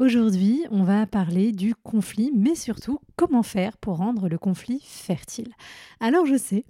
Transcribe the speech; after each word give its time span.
Aujourd'hui, 0.00 0.64
on 0.70 0.82
va 0.82 1.06
parler 1.06 1.52
du 1.52 1.74
conflit, 1.74 2.32
mais 2.34 2.54
surtout 2.54 3.00
comment 3.16 3.42
faire 3.42 3.76
pour 3.76 3.98
rendre 3.98 4.30
le 4.30 4.38
conflit 4.38 4.80
fertile. 4.82 5.52
Alors 6.00 6.24
je 6.24 6.38
sais 6.38 6.64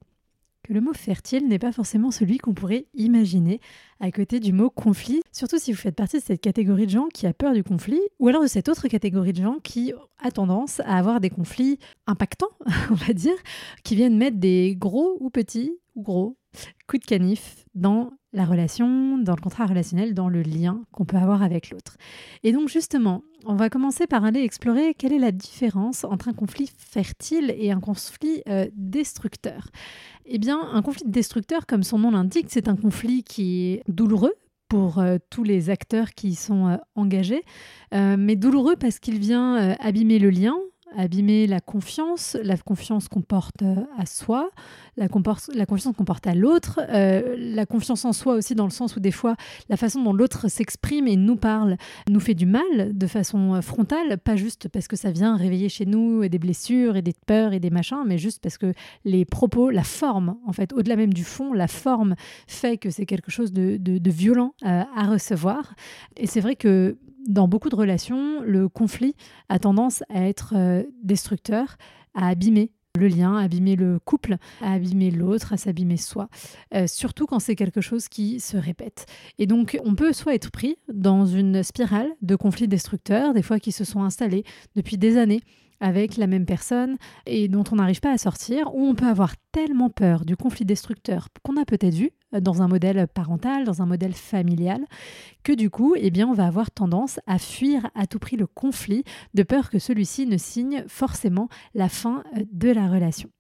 que 0.64 0.72
le 0.72 0.80
mot 0.80 0.92
fertile 0.92 1.46
n'est 1.46 1.60
pas 1.60 1.70
forcément 1.70 2.10
celui 2.10 2.38
qu'on 2.38 2.54
pourrait 2.54 2.86
imaginer 2.92 3.60
à 4.00 4.10
côté 4.10 4.40
du 4.40 4.52
mot 4.52 4.68
conflit, 4.68 5.22
surtout 5.30 5.60
si 5.60 5.70
vous 5.70 5.78
faites 5.78 5.94
partie 5.94 6.18
de 6.18 6.24
cette 6.24 6.40
catégorie 6.40 6.86
de 6.86 6.90
gens 6.90 7.06
qui 7.06 7.28
a 7.28 7.32
peur 7.32 7.52
du 7.52 7.62
conflit, 7.62 8.00
ou 8.18 8.26
alors 8.26 8.42
de 8.42 8.48
cette 8.48 8.68
autre 8.68 8.88
catégorie 8.88 9.32
de 9.32 9.42
gens 9.44 9.58
qui 9.62 9.92
a 10.18 10.32
tendance 10.32 10.80
à 10.80 10.96
avoir 10.96 11.20
des 11.20 11.30
conflits 11.30 11.78
impactants, 12.08 12.50
on 12.90 12.94
va 12.94 13.12
dire, 13.12 13.36
qui 13.84 13.94
viennent 13.94 14.18
mettre 14.18 14.38
des 14.38 14.74
gros 14.76 15.16
ou 15.20 15.30
petits 15.30 15.78
ou 15.94 16.02
gros 16.02 16.36
coups 16.86 17.02
de 17.02 17.06
canif 17.06 17.64
dans 17.74 18.10
la 18.32 18.44
relation, 18.44 19.18
dans 19.18 19.34
le 19.34 19.40
contrat 19.40 19.66
relationnel, 19.66 20.14
dans 20.14 20.28
le 20.28 20.42
lien 20.42 20.82
qu'on 20.92 21.04
peut 21.04 21.16
avoir 21.16 21.42
avec 21.42 21.70
l'autre. 21.70 21.96
Et 22.44 22.52
donc 22.52 22.68
justement, 22.68 23.22
on 23.44 23.54
va 23.54 23.70
commencer 23.70 24.06
par 24.06 24.24
aller 24.24 24.42
explorer 24.42 24.94
quelle 24.94 25.12
est 25.12 25.18
la 25.18 25.32
différence 25.32 26.04
entre 26.04 26.28
un 26.28 26.32
conflit 26.32 26.70
fertile 26.76 27.54
et 27.58 27.72
un 27.72 27.80
conflit 27.80 28.42
euh, 28.48 28.68
destructeur. 28.74 29.68
Eh 30.26 30.38
bien, 30.38 30.60
un 30.72 30.82
conflit 30.82 31.04
destructeur, 31.06 31.66
comme 31.66 31.82
son 31.82 31.98
nom 31.98 32.12
l'indique, 32.12 32.46
c'est 32.48 32.68
un 32.68 32.76
conflit 32.76 33.24
qui 33.24 33.72
est 33.72 33.82
douloureux 33.88 34.34
pour 34.68 35.00
euh, 35.00 35.18
tous 35.30 35.42
les 35.42 35.68
acteurs 35.68 36.10
qui 36.10 36.28
y 36.28 36.34
sont 36.36 36.68
euh, 36.68 36.76
engagés, 36.94 37.42
mais 37.92 38.36
douloureux 38.36 38.76
parce 38.76 39.00
qu'il 39.00 39.18
vient 39.18 39.74
abîmer 39.80 40.20
le 40.20 40.30
lien, 40.30 40.54
abîmer 40.96 41.46
la 41.46 41.60
confiance, 41.60 42.36
la 42.42 42.56
confiance 42.56 43.08
qu'on 43.08 43.22
porte 43.22 43.62
euh, 43.62 43.76
à 43.98 44.06
soi, 44.06 44.50
la, 44.96 45.06
la 45.54 45.66
confiance 45.66 45.96
qu'on 45.96 46.04
porte 46.04 46.26
à 46.26 46.34
l'autre, 46.34 46.80
euh, 46.88 47.36
la 47.38 47.66
confiance 47.66 48.04
en 48.04 48.12
soi 48.12 48.34
aussi 48.34 48.54
dans 48.54 48.64
le 48.64 48.70
sens 48.70 48.96
où 48.96 49.00
des 49.00 49.10
fois 49.10 49.36
la 49.68 49.76
façon 49.76 50.02
dont 50.02 50.12
l'autre 50.12 50.48
s'exprime 50.48 51.06
et 51.06 51.16
nous 51.16 51.36
parle 51.36 51.76
nous 52.08 52.20
fait 52.20 52.34
du 52.34 52.46
mal 52.46 52.96
de 52.96 53.06
façon 53.06 53.54
euh, 53.54 53.60
frontale, 53.60 54.18
pas 54.18 54.36
juste 54.36 54.68
parce 54.68 54.88
que 54.88 54.96
ça 54.96 55.10
vient 55.10 55.36
réveiller 55.36 55.68
chez 55.68 55.86
nous 55.86 56.28
des 56.28 56.38
blessures 56.38 56.96
et 56.96 57.02
des 57.02 57.14
peurs 57.26 57.52
et 57.52 57.60
des 57.60 57.70
machins, 57.70 58.04
mais 58.06 58.18
juste 58.18 58.42
parce 58.42 58.58
que 58.58 58.72
les 59.04 59.24
propos, 59.24 59.70
la 59.70 59.84
forme, 59.84 60.36
en 60.46 60.52
fait, 60.52 60.72
au-delà 60.72 60.96
même 60.96 61.14
du 61.14 61.24
fond, 61.24 61.52
la 61.52 61.68
forme 61.68 62.14
fait 62.46 62.76
que 62.78 62.90
c'est 62.90 63.06
quelque 63.06 63.30
chose 63.30 63.52
de, 63.52 63.78
violent 64.10 64.54
à 64.62 65.06
recevoir. 65.06 65.74
Et 66.16 66.26
c'est 66.26 66.40
vrai 66.40 66.56
que 66.56 66.96
dans 67.26 67.48
beaucoup 67.48 67.68
de 67.68 67.76
relations, 67.76 68.42
le 68.42 68.68
conflit 68.68 69.14
a 69.48 69.58
tendance 69.58 70.02
à 70.08 70.26
être 70.26 70.54
euh, 70.56 70.82
destructeur, 71.02 71.76
à 72.14 72.28
abîmer 72.28 72.72
le 72.98 73.06
lien, 73.06 73.36
à 73.36 73.42
abîmer 73.42 73.76
le 73.76 73.98
couple, 74.00 74.36
à 74.60 74.72
abîmer 74.72 75.10
l'autre, 75.10 75.52
à 75.52 75.56
s'abîmer 75.56 75.96
soi, 75.96 76.28
euh, 76.74 76.86
surtout 76.86 77.26
quand 77.26 77.38
c'est 77.38 77.54
quelque 77.54 77.80
chose 77.80 78.08
qui 78.08 78.40
se 78.40 78.56
répète. 78.56 79.06
Et 79.38 79.46
donc 79.46 79.78
on 79.84 79.94
peut 79.94 80.12
soit 80.12 80.34
être 80.34 80.50
pris 80.50 80.76
dans 80.92 81.24
une 81.24 81.62
spirale 81.62 82.08
de 82.22 82.34
conflits 82.36 82.68
destructeurs, 82.68 83.32
des 83.32 83.42
fois 83.42 83.60
qui 83.60 83.72
se 83.72 83.84
sont 83.84 84.02
installés 84.02 84.44
depuis 84.74 84.98
des 84.98 85.16
années, 85.16 85.40
avec 85.80 86.16
la 86.16 86.26
même 86.26 86.46
personne 86.46 86.96
et 87.26 87.48
dont 87.48 87.64
on 87.72 87.76
n'arrive 87.76 88.00
pas 88.00 88.12
à 88.12 88.18
sortir, 88.18 88.74
ou 88.74 88.86
on 88.86 88.94
peut 88.94 89.06
avoir 89.06 89.34
tellement 89.52 89.90
peur 89.90 90.24
du 90.24 90.36
conflit 90.36 90.64
destructeur 90.64 91.28
qu'on 91.42 91.56
a 91.56 91.64
peut-être 91.64 91.94
vu 91.94 92.10
dans 92.32 92.62
un 92.62 92.68
modèle 92.68 93.08
parental, 93.08 93.64
dans 93.64 93.82
un 93.82 93.86
modèle 93.86 94.14
familial, 94.14 94.84
que 95.42 95.52
du 95.52 95.70
coup, 95.70 95.94
eh 95.96 96.10
bien, 96.10 96.28
on 96.28 96.34
va 96.34 96.46
avoir 96.46 96.70
tendance 96.70 97.18
à 97.26 97.38
fuir 97.38 97.90
à 97.94 98.06
tout 98.06 98.18
prix 98.18 98.36
le 98.36 98.46
conflit, 98.46 99.04
de 99.34 99.42
peur 99.42 99.70
que 99.70 99.78
celui-ci 99.78 100.26
ne 100.26 100.36
signe 100.36 100.84
forcément 100.86 101.48
la 101.74 101.88
fin 101.88 102.22
euh, 102.36 102.44
de 102.52 102.70
la 102.70 102.88
relation. 102.88 103.30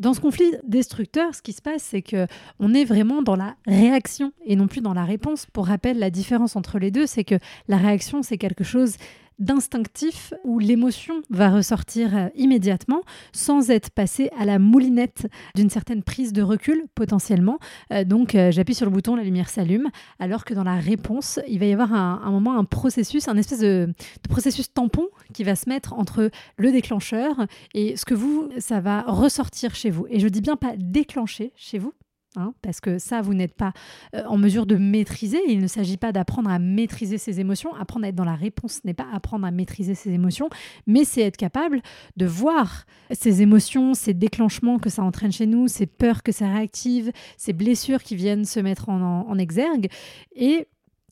Dans 0.00 0.14
ce 0.14 0.20
conflit 0.20 0.50
destructeur, 0.66 1.34
ce 1.34 1.42
qui 1.42 1.52
se 1.52 1.60
passe, 1.60 1.82
c'est 1.82 2.00
que 2.00 2.26
on 2.58 2.72
est 2.72 2.86
vraiment 2.86 3.20
dans 3.20 3.36
la 3.36 3.56
réaction 3.66 4.32
et 4.46 4.56
non 4.56 4.66
plus 4.66 4.80
dans 4.80 4.94
la 4.94 5.04
réponse. 5.04 5.44
Pour 5.52 5.66
rappel, 5.66 5.98
la 5.98 6.08
différence 6.08 6.56
entre 6.56 6.78
les 6.78 6.90
deux, 6.90 7.06
c'est 7.06 7.24
que 7.24 7.34
la 7.68 7.76
réaction, 7.76 8.22
c'est 8.22 8.38
quelque 8.38 8.64
chose 8.64 8.96
d'instinctif 9.40 10.34
où 10.44 10.58
l'émotion 10.58 11.22
va 11.30 11.50
ressortir 11.50 12.16
euh, 12.16 12.28
immédiatement 12.36 13.02
sans 13.32 13.70
être 13.70 13.90
passée 13.90 14.30
à 14.38 14.44
la 14.44 14.58
moulinette 14.58 15.26
d'une 15.54 15.70
certaine 15.70 16.02
prise 16.02 16.32
de 16.32 16.42
recul 16.42 16.84
potentiellement. 16.94 17.58
Euh, 17.92 18.04
donc 18.04 18.34
euh, 18.34 18.50
j'appuie 18.52 18.74
sur 18.74 18.86
le 18.86 18.92
bouton, 18.92 19.16
la 19.16 19.24
lumière 19.24 19.48
s'allume, 19.48 19.88
alors 20.18 20.44
que 20.44 20.54
dans 20.54 20.64
la 20.64 20.76
réponse, 20.76 21.40
il 21.48 21.58
va 21.58 21.66
y 21.66 21.72
avoir 21.72 21.92
un, 21.92 22.30
moment 22.30 22.56
un 22.56 22.64
processus, 22.64 23.28
un 23.28 23.36
espèce 23.36 23.60
de, 23.60 23.88
de, 23.88 24.28
processus 24.28 24.72
tampon 24.72 25.08
qui 25.32 25.42
va 25.42 25.56
se 25.56 25.68
mettre 25.68 25.94
entre 25.94 26.30
le 26.56 26.72
déclencheur 26.72 27.46
et 27.74 27.96
ce 27.96 28.04
que 28.04 28.14
vous, 28.14 28.48
ça 28.58 28.80
va 28.80 29.02
ressortir 29.02 29.74
chez 29.74 29.90
vous. 29.90 30.06
Et 30.10 30.20
je 30.20 30.28
dis 30.28 30.40
bien 30.40 30.56
pas 30.56 30.74
déclencher 30.76 31.52
chez 31.56 31.78
vous, 31.78 31.94
Hein, 32.36 32.54
parce 32.62 32.80
que 32.80 32.98
ça, 32.98 33.22
vous 33.22 33.34
n'êtes 33.34 33.54
pas 33.54 33.72
euh, 34.14 34.22
en 34.26 34.38
mesure 34.38 34.64
de 34.64 34.76
maîtriser. 34.76 35.40
Il 35.48 35.58
ne 35.58 35.66
s'agit 35.66 35.96
pas 35.96 36.12
d'apprendre 36.12 36.48
à 36.48 36.60
maîtriser 36.60 37.18
ses 37.18 37.40
émotions. 37.40 37.74
Apprendre 37.74 38.06
à 38.06 38.08
être 38.08 38.14
dans 38.14 38.24
la 38.24 38.36
réponse 38.36 38.84
n'est 38.84 38.94
pas 38.94 39.08
apprendre 39.12 39.44
à 39.46 39.50
maîtriser 39.50 39.96
ses 39.96 40.10
émotions, 40.10 40.48
mais 40.86 41.04
c'est 41.04 41.22
être 41.22 41.36
capable 41.36 41.82
de 42.16 42.26
voir 42.26 42.86
ces 43.10 43.42
émotions, 43.42 43.94
ces 43.94 44.14
déclenchements 44.14 44.78
que 44.78 44.90
ça 44.90 45.02
entraîne 45.02 45.32
chez 45.32 45.46
nous, 45.46 45.66
ces 45.66 45.86
peurs 45.86 46.22
que 46.22 46.30
ça 46.30 46.48
réactive, 46.48 47.10
ces 47.36 47.52
blessures 47.52 48.02
qui 48.02 48.14
viennent 48.14 48.44
se 48.44 48.60
mettre 48.60 48.88
en 48.88 49.36
exergue, 49.38 49.88
et 50.36 50.68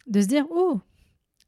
de 0.07 0.21
se 0.21 0.27
dire, 0.27 0.47
oh, 0.51 0.81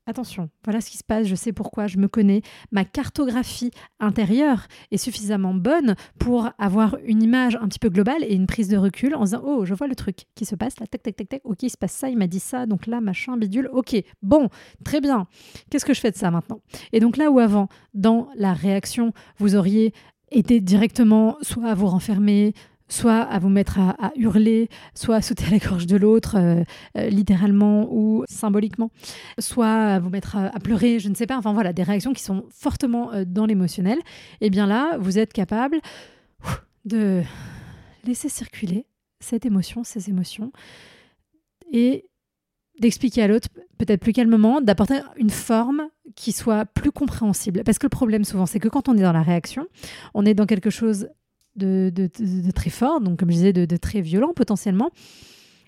attention, 0.07 0.51
voilà 0.65 0.81
ce 0.81 0.91
qui 0.91 0.97
se 0.97 1.05
passe, 1.05 1.27
je 1.27 1.35
sais 1.35 1.53
pourquoi, 1.53 1.87
je 1.87 1.99
me 1.99 2.09
connais, 2.09 2.43
ma 2.73 2.85
cartographie 2.85 3.71
intérieure 4.01 4.67
est 4.91 4.97
suffisamment 4.97 5.55
bonne 5.55 5.95
pour 6.19 6.51
avoir 6.59 6.97
une 7.05 7.23
image 7.23 7.57
un 7.57 7.69
petit 7.69 7.79
peu 7.79 7.89
globale 7.89 8.25
et 8.25 8.35
une 8.35 8.47
prise 8.47 8.69
de 8.69 8.77
recul 8.77 9.15
en 9.15 9.25
disant 9.25 9.43
oh, 9.45 9.65
je 9.65 9.75
vois 9.75 9.87
le 9.87 9.95
truc 9.95 10.27
qui 10.35 10.45
se 10.45 10.55
passe 10.55 10.79
là, 10.81 10.87
tac 10.87 11.03
tac 11.03 11.17
tac 11.17 11.29
tac, 11.29 11.41
OK, 11.45 11.63
il 11.63 11.71
se 11.71 11.77
passe 11.77 11.93
ça, 11.93 12.09
il 12.09 12.19
m'a 12.19 12.27
dit 12.27 12.41
ça, 12.41 12.67
donc 12.67 12.87
là 12.87 13.01
machin 13.01 13.37
bidule. 13.37 13.69
OK, 13.73 13.97
bon, 14.23 14.49
très 14.85 15.01
bien. 15.01 15.27
Qu'est-ce 15.71 15.85
que 15.85 15.95
je 15.95 16.01
fais 16.01 16.11
de 16.11 16.17
ça 16.17 16.31
maintenant? 16.31 16.61
Et 16.93 17.01
donc 17.01 17.17
là 17.17 17.31
où 17.31 17.39
avant 17.39 17.69
dans 17.95 18.29
la 18.35 18.53
réaction, 18.53 19.13
vous 19.39 19.57
auriez 19.57 19.93
été 20.31 20.61
directement 20.61 21.37
soit 21.43 21.69
à 21.69 21.75
vous 21.75 21.87
renfermer, 21.87 22.55
soit 22.91 23.21
à 23.21 23.39
vous 23.39 23.49
mettre 23.49 23.79
à, 23.79 24.13
hurler, 24.17 24.69
soit 24.95 25.17
à 25.17 25.23
sauter 25.23 25.47
à 25.47 25.51
la 25.51 25.59
gorge 25.59 25.87
de 25.87 25.97
l'autre, 25.97 26.37
euh, 26.37 26.63
euh, 26.99 27.09
littéralement 27.09 27.89
ou 27.91 28.25
symboliquement, 28.29 28.91
soit 29.39 29.69
à 29.69 29.99
vous 29.99 30.11
mettre 30.11 30.37
à, 30.37 30.51
pleurer, 30.61 30.99
je 30.99 31.09
ne 31.09 31.15
sais 31.15 31.27
pas, 31.27 31.39
enfin 31.39 31.53
voilà, 31.53 31.73
des 31.73 31.83
réactions 31.83 32.13
qui 32.13 32.23
sont 32.23 32.45
fortement 32.51 33.13
euh, 33.13 33.25
dans 33.27 33.47
l'émotionnel, 33.47 33.99
et 34.41 34.47
eh 34.47 34.51
bien 34.51 34.67
là, 34.67 34.99
vous 34.99 35.19
êtes 35.19 35.33
capable 35.33 35.81
de 36.85 37.23
laisser 38.05 38.29
circuler 38.29 38.87
cette 39.21 39.47
émotion, 39.47 39.85
ces 39.85 40.09
émotions, 40.09 40.53
et 41.73 42.07
d'expliquer 42.81 43.23
à 43.23 43.29
l'autre, 43.29 43.49
peut-être 43.79 44.01
plus 44.01 44.13
calmement, 44.13 44.61
d'apporter 44.61 45.01
une 45.17 45.31
forme 45.31 45.89
qui 46.17 46.33
soit 46.33 46.65
plus 46.65 46.91
compréhensible. 46.91 47.63
Parce 47.63 47.79
que 47.79 47.87
le 47.87 47.91
problème 47.91 48.25
souvent, 48.25 48.47
c'est 48.47 48.59
que 48.59 48.69
quand 48.69 48.89
on 48.89 48.97
est 48.97 49.03
dans 49.03 49.13
la 49.13 49.23
réaction, 49.23 49.67
on 50.15 50.25
est 50.25 50.33
dans 50.33 50.47
quelque 50.47 50.71
chose 50.71 51.09
de, 51.57 51.91
très 52.55 52.71
fort, 52.71 53.01
donc 53.01 53.19
comme 53.19 53.31
je 53.31 53.37
disais, 53.37 53.53
de, 53.53 53.77
très 53.77 54.01
violent 54.01 54.33
potentiellement. 54.35 54.91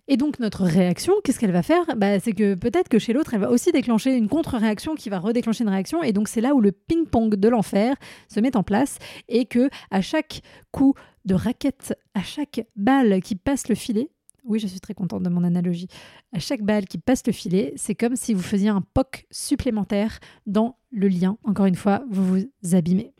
Et 0.08 0.17
donc 0.17 0.40
notre 0.40 0.64
réaction, 0.64 1.12
qu'est-ce 1.23 1.38
qu'elle 1.38 1.52
va 1.52 1.62
faire? 1.62 1.84
Bah, 1.96 2.19
C'est 2.19 2.32
que 2.32 2.55
peut-être 2.55 2.88
que 2.88 2.99
chez 2.99 3.12
l'autre, 3.12 3.34
elle 3.34 3.40
va 3.40 3.50
aussi 3.50 3.70
déclencher 3.70 4.17
une 4.17 4.29
contre-réaction 4.29 4.96
qui 4.96 5.08
va 5.08 5.20
redéclencher 5.20 5.62
une 5.62 5.70
réaction. 5.70 6.02
Et 6.02 6.12
donc 6.12 6.26
c'est 6.29 6.40
là 6.40 6.55
où 6.55 6.61
le 6.61 6.73
ping-pong 6.73 7.37
de 7.37 7.49
l'enfer 7.49 7.94
se 8.29 8.40
met 8.40 8.56
en 8.56 8.64
place 8.64 8.99
et 9.29 9.46
que 9.46 9.70
à 9.90 10.00
chaque 10.00 10.43
coup 10.73 10.94
de 11.25 11.34
raquette, 11.34 11.96
à 12.14 12.23
chaque 12.23 12.67
balle 12.75 13.20
qui 13.23 13.37
passe 13.37 13.69
le 13.69 13.76
filet, 13.76 14.11
oui, 14.44 14.58
je 14.58 14.67
suis 14.67 14.81
très 14.81 14.94
contente 14.94 15.23
de 15.23 15.29
mon 15.29 15.44
analogie. 15.44 15.87
À 16.32 16.38
chaque 16.38 16.62
balle 16.62 16.87
qui 16.87 16.99
passe 16.99 17.25
le 17.26 17.32
filet, 17.32 17.73
c'est 17.76 17.94
comme 17.94 18.17
si 18.17 18.34
vous 18.34 18.43
faisiez 18.43 18.69
un 18.69 18.81
POC 18.81 19.26
supplémentaire 19.31 20.19
dans 20.46 20.79
le 20.90 21.08
lien. 21.08 21.38
Encore 21.44 21.67
une 21.67 21.76
fois, 21.76 22.05
vous 22.11 22.26
vous 22.26 22.75
abîmez. 22.75 23.14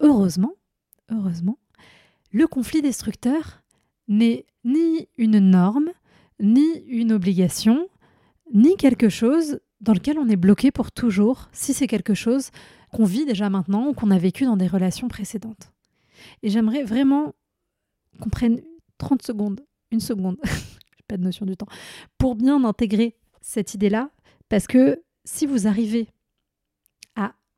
Heureusement, 0.00 0.52
heureusement, 1.10 1.58
le 2.32 2.46
conflit 2.46 2.82
destructeur 2.82 3.62
n'est 4.08 4.46
ni 4.64 5.08
une 5.16 5.38
norme, 5.38 5.90
ni 6.40 6.78
une 6.86 7.12
obligation, 7.12 7.86
ni 8.52 8.76
quelque 8.76 9.08
chose 9.08 9.60
dans 9.80 9.92
lequel 9.92 10.18
on 10.18 10.28
est 10.28 10.36
bloqué 10.36 10.70
pour 10.70 10.92
toujours 10.92 11.48
si 11.52 11.74
c'est 11.74 11.86
quelque 11.86 12.14
chose 12.14 12.50
qu'on 12.92 13.04
vit 13.04 13.24
déjà 13.24 13.50
maintenant 13.50 13.88
ou 13.88 13.94
qu'on 13.94 14.10
a 14.10 14.18
vécu 14.18 14.44
dans 14.44 14.56
des 14.56 14.66
relations 14.66 15.08
précédentes. 15.08 15.72
Et 16.42 16.50
j'aimerais 16.50 16.84
vraiment 16.84 17.34
qu'on 18.20 18.30
prenne 18.30 18.60
30 18.98 19.22
secondes, 19.22 19.60
une 19.90 20.00
seconde, 20.00 20.36
j'ai 20.44 21.04
pas 21.08 21.16
de 21.16 21.22
notion 21.22 21.46
du 21.46 21.56
temps, 21.56 21.66
pour 22.18 22.34
bien 22.34 22.64
intégrer 22.64 23.16
cette 23.40 23.74
idée-là, 23.74 24.10
parce 24.48 24.66
que 24.66 25.02
si 25.24 25.46
vous 25.46 25.66
arrivez 25.66 26.08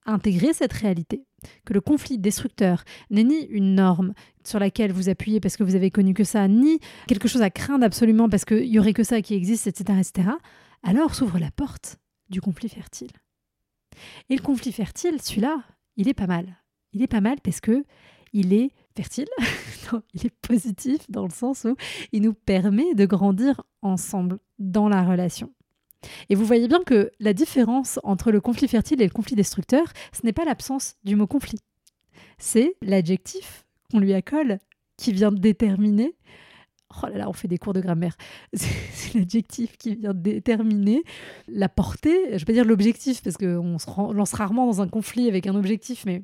intégrer 0.06 0.52
cette 0.52 0.72
réalité, 0.72 1.24
que 1.64 1.72
le 1.72 1.80
conflit 1.80 2.18
destructeur 2.18 2.84
n'est 3.10 3.24
ni 3.24 3.44
une 3.44 3.74
norme 3.74 4.14
sur 4.44 4.58
laquelle 4.58 4.92
vous 4.92 5.08
appuyez 5.08 5.40
parce 5.40 5.56
que 5.56 5.64
vous 5.64 5.74
avez 5.74 5.90
connu 5.90 6.14
que 6.14 6.24
ça, 6.24 6.48
ni 6.48 6.80
quelque 7.06 7.28
chose 7.28 7.42
à 7.42 7.50
craindre 7.50 7.84
absolument 7.84 8.28
parce 8.28 8.44
qu'il 8.44 8.66
y 8.66 8.78
aurait 8.78 8.92
que 8.92 9.04
ça 9.04 9.22
qui 9.22 9.34
existe, 9.34 9.66
etc., 9.66 9.98
etc., 10.00 10.28
alors 10.82 11.14
s'ouvre 11.14 11.38
la 11.38 11.50
porte 11.50 11.98
du 12.28 12.40
conflit 12.40 12.68
fertile. 12.68 13.12
Et 14.28 14.36
le 14.36 14.42
conflit 14.42 14.72
fertile, 14.72 15.20
celui-là, 15.22 15.62
il 15.96 16.08
est 16.08 16.14
pas 16.14 16.26
mal. 16.26 16.62
Il 16.92 17.02
est 17.02 17.08
pas 17.08 17.20
mal 17.20 17.40
parce 17.42 17.60
que 17.60 17.84
il 18.32 18.52
est 18.52 18.70
fertile, 18.96 19.28
il 20.14 20.26
est 20.26 20.34
positif 20.42 21.08
dans 21.08 21.24
le 21.24 21.30
sens 21.30 21.64
où 21.64 21.76
il 22.12 22.22
nous 22.22 22.34
permet 22.34 22.94
de 22.94 23.06
grandir 23.06 23.62
ensemble 23.82 24.38
dans 24.58 24.88
la 24.88 25.02
relation. 25.02 25.52
Et 26.28 26.34
vous 26.34 26.44
voyez 26.44 26.68
bien 26.68 26.82
que 26.84 27.10
la 27.20 27.32
différence 27.32 27.98
entre 28.02 28.30
le 28.30 28.40
conflit 28.40 28.68
fertile 28.68 29.00
et 29.00 29.04
le 29.04 29.12
conflit 29.12 29.36
destructeur, 29.36 29.86
ce 30.12 30.24
n'est 30.24 30.32
pas 30.32 30.44
l'absence 30.44 30.96
du 31.04 31.16
mot 31.16 31.26
conflit. 31.26 31.60
C'est 32.38 32.76
l'adjectif 32.82 33.64
qu'on 33.90 34.00
lui 34.00 34.14
accole 34.14 34.58
qui 34.96 35.12
vient 35.12 35.32
déterminer 35.32 36.14
Oh 37.02 37.06
là 37.06 37.18
là, 37.18 37.28
on 37.28 37.32
fait 37.32 37.48
des 37.48 37.58
cours 37.58 37.72
de 37.72 37.80
grammaire. 37.80 38.16
C'est 38.52 39.14
l'adjectif 39.14 39.76
qui 39.76 39.96
vient 39.96 40.14
déterminer 40.14 41.02
la 41.48 41.68
portée. 41.68 42.16
Je 42.32 42.38
vais 42.38 42.44
pas 42.44 42.52
dire 42.52 42.64
l'objectif 42.64 43.22
parce 43.22 43.36
qu'on 43.36 43.78
se 43.78 44.12
lance 44.12 44.32
rarement 44.32 44.66
dans 44.66 44.80
un 44.80 44.88
conflit 44.88 45.28
avec 45.28 45.46
un 45.46 45.54
objectif, 45.56 46.04
mais 46.06 46.22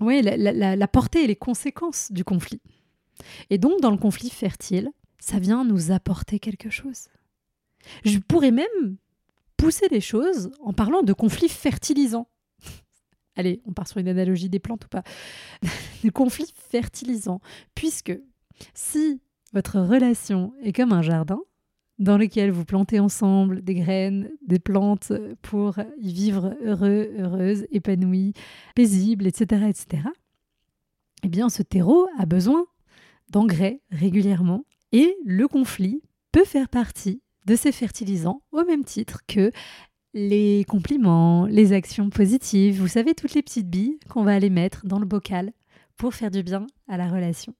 oui, 0.00 0.22
la, 0.22 0.88
portée 0.88 1.24
et 1.24 1.26
les 1.26 1.36
conséquences 1.36 2.10
du 2.10 2.24
conflit. 2.24 2.60
Et 3.50 3.58
donc, 3.58 3.80
dans 3.80 3.90
le 3.90 3.96
conflit 3.96 4.30
fertile, 4.30 4.90
ça 5.20 5.38
vient 5.38 5.64
nous 5.64 5.92
apporter 5.92 6.40
quelque 6.40 6.70
chose. 6.70 7.06
Je 8.04 8.18
pourrais 8.18 8.50
même 8.50 8.96
pousser 9.56 9.86
les 9.90 10.00
choses 10.00 10.50
en 10.60 10.72
parlant 10.72 11.02
de 11.02 11.12
conflit 11.12 11.48
fertilisant. 11.48 12.28
Allez, 13.36 13.62
on 13.66 13.72
part 13.72 13.88
sur 13.88 13.98
une 13.98 14.08
analogie 14.08 14.48
des 14.48 14.58
plantes 14.58 14.84
ou 14.86 14.88
pas 14.88 15.02
De 16.04 16.10
conflit 16.10 16.52
fertilisant. 16.54 17.40
Puisque 17.74 18.12
si 18.74 19.20
votre 19.52 19.80
relation 19.80 20.52
est 20.62 20.72
comme 20.72 20.92
un 20.92 21.02
jardin 21.02 21.40
dans 21.98 22.18
lequel 22.18 22.50
vous 22.50 22.64
plantez 22.64 22.98
ensemble 22.98 23.62
des 23.62 23.74
graines, 23.74 24.30
des 24.46 24.58
plantes 24.58 25.12
pour 25.42 25.76
y 25.98 26.12
vivre 26.12 26.56
heureux, 26.64 27.12
heureuse, 27.16 27.66
épanoui, 27.70 28.32
paisible, 28.74 29.26
etc., 29.26 29.66
etc. 29.68 30.08
Eh 31.22 31.28
bien, 31.28 31.48
ce 31.48 31.62
terreau 31.62 32.08
a 32.18 32.26
besoin 32.26 32.66
d'engrais 33.30 33.80
régulièrement 33.90 34.64
et 34.90 35.16
le 35.24 35.46
conflit 35.46 36.02
peut 36.32 36.44
faire 36.44 36.68
partie 36.68 37.22
de 37.46 37.56
ces 37.56 37.72
fertilisants 37.72 38.42
au 38.52 38.64
même 38.64 38.84
titre 38.84 39.20
que 39.26 39.52
les 40.14 40.64
compliments, 40.68 41.46
les 41.46 41.72
actions 41.72 42.10
positives, 42.10 42.80
vous 42.80 42.88
savez, 42.88 43.14
toutes 43.14 43.34
les 43.34 43.42
petites 43.42 43.70
billes 43.70 43.98
qu'on 44.08 44.24
va 44.24 44.34
aller 44.34 44.50
mettre 44.50 44.86
dans 44.86 44.98
le 44.98 45.06
bocal 45.06 45.52
pour 45.96 46.14
faire 46.14 46.30
du 46.30 46.42
bien 46.42 46.66
à 46.88 46.96
la 46.96 47.08
relation. 47.08 47.54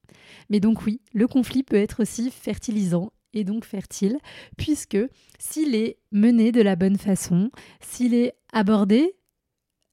Mais 0.51 0.61
donc 0.61 0.85
oui, 0.85 1.01
le 1.15 1.27
conflit 1.27 1.63
peut 1.63 1.77
être 1.77 2.03
aussi 2.03 2.31
fertilisant 2.31 3.13
et 3.35 3.45
donc 3.45 3.65
fertile, 3.65 4.19
puisque 4.59 4.99
s'il 5.39 5.75
est 5.75 5.99
mené 6.11 6.53
de 6.53 6.61
la 6.61 6.77
bonne 6.77 6.99
façon, 6.99 7.51
s'il 7.81 8.15
est 8.15 8.35
abordé 8.53 9.15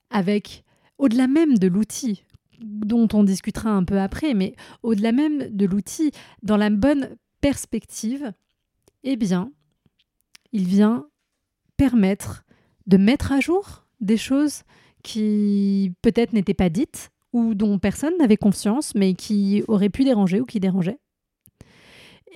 avec, 0.10 0.64
au-delà 0.98 1.28
même 1.28 1.58
de 1.58 1.68
l'outil, 1.68 2.24
dont 2.60 3.08
on 3.14 3.24
discutera 3.24 3.70
un 3.70 3.86
peu 3.86 4.00
après, 4.00 4.34
mais 4.34 4.56
au-delà 4.84 5.14
même 5.14 5.50
de 5.56 5.66
l'outil, 5.66 6.12
dans 6.44 6.58
la 6.58 6.70
bonne 6.70 7.16
perspective, 7.40 8.34
eh 9.04 9.16
bien, 9.16 9.52
il 10.52 10.66
vient 10.66 11.08
permettre 11.78 12.44
de 12.88 12.98
mettre 12.98 13.32
à 13.32 13.40
jour 13.40 13.86
des 14.00 14.18
choses 14.18 14.64
qui 15.04 15.94
peut-être 16.02 16.34
n'étaient 16.34 16.54
pas 16.54 16.70
dites 16.70 17.12
ou 17.32 17.54
dont 17.54 17.80
personne 17.80 18.18
n'avait 18.18 18.38
conscience, 18.38 18.96
mais 18.96 19.14
qui 19.14 19.64
auraient 19.68 19.90
pu 19.90 20.04
déranger 20.04 20.42
ou 20.42 20.46
qui 20.46 20.60
dérangeaient. 20.60 21.00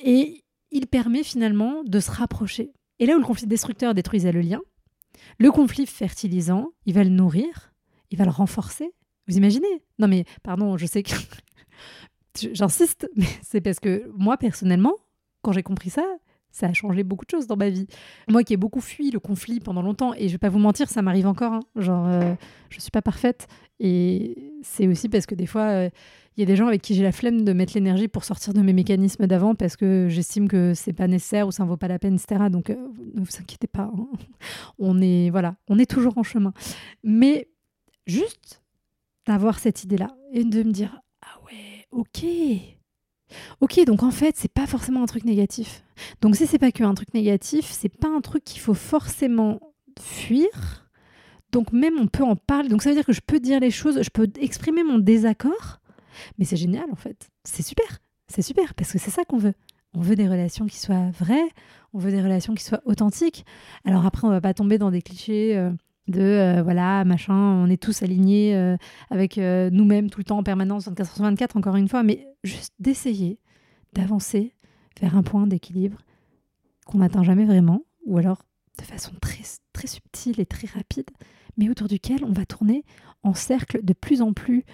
Et 0.03 0.43
il 0.71 0.87
permet 0.87 1.23
finalement 1.23 1.83
de 1.83 1.99
se 1.99 2.11
rapprocher. 2.11 2.71
Et 2.99 3.05
là 3.05 3.15
où 3.15 3.19
le 3.19 3.25
conflit 3.25 3.47
destructeur 3.47 3.93
détruisait 3.93 4.31
le 4.31 4.41
lien, 4.41 4.61
le 5.39 5.51
conflit 5.51 5.85
fertilisant, 5.85 6.69
il 6.85 6.93
va 6.93 7.03
le 7.03 7.09
nourrir, 7.09 7.73
il 8.11 8.17
va 8.17 8.25
le 8.25 8.31
renforcer. 8.31 8.91
Vous 9.27 9.37
imaginez? 9.37 9.83
Non 9.99 10.07
mais, 10.07 10.25
pardon, 10.43 10.77
je 10.77 10.85
sais 10.85 11.03
que... 11.03 11.15
J'insiste, 12.53 13.07
mais 13.15 13.27
c'est 13.43 13.61
parce 13.61 13.79
que 13.79 14.09
moi, 14.15 14.37
personnellement, 14.37 14.95
quand 15.43 15.51
j'ai 15.51 15.61
compris 15.61 15.91
ça, 15.91 16.03
ça 16.53 16.67
a 16.67 16.73
changé 16.73 17.03
beaucoup 17.03 17.25
de 17.25 17.31
choses 17.31 17.47
dans 17.47 17.57
ma 17.57 17.69
vie. 17.69 17.87
Moi 18.29 18.43
qui 18.43 18.53
ai 18.53 18.57
beaucoup 18.57 18.79
fui 18.79 19.11
le 19.11 19.19
conflit 19.19 19.59
pendant 19.59 19.81
longtemps, 19.81 20.13
et 20.13 20.27
je 20.27 20.33
vais 20.33 20.37
pas 20.37 20.49
vous 20.49 20.59
mentir, 20.59 20.87
ça 20.87 21.01
m'arrive 21.01 21.27
encore. 21.27 21.51
Hein. 21.51 21.59
Genre, 21.75 22.07
euh, 22.07 22.35
je 22.69 22.79
suis 22.79 22.91
pas 22.91 23.01
parfaite. 23.01 23.47
Et 23.79 24.53
c'est 24.61 24.87
aussi 24.87 25.09
parce 25.09 25.25
que 25.25 25.33
des 25.33 25.47
fois, 25.47 25.63
il 25.63 25.75
euh, 25.75 25.89
y 26.37 26.43
a 26.43 26.45
des 26.45 26.55
gens 26.55 26.67
avec 26.67 26.83
qui 26.83 26.93
j'ai 26.93 27.01
la 27.01 27.11
flemme 27.11 27.43
de 27.43 27.53
mettre 27.53 27.73
l'énergie 27.73 28.07
pour 28.07 28.23
sortir 28.23 28.53
de 28.53 28.61
mes 28.61 28.71
mécanismes 28.71 29.25
d'avant 29.25 29.55
parce 29.55 29.75
que 29.75 30.07
j'estime 30.09 30.47
que 30.47 30.75
c'est 30.75 30.93
pas 30.93 31.07
nécessaire 31.07 31.47
ou 31.47 31.51
ça 31.51 31.63
ne 31.63 31.69
vaut 31.69 31.77
pas 31.77 31.87
la 31.87 31.97
peine, 31.97 32.15
etc. 32.15 32.45
Donc, 32.51 32.69
euh, 32.69 32.75
ne 33.15 33.21
vous 33.21 33.35
inquiétez 33.41 33.67
pas. 33.67 33.91
Hein. 33.91 34.07
On 34.77 35.01
est, 35.01 35.31
voilà, 35.31 35.55
on 35.67 35.79
est 35.79 35.89
toujours 35.89 36.17
en 36.19 36.23
chemin. 36.23 36.53
Mais 37.03 37.49
juste 38.05 38.61
d'avoir 39.25 39.57
cette 39.57 39.83
idée-là 39.83 40.15
et 40.31 40.43
de 40.43 40.61
me 40.61 40.71
dire, 40.71 41.01
ah 41.21 41.39
ouais, 41.45 41.87
ok 41.91 42.25
Ok, 43.61 43.83
donc 43.85 44.03
en 44.03 44.11
fait, 44.11 44.35
c'est 44.37 44.51
pas 44.51 44.67
forcément 44.67 45.03
un 45.03 45.05
truc 45.05 45.25
négatif. 45.25 45.83
Donc 46.21 46.35
si 46.35 46.47
c'est 46.47 46.59
pas 46.59 46.71
qu'un 46.71 46.93
truc 46.93 47.13
négatif, 47.13 47.69
c'est 47.71 47.89
pas 47.89 48.09
un 48.09 48.21
truc 48.21 48.43
qu'il 48.43 48.61
faut 48.61 48.73
forcément 48.73 49.59
fuir. 49.99 50.47
Donc 51.51 51.71
même 51.71 51.93
on 51.99 52.07
peut 52.07 52.23
en 52.23 52.35
parler. 52.35 52.69
Donc 52.69 52.81
ça 52.81 52.89
veut 52.89 52.95
dire 52.95 53.05
que 53.05 53.13
je 53.13 53.21
peux 53.25 53.39
dire 53.39 53.59
les 53.59 53.71
choses, 53.71 54.01
je 54.01 54.09
peux 54.09 54.29
exprimer 54.39 54.83
mon 54.83 54.97
désaccord. 54.97 55.79
Mais 56.37 56.45
c'est 56.45 56.57
génial 56.57 56.85
en 56.91 56.95
fait. 56.95 57.29
C'est 57.43 57.63
super. 57.63 57.99
C'est 58.27 58.41
super 58.41 58.73
parce 58.73 58.91
que 58.91 58.99
c'est 58.99 59.11
ça 59.11 59.23
qu'on 59.25 59.37
veut. 59.37 59.53
On 59.95 60.01
veut 60.01 60.15
des 60.15 60.27
relations 60.27 60.65
qui 60.65 60.79
soient 60.79 61.11
vraies, 61.11 61.47
on 61.93 61.99
veut 61.99 62.11
des 62.11 62.21
relations 62.21 62.55
qui 62.55 62.63
soient 62.63 62.81
authentiques. 62.85 63.45
Alors 63.85 64.05
après, 64.05 64.25
on 64.25 64.31
va 64.31 64.41
pas 64.41 64.55
tomber 64.55 64.79
dans 64.79 64.89
des 64.89 65.03
clichés. 65.03 65.55
Euh, 65.55 65.71
de 66.07 66.21
euh, 66.21 66.63
voilà 66.63 67.05
machin 67.05 67.33
on 67.33 67.69
est 67.69 67.81
tous 67.81 68.03
alignés 68.03 68.55
euh, 68.55 68.75
avec 69.09 69.37
euh, 69.37 69.69
nous-mêmes 69.71 70.09
tout 70.09 70.19
le 70.19 70.25
temps 70.25 70.37
en 70.37 70.43
permanence 70.43 70.87
24 70.87 71.15
sur 71.15 71.23
24 71.23 71.57
encore 71.57 71.75
une 71.75 71.87
fois 71.87 72.03
mais 72.03 72.27
juste 72.43 72.73
d'essayer 72.79 73.39
d'avancer 73.93 74.53
vers 74.99 75.15
un 75.15 75.23
point 75.23 75.47
d'équilibre 75.47 75.99
qu'on 76.85 76.97
n'atteint 76.97 77.23
jamais 77.23 77.45
vraiment 77.45 77.83
ou 78.05 78.17
alors 78.17 78.43
de 78.77 78.83
façon 78.83 79.13
très 79.21 79.43
très 79.71 79.87
subtile 79.87 80.39
et 80.41 80.45
très 80.45 80.67
rapide 80.67 81.09
mais 81.57 81.69
autour 81.69 81.87
duquel 81.87 82.25
on 82.25 82.33
va 82.33 82.45
tourner 82.45 82.83
en 83.23 83.33
cercle 83.33 83.83
de 83.83 83.93
plus 83.93 84.21
en 84.21 84.33
plus 84.33 84.65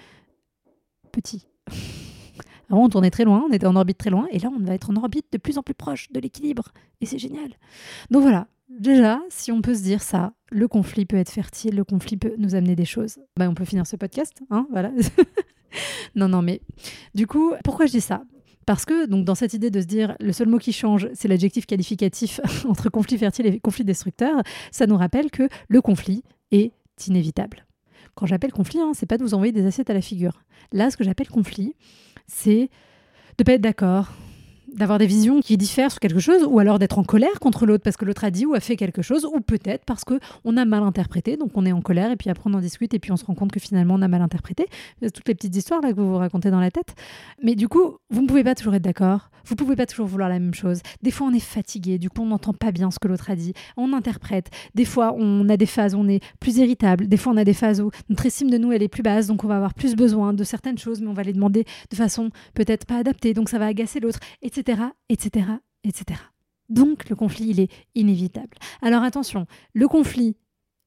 petit. 1.12 1.46
Avant 2.70 2.84
on 2.84 2.88
tournait 2.88 3.10
très 3.10 3.24
loin 3.24 3.44
on 3.48 3.52
était 3.52 3.66
en 3.66 3.76
orbite 3.76 3.98
très 3.98 4.10
loin 4.10 4.26
et 4.32 4.40
là 4.40 4.50
on 4.52 4.58
va 4.58 4.74
être 4.74 4.90
en 4.90 4.96
orbite 4.96 5.26
de 5.32 5.38
plus 5.38 5.58
en 5.58 5.62
plus 5.62 5.74
proche 5.74 6.10
de 6.10 6.18
l'équilibre 6.18 6.72
et 7.00 7.06
c'est 7.06 7.18
génial. 7.18 7.50
Donc 8.10 8.22
voilà 8.22 8.48
déjà, 8.78 9.20
si 9.28 9.52
on 9.52 9.62
peut 9.62 9.74
se 9.74 9.82
dire 9.82 10.02
ça, 10.02 10.32
le 10.50 10.68
conflit 10.68 11.06
peut 11.06 11.16
être 11.16 11.30
fertile, 11.30 11.74
le 11.74 11.84
conflit 11.84 12.16
peut 12.16 12.34
nous 12.38 12.54
amener 12.54 12.76
des 12.76 12.84
choses, 12.84 13.18
bah, 13.36 13.48
on 13.48 13.54
peut 13.54 13.64
finir 13.64 13.86
ce 13.86 13.96
podcast, 13.96 14.42
hein, 14.50 14.66
voilà. 14.70 14.92
non, 16.14 16.28
non, 16.28 16.42
mais 16.42 16.60
du 17.14 17.26
coup, 17.26 17.52
pourquoi 17.64 17.86
je 17.86 17.92
dis 17.92 18.00
ça? 18.00 18.22
Parce 18.66 18.84
que 18.84 19.06
donc 19.06 19.24
dans 19.24 19.34
cette 19.34 19.54
idée 19.54 19.70
de 19.70 19.80
se 19.80 19.86
dire 19.86 20.16
le 20.20 20.32
seul 20.32 20.48
mot 20.48 20.58
qui 20.58 20.72
change, 20.72 21.08
c'est 21.14 21.28
l'adjectif 21.28 21.66
qualificatif 21.66 22.40
entre 22.68 22.88
conflit 22.88 23.18
fertile 23.18 23.46
et 23.46 23.58
conflit 23.58 23.84
destructeur, 23.84 24.42
ça 24.70 24.86
nous 24.86 24.96
rappelle 24.96 25.30
que 25.30 25.48
le 25.68 25.80
conflit 25.80 26.22
est 26.52 26.72
inévitable. 27.06 27.66
Quand 28.14 28.26
j'appelle 28.26 28.52
conflit, 28.52 28.80
hein, 28.80 28.92
c'est 28.94 29.06
pas 29.06 29.16
de 29.16 29.22
vous 29.22 29.34
envoyer 29.34 29.52
des 29.52 29.66
assiettes 29.66 29.90
à 29.90 29.94
la 29.94 30.02
figure. 30.02 30.42
Là, 30.72 30.90
ce 30.90 30.96
que 30.96 31.04
j'appelle 31.04 31.28
conflit, 31.28 31.74
c'est 32.26 32.70
de 33.38 33.44
pas 33.44 33.54
être 33.54 33.60
d'accord, 33.60 34.12
d'avoir 34.74 34.98
des 34.98 35.06
visions 35.06 35.40
qui 35.40 35.56
diffèrent 35.56 35.90
sur 35.90 36.00
quelque 36.00 36.20
chose, 36.20 36.44
ou 36.48 36.58
alors 36.58 36.78
d'être 36.78 36.98
en 36.98 37.04
colère 37.04 37.40
contre 37.40 37.66
l'autre 37.66 37.82
parce 37.84 37.96
que 37.96 38.04
l'autre 38.04 38.24
a 38.24 38.30
dit 38.30 38.46
ou 38.46 38.54
a 38.54 38.60
fait 38.60 38.76
quelque 38.76 39.02
chose, 39.02 39.24
ou 39.24 39.40
peut-être 39.40 39.84
parce 39.84 40.04
que 40.04 40.18
on 40.44 40.56
a 40.56 40.64
mal 40.64 40.82
interprété, 40.82 41.36
donc 41.36 41.50
on 41.54 41.66
est 41.66 41.72
en 41.72 41.80
colère 41.80 42.10
et 42.10 42.16
puis 42.16 42.30
après 42.30 42.48
on 42.50 42.54
en 42.54 42.60
discute 42.60 42.94
et 42.94 42.98
puis 42.98 43.12
on 43.12 43.16
se 43.16 43.24
rend 43.24 43.34
compte 43.34 43.52
que 43.52 43.60
finalement 43.60 43.94
on 43.94 44.02
a 44.02 44.08
mal 44.08 44.22
interprété. 44.22 44.66
Toutes 45.00 45.28
les 45.28 45.34
petites 45.34 45.56
histoires 45.56 45.80
là 45.80 45.92
que 45.92 45.96
vous 45.96 46.10
vous 46.10 46.18
racontez 46.18 46.50
dans 46.50 46.60
la 46.60 46.70
tête. 46.70 46.94
Mais 47.42 47.54
du 47.54 47.68
coup, 47.68 47.96
vous 48.10 48.22
ne 48.22 48.26
pouvez 48.26 48.44
pas 48.44 48.54
toujours 48.54 48.74
être 48.74 48.82
d'accord. 48.82 49.30
Vous 49.46 49.56
pouvez 49.56 49.74
pas 49.74 49.86
toujours 49.86 50.06
vouloir 50.06 50.28
la 50.28 50.38
même 50.38 50.54
chose. 50.54 50.80
Des 51.02 51.10
fois, 51.10 51.26
on 51.26 51.32
est 51.32 51.40
fatigué, 51.40 51.98
du 51.98 52.10
coup, 52.10 52.22
on 52.22 52.26
n'entend 52.26 52.52
pas 52.52 52.72
bien 52.72 52.90
ce 52.90 52.98
que 52.98 53.08
l'autre 53.08 53.30
a 53.30 53.36
dit. 53.36 53.54
On 53.76 53.92
interprète. 53.92 54.50
Des 54.74 54.84
fois, 54.84 55.14
on 55.16 55.48
a 55.48 55.56
des 55.56 55.66
phases 55.66 55.94
où 55.94 55.98
on 55.98 56.08
est 56.08 56.22
plus 56.38 56.58
irritable. 56.58 57.08
Des 57.08 57.16
fois, 57.16 57.32
on 57.32 57.36
a 57.36 57.44
des 57.44 57.54
phases 57.54 57.80
où 57.80 57.90
notre 58.08 58.26
estime 58.26 58.50
de 58.50 58.58
nous, 58.58 58.72
elle 58.72 58.82
est 58.82 58.88
plus 58.88 59.02
basse, 59.02 59.26
donc 59.26 59.42
on 59.42 59.48
va 59.48 59.56
avoir 59.56 59.74
plus 59.74 59.96
besoin 59.96 60.32
de 60.34 60.44
certaines 60.44 60.78
choses, 60.78 61.00
mais 61.00 61.08
on 61.08 61.14
va 61.14 61.22
les 61.22 61.32
demander 61.32 61.64
de 61.90 61.96
façon 61.96 62.30
peut-être 62.54 62.86
pas 62.86 62.98
adaptée, 62.98 63.34
donc 63.34 63.48
ça 63.48 63.58
va 63.58 63.66
agacer 63.66 63.98
l'autre, 63.98 64.20
etc., 64.42 64.59
etc.. 65.08 65.50
Donc, 66.68 67.08
le 67.08 67.16
conflit, 67.16 67.48
il 67.48 67.60
est 67.60 67.72
inévitable. 67.94 68.56
Alors 68.82 69.02
attention, 69.02 69.46
le 69.74 69.88
conflit, 69.88 70.36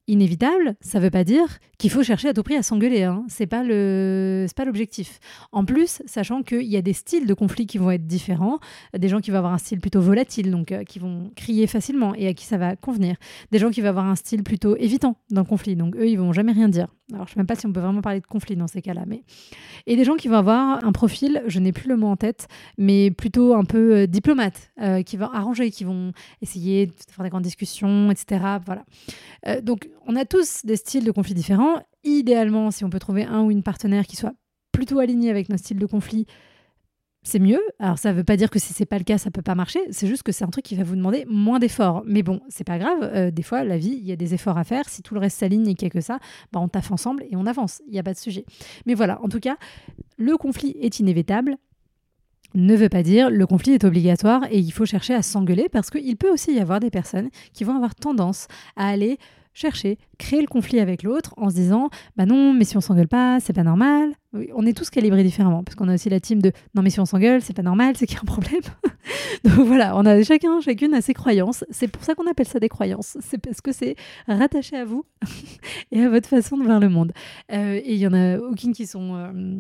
inévitable, 0.08 0.76
ça 0.82 1.00
ne 1.00 1.04
veut 1.06 1.10
pas 1.10 1.24
dire 1.24 1.60
qu'il 1.78 1.90
faut 1.90 2.04
chercher 2.04 2.30
à 2.30 2.34
tout 2.34 2.44
prix 2.44 2.56
à 2.56 2.64
s'engueuler. 2.64 3.04
Hein. 3.04 3.26
C'est 3.30 3.48
pas 3.48 3.64
pas 3.64 4.66
l'objectif. 4.66 5.20
En 5.52 5.66
plus, 5.66 6.02
sachant 6.06 6.44
qu'il 6.44 6.64
y 6.64 6.78
a 6.78 6.82
des 6.82 6.94
styles 6.94 7.26
de 7.26 7.34
conflit 7.34 7.66
qui 7.66 7.78
vont 7.78 7.92
être 7.92 8.06
différents, 8.06 8.60
des 8.98 9.08
gens 9.08 9.22
qui 9.22 9.32
vont 9.32 9.38
avoir 9.38 9.54
un 9.54 9.58
style 9.58 9.80
plutôt 9.80 10.02
volatile, 10.02 10.52
donc 10.52 10.72
euh, 10.72 10.84
qui 10.84 11.00
vont 11.00 11.32
crier 11.36 11.68
facilement 11.68 12.14
et 12.16 12.28
à 12.28 12.34
qui 12.34 12.46
ça 12.46 12.58
va 12.58 12.76
convenir. 12.76 13.16
Des 13.52 13.60
gens 13.60 13.70
qui 13.70 13.82
vont 13.82 13.90
avoir 13.90 14.06
un 14.06 14.16
style 14.16 14.44
plutôt 14.44 14.76
évitant 14.78 15.16
dans 15.32 15.42
le 15.42 15.48
conflit, 15.48 15.76
donc 15.76 15.96
eux 15.96 16.08
ils 16.08 16.18
vont 16.20 16.34
jamais 16.34 16.52
rien 16.52 16.70
dire. 16.70 16.88
Alors 17.14 17.28
je 17.28 17.34
sais 17.34 17.40
même 17.40 17.48
pas 17.48 17.56
si 17.56 17.66
on 17.66 17.74
peut 17.74 17.80
vraiment 17.80 18.02
parler 18.02 18.20
de 18.20 18.26
conflit 18.26 18.56
dans 18.56 18.68
ces 18.68 18.82
cas-là, 18.82 19.04
mais 19.08 19.24
et 19.86 19.96
des 19.96 20.04
gens 20.04 20.16
qui 20.16 20.28
vont 20.28 20.38
avoir 20.38 20.84
un 20.84 20.92
profil, 20.92 21.44
je 21.48 21.60
n'ai 21.60 21.72
plus 21.72 21.88
le 21.88 21.96
mot 21.96 22.08
en 22.08 22.16
tête, 22.16 22.48
mais 22.78 23.12
plutôt 23.12 23.54
un 23.54 23.66
peu 23.66 23.96
euh, 23.96 24.08
diplomate, 24.08 24.72
euh, 24.82 25.04
qui 25.04 25.18
vont 25.18 25.30
arranger, 25.32 25.72
qui 25.72 25.84
vont 25.84 26.12
essayer 26.42 26.88
de 26.88 26.94
faire 27.10 27.24
des 27.24 27.30
grandes 27.30 27.44
discussions, 27.44 28.12
etc. 28.12 28.58
Voilà. 28.66 28.84
donc 29.62 29.90
on 30.08 30.16
a 30.16 30.26
tous 30.26 30.66
des 30.66 30.76
styles 30.76 31.06
de 31.06 31.12
conflit 31.12 31.34
différents. 31.34 31.82
Idéalement, 32.04 32.72
si 32.72 32.84
on 32.84 32.90
peut 32.90 33.00
trouver 33.00 33.24
un 33.24 33.44
ou 33.44 33.52
une 33.52 33.64
partenaire 33.64 34.06
qui 34.06 34.16
soit 34.16 34.34
plutôt 34.72 35.00
aligné 35.00 35.30
avec 35.30 35.50
nos 35.50 35.58
styles 35.58 35.80
de 35.80 35.86
conflit, 35.86 36.26
c'est 37.24 37.40
mieux. 37.40 37.62
Alors 37.80 37.98
ça 37.98 38.12
ne 38.12 38.18
veut 38.18 38.24
pas 38.24 38.38
dire 38.38 38.50
que 38.50 38.60
si 38.60 38.74
c'est 38.74 38.86
pas 38.86 38.98
le 38.98 39.04
cas, 39.04 39.18
ça 39.18 39.32
peut 39.32 39.42
pas 39.42 39.56
marcher. 39.56 39.80
C'est 39.92 40.08
juste 40.08 40.24
que 40.24 40.32
c'est 40.32 40.44
un 40.44 40.50
truc 40.50 40.66
qui 40.66 40.76
va 40.76 40.84
vous 40.84 40.96
demander 40.96 41.26
moins 41.28 41.60
d'efforts. 41.60 42.04
Mais 42.06 42.22
bon, 42.22 42.42
c'est 42.50 42.64
pas 42.64 42.78
grave. 42.78 43.00
Euh, 43.02 43.32
des 43.32 43.44
fois, 43.44 43.64
la 43.64 43.78
vie, 43.78 43.98
il 44.00 44.06
y 44.06 44.12
a 44.12 44.16
des 44.16 44.34
efforts 44.34 44.58
à 44.58 44.64
faire. 44.64 44.90
Si 44.90 45.02
tout 45.02 45.14
le 45.14 45.20
reste 45.20 45.40
s'aligne 45.40 45.68
et 45.68 45.76
qu'il 45.76 45.86
n'y 45.86 45.92
a 45.92 45.94
que 45.94 46.02
ça, 46.02 46.20
bah, 46.52 46.60
on 46.60 46.68
taffe 46.68 46.92
ensemble 46.92 47.24
et 47.30 47.36
on 47.36 47.46
avance. 47.46 47.82
Il 47.88 47.94
n'y 47.94 48.00
a 48.00 48.04
pas 48.04 48.14
de 48.14 48.20
sujet. 48.20 48.46
Mais 48.86 48.94
voilà, 48.94 49.22
en 49.24 49.30
tout 49.30 49.40
cas, 49.40 49.58
le 50.18 50.38
conflit 50.38 50.76
est 50.82 51.00
inévitable 51.00 51.58
ne 52.56 52.76
veut 52.76 52.90
pas 52.90 53.04
dire 53.04 53.30
le 53.30 53.48
conflit 53.48 53.74
est 53.74 53.84
obligatoire 53.84 54.44
et 54.52 54.60
il 54.60 54.72
faut 54.72 54.86
chercher 54.86 55.14
à 55.16 55.22
s'engueuler 55.22 55.70
parce 55.70 55.90
qu'il 55.90 56.16
peut 56.18 56.32
aussi 56.32 56.54
y 56.54 56.60
avoir 56.60 56.80
des 56.80 56.92
personnes 56.92 57.30
qui 57.54 57.64
vont 57.64 57.76
avoir 57.76 57.96
tendance 57.96 58.48
à 58.76 58.88
aller 58.88 59.18
chercher, 59.54 59.98
créer 60.18 60.42
le 60.42 60.48
conflit 60.48 60.80
avec 60.80 61.04
l'autre 61.04 61.34
en 61.38 61.50
se 61.50 61.56
disant 61.56 61.90
bah 62.16 62.26
non, 62.26 62.54
mais 62.54 62.66
si 62.66 62.78
on 62.78 62.82
s'engueule 62.82 63.08
pas, 63.08 63.40
c'est 63.40 63.54
pas 63.54 63.64
normal. 63.64 64.14
On 64.56 64.66
est 64.66 64.76
tous 64.76 64.90
calibrés 64.90 65.24
différemment 65.24 65.64
parce 65.64 65.76
qu'on 65.76 65.88
a 65.90 65.94
aussi 65.94 66.10
la 66.10 66.20
team 66.20 66.42
de 66.42 66.52
non, 66.76 66.82
mais 66.82 66.90
si 66.90 67.00
on 67.00 67.06
s'engueule, 67.06 67.42
c'est 67.42 67.54
pas 67.54 67.62
normal, 67.62 67.96
c'est 67.96 68.08
qu'il 68.08 68.16
y 68.16 68.20
a 68.20 68.24
un 68.24 68.26
problème. 68.26 68.62
Donc 69.44 69.68
voilà, 69.68 69.96
on 69.96 70.06
a 70.06 70.22
chacun, 70.24 70.60
chacune 70.62 70.94
a 70.94 71.02
ses 71.02 71.14
croyances. 71.14 71.64
C'est 71.70 71.88
pour 71.88 72.04
ça 72.04 72.16
qu'on 72.16 72.28
appelle 72.28 72.48
ça 72.48 72.60
des 72.60 72.70
croyances. 72.70 73.18
C'est 73.22 73.38
parce 73.38 73.62
que 73.62 73.72
c'est 73.72 73.96
rattaché 74.28 74.76
à 74.76 74.86
vous 74.86 75.06
et 75.92 76.02
à 76.02 76.10
votre 76.10 76.30
façon 76.30 76.58
de 76.58 76.64
voir 76.64 76.80
le 76.80 76.90
monde. 76.90 77.14
Euh, 77.52 77.76
et 77.76 77.94
il 77.94 78.00
y 78.00 78.08
en 78.08 78.14
a 78.14 78.38
aucune 78.38 78.74
qui 78.74 78.88
sont. 78.88 79.16
Euh, 79.16 79.60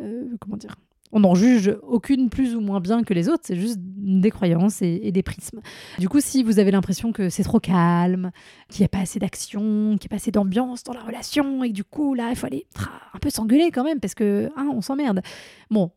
euh, 0.00 0.36
comment 0.40 0.56
dire 0.56 0.76
on 1.12 1.20
n'en 1.20 1.34
juge 1.34 1.76
aucune 1.82 2.30
plus 2.30 2.54
ou 2.54 2.60
moins 2.60 2.80
bien 2.80 3.02
que 3.02 3.14
les 3.14 3.28
autres, 3.28 3.42
c'est 3.44 3.56
juste 3.56 3.78
des 3.80 4.30
croyances 4.30 4.82
et, 4.82 5.10
des 5.12 5.22
prismes. 5.22 5.60
Du 5.98 6.08
coup, 6.08 6.20
si 6.20 6.42
vous 6.42 6.58
avez 6.58 6.70
l'impression 6.70 7.12
que 7.12 7.28
c'est 7.28 7.42
trop 7.42 7.60
calme, 7.60 8.30
qu'il 8.68 8.82
n'y 8.82 8.86
a 8.86 8.88
pas 8.88 9.00
assez 9.00 9.18
d'action, 9.18 9.96
qu'il 9.98 10.06
n'y 10.06 10.06
a 10.06 10.10
pas 10.10 10.16
assez 10.16 10.30
d'ambiance 10.30 10.82
dans 10.84 10.92
la 10.92 11.02
relation, 11.02 11.64
et 11.64 11.68
que 11.68 11.74
du 11.74 11.84
coup, 11.84 12.14
là, 12.14 12.30
il 12.30 12.36
faut 12.36 12.46
aller 12.46 12.66
un 13.14 13.18
peu 13.18 13.30
s'engueuler 13.30 13.70
quand 13.70 13.84
même, 13.84 14.00
parce 14.00 14.14
que 14.14 14.50
hein, 14.56 14.68
on 14.72 14.80
s'emmerde. 14.80 15.22
Bon, 15.70 15.92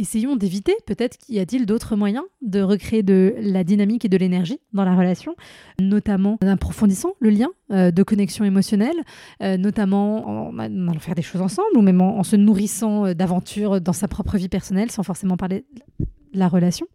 essayons 0.00 0.36
d'éviter, 0.36 0.74
peut-être 0.86 1.18
qu'il 1.18 1.34
y 1.34 1.40
a-t-il 1.40 1.66
d'autres 1.66 1.94
moyens 1.94 2.24
de 2.42 2.60
recréer 2.60 3.02
de 3.02 3.34
la 3.38 3.64
dynamique 3.64 4.04
et 4.04 4.08
de 4.08 4.16
l'énergie 4.16 4.58
dans 4.72 4.84
la 4.84 4.96
relation, 4.96 5.36
notamment 5.80 6.38
en 6.42 6.46
approfondissant 6.46 7.12
le 7.20 7.30
lien 7.30 7.48
euh, 7.70 7.90
de 7.90 8.02
connexion 8.02 8.44
émotionnelle, 8.44 8.96
euh, 9.42 9.56
notamment 9.56 10.48
en, 10.48 10.58
allant 10.58 10.98
faire 10.98 11.14
des 11.14 11.22
choses 11.22 11.42
ensemble 11.42 11.76
ou 11.76 11.82
même 11.82 12.00
en, 12.00 12.22
se 12.22 12.36
nourrissant 12.36 13.06
euh, 13.06 13.14
d'aventures 13.14 13.80
dans 13.80 13.92
sa 13.92 14.08
propre 14.08 14.36
vie 14.36 14.48
personnelle 14.48 14.90
sans 14.90 15.02
forcément 15.02 15.36
parler 15.36 15.64
de 16.00 16.38
la 16.38 16.48
relation. 16.48 16.86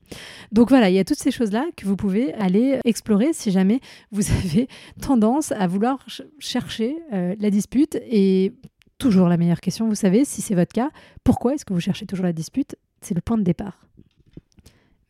Donc 0.52 0.70
voilà, 0.70 0.90
il 0.90 0.96
y 0.96 1.00
a 1.00 1.04
toutes 1.04 1.20
ces 1.20 1.32
choses-là 1.32 1.66
que 1.76 1.86
vous 1.86 1.96
pouvez 1.96 2.34
aller 2.34 2.80
explorer 2.86 3.34
si 3.34 3.52
jamais 3.52 3.82
vous 4.12 4.24
avez 4.46 4.68
tendance 5.02 5.52
à 5.52 5.68
vouloir 5.68 6.06
chercher 6.40 6.96
la 7.12 7.50
dispute 7.50 7.98
et 8.10 8.54
toujours 8.98 9.28
la 9.28 9.38
meilleure 9.38 9.60
question, 9.60 9.88
vous 9.88 9.96
savez, 9.96 10.24
si 10.24 10.42
c'est 10.42 10.56
votre 10.56 10.74
cas, 10.74 10.90
pourquoi 11.24 11.54
est-ce 11.54 11.66
que 11.66 11.74
vous 11.74 11.82
cherchez 11.82 12.06
toujours 12.06 12.26
la 12.26 12.34
dispute 12.34 12.76
C'est 13.02 13.14
le 13.14 13.22
point 13.22 13.38
de 13.38 13.44
départ. 13.44 13.88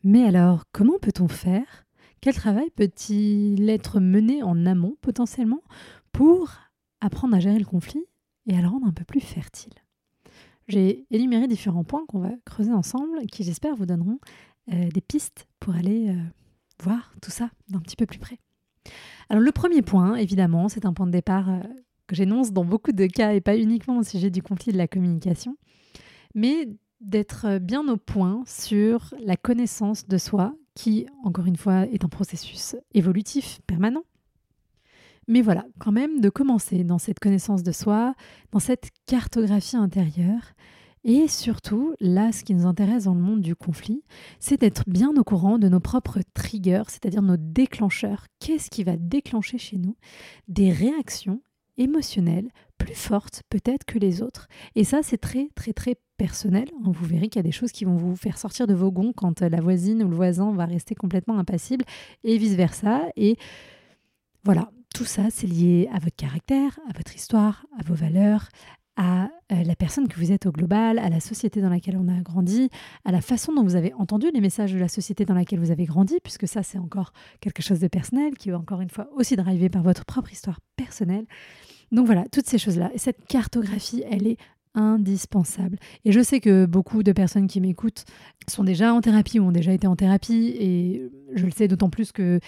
Mais 0.02 0.24
alors, 0.24 0.64
comment 0.72 0.98
peut-on 1.00 1.28
faire? 1.28 1.86
Quel 2.20 2.34
travail 2.34 2.70
peut-il 2.70 3.68
être 3.68 4.00
mené 4.00 4.42
en 4.42 4.66
amont 4.66 4.96
potentiellement 5.00 5.62
pour 6.12 6.52
apprendre 7.00 7.34
à 7.36 7.40
gérer 7.40 7.58
le 7.58 7.64
conflit 7.64 8.04
et 8.46 8.56
à 8.56 8.62
le 8.62 8.68
rendre 8.68 8.86
un 8.86 8.92
peu 8.92 9.04
plus 9.04 9.20
fertile? 9.20 9.74
J'ai 10.68 11.06
énuméré 11.10 11.46
différents 11.46 11.84
points 11.84 12.04
qu'on 12.06 12.20
va 12.20 12.32
creuser 12.44 12.72
ensemble 12.72 13.26
qui 13.26 13.44
j'espère 13.44 13.76
vous 13.76 13.86
donneront 13.86 14.18
euh, 14.72 14.88
des 14.88 15.00
pistes 15.00 15.46
pour 15.60 15.74
aller 15.74 16.08
euh, 16.08 16.20
voir 16.82 17.12
tout 17.22 17.30
ça 17.30 17.50
d'un 17.68 17.78
petit 17.78 17.96
peu 17.96 18.06
plus 18.06 18.18
près. 18.18 18.38
Alors 19.28 19.42
le 19.42 19.52
premier 19.52 19.82
point, 19.82 20.16
évidemment, 20.16 20.68
c'est 20.68 20.84
un 20.84 20.92
point 20.92 21.06
de 21.06 21.12
départ 21.12 21.50
euh, 21.50 21.60
que 22.06 22.16
j'énonce 22.16 22.52
dans 22.52 22.64
beaucoup 22.64 22.92
de 22.92 23.06
cas 23.06 23.32
et 23.32 23.40
pas 23.40 23.56
uniquement 23.56 23.98
au 23.98 24.02
sujet 24.02 24.30
du 24.30 24.42
conflit 24.42 24.72
de 24.72 24.78
la 24.78 24.88
communication, 24.88 25.56
mais 26.34 26.68
d'être 27.00 27.58
bien 27.58 27.86
au 27.88 27.96
point 27.96 28.42
sur 28.46 29.14
la 29.20 29.36
connaissance 29.36 30.06
de 30.06 30.18
soi 30.18 30.54
qui, 30.74 31.06
encore 31.24 31.46
une 31.46 31.56
fois, 31.56 31.86
est 31.86 32.04
un 32.04 32.08
processus 32.08 32.76
évolutif 32.92 33.60
permanent. 33.66 34.04
Mais 35.28 35.42
voilà, 35.42 35.66
quand 35.78 35.92
même 35.92 36.20
de 36.20 36.28
commencer 36.28 36.84
dans 36.84 36.98
cette 36.98 37.18
connaissance 37.18 37.62
de 37.62 37.72
soi, 37.72 38.14
dans 38.52 38.60
cette 38.60 38.90
cartographie 39.06 39.76
intérieure, 39.76 40.52
et 41.08 41.28
surtout, 41.28 41.94
là, 42.00 42.32
ce 42.32 42.42
qui 42.42 42.52
nous 42.52 42.66
intéresse 42.66 43.04
dans 43.04 43.14
le 43.14 43.20
monde 43.20 43.40
du 43.40 43.54
conflit, 43.54 44.02
c'est 44.40 44.60
d'être 44.60 44.82
bien 44.88 45.14
au 45.16 45.22
courant 45.22 45.56
de 45.56 45.68
nos 45.68 45.78
propres 45.78 46.18
triggers, 46.34 46.82
c'est-à-dire 46.88 47.22
nos 47.22 47.36
déclencheurs. 47.36 48.26
Qu'est-ce 48.40 48.70
qui 48.70 48.82
va 48.82 48.96
déclencher 48.96 49.56
chez 49.56 49.78
nous 49.78 49.96
des 50.48 50.72
réactions 50.72 51.42
émotionnelle 51.76 52.50
plus 52.76 52.96
forte 52.96 53.44
peut-être 53.50 53.84
que 53.84 54.00
les 54.00 54.20
autres? 54.20 54.48
Et 54.74 54.82
ça, 54.82 55.04
c'est 55.04 55.18
très, 55.18 55.48
très, 55.54 55.72
très 55.72 55.94
personnel. 56.16 56.68
Hein, 56.84 56.92
vous 56.92 57.06
verrez 57.06 57.28
qu'il 57.28 57.38
y 57.38 57.44
a 57.44 57.48
des 57.48 57.52
choses 57.52 57.72
qui 57.72 57.84
vont 57.84 57.96
vous 57.96 58.16
faire 58.16 58.38
sortir 58.38 58.66
de 58.66 58.74
vos 58.74 58.90
gonds 58.90 59.12
quand 59.12 59.40
la 59.40 59.60
voisine 59.60 60.02
ou 60.02 60.08
le 60.08 60.16
voisin 60.16 60.52
va 60.52 60.64
rester 60.64 60.94
complètement 60.94 61.38
impassible 61.38 61.84
et 62.24 62.38
vice-versa. 62.38 63.02
Et 63.16 63.36
voilà, 64.44 64.70
tout 64.94 65.04
ça, 65.04 65.24
c'est 65.30 65.46
lié 65.46 65.88
à 65.92 65.98
votre 65.98 66.16
caractère, 66.16 66.78
à 66.88 66.96
votre 66.96 67.14
histoire, 67.14 67.66
à 67.78 67.82
vos 67.84 67.94
valeurs, 67.94 68.48
à 68.96 69.28
euh, 69.52 69.62
la 69.62 69.76
personne 69.76 70.08
que 70.08 70.18
vous 70.18 70.32
êtes 70.32 70.46
au 70.46 70.52
global, 70.52 70.98
à 70.98 71.10
la 71.10 71.20
société 71.20 71.60
dans 71.60 71.68
laquelle 71.68 71.98
on 71.98 72.08
a 72.08 72.20
grandi, 72.22 72.70
à 73.04 73.12
la 73.12 73.20
façon 73.20 73.52
dont 73.52 73.62
vous 73.62 73.76
avez 73.76 73.92
entendu 73.94 74.28
les 74.32 74.40
messages 74.40 74.72
de 74.72 74.78
la 74.78 74.88
société 74.88 75.24
dans 75.24 75.34
laquelle 75.34 75.60
vous 75.60 75.70
avez 75.70 75.84
grandi, 75.84 76.16
puisque 76.22 76.48
ça 76.48 76.62
c'est 76.62 76.78
encore 76.78 77.12
quelque 77.40 77.62
chose 77.62 77.78
de 77.78 77.88
personnel, 77.88 78.36
qui 78.38 78.48
est 78.48 78.54
encore 78.54 78.80
une 78.80 78.88
fois 78.88 79.08
aussi 79.14 79.36
drivé 79.36 79.68
par 79.68 79.82
votre 79.82 80.04
propre 80.06 80.32
histoire 80.32 80.60
personnelle. 80.76 81.26
Donc 81.92 82.06
voilà, 82.06 82.24
toutes 82.32 82.46
ces 82.46 82.58
choses-là. 82.58 82.90
Et 82.94 82.98
cette 82.98 83.26
cartographie, 83.26 84.02
elle 84.10 84.26
est 84.26 84.38
indispensable. 84.76 85.78
Et 86.04 86.12
je 86.12 86.20
sais 86.20 86.40
que 86.40 86.66
beaucoup 86.66 87.02
de 87.02 87.12
personnes 87.12 87.46
qui 87.48 87.60
m'écoutent 87.60 88.04
sont 88.46 88.62
déjà 88.62 88.94
en 88.94 89.00
thérapie 89.00 89.40
ou 89.40 89.44
ont 89.44 89.52
déjà 89.52 89.72
été 89.72 89.86
en 89.86 89.96
thérapie 89.96 90.54
et 90.58 91.10
je 91.34 91.44
le 91.44 91.50
sais 91.50 91.66
d'autant 91.66 91.90
plus 91.90 92.12
que 92.12 92.38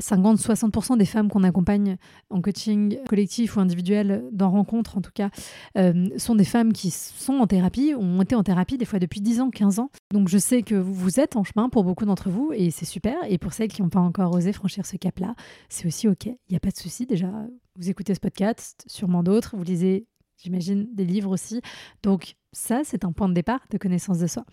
50-60% 0.00 0.94
euh, 0.94 0.96
des 0.96 1.04
femmes 1.04 1.28
qu'on 1.28 1.44
accompagne 1.44 1.96
en 2.30 2.40
coaching 2.40 2.98
collectif 3.08 3.56
ou 3.56 3.60
individuel, 3.60 4.24
dans 4.32 4.50
rencontre 4.50 4.96
en 4.96 5.00
tout 5.00 5.12
cas, 5.14 5.30
euh, 5.78 6.08
sont 6.16 6.34
des 6.34 6.44
femmes 6.44 6.72
qui 6.72 6.90
sont 6.90 7.34
en 7.34 7.46
thérapie, 7.46 7.94
ont 7.96 8.22
été 8.22 8.34
en 8.34 8.42
thérapie 8.42 8.78
des 8.78 8.84
fois 8.84 8.98
depuis 8.98 9.20
10 9.20 9.40
ans, 9.40 9.50
15 9.50 9.78
ans. 9.78 9.90
Donc 10.12 10.28
je 10.28 10.38
sais 10.38 10.62
que 10.62 10.74
vous 10.74 11.20
êtes 11.20 11.36
en 11.36 11.44
chemin 11.44 11.68
pour 11.68 11.84
beaucoup 11.84 12.04
d'entre 12.04 12.30
vous 12.30 12.52
et 12.52 12.70
c'est 12.70 12.84
super. 12.84 13.16
Et 13.28 13.38
pour 13.38 13.52
celles 13.52 13.68
qui 13.68 13.82
n'ont 13.82 13.90
pas 13.90 14.00
encore 14.00 14.34
osé 14.34 14.52
franchir 14.52 14.86
ce 14.86 14.96
cap-là, 14.96 15.34
c'est 15.68 15.86
aussi 15.86 16.08
OK. 16.08 16.26
Il 16.26 16.36
n'y 16.50 16.56
a 16.56 16.60
pas 16.60 16.70
de 16.70 16.76
souci. 16.76 17.06
Déjà, 17.06 17.30
vous 17.76 17.90
écoutez 17.90 18.14
ce 18.14 18.20
podcast, 18.20 18.84
sûrement 18.86 19.22
d'autres, 19.22 19.56
vous 19.56 19.64
lisez 19.64 20.06
j'imagine, 20.42 20.88
des 20.92 21.04
livres 21.04 21.30
aussi. 21.30 21.60
Donc 22.02 22.34
ça, 22.52 22.80
c'est 22.84 23.04
un 23.04 23.12
point 23.12 23.28
de 23.28 23.34
départ 23.34 23.60
de 23.70 23.78
connaissance 23.78 24.18
de 24.18 24.26
soi. 24.26 24.44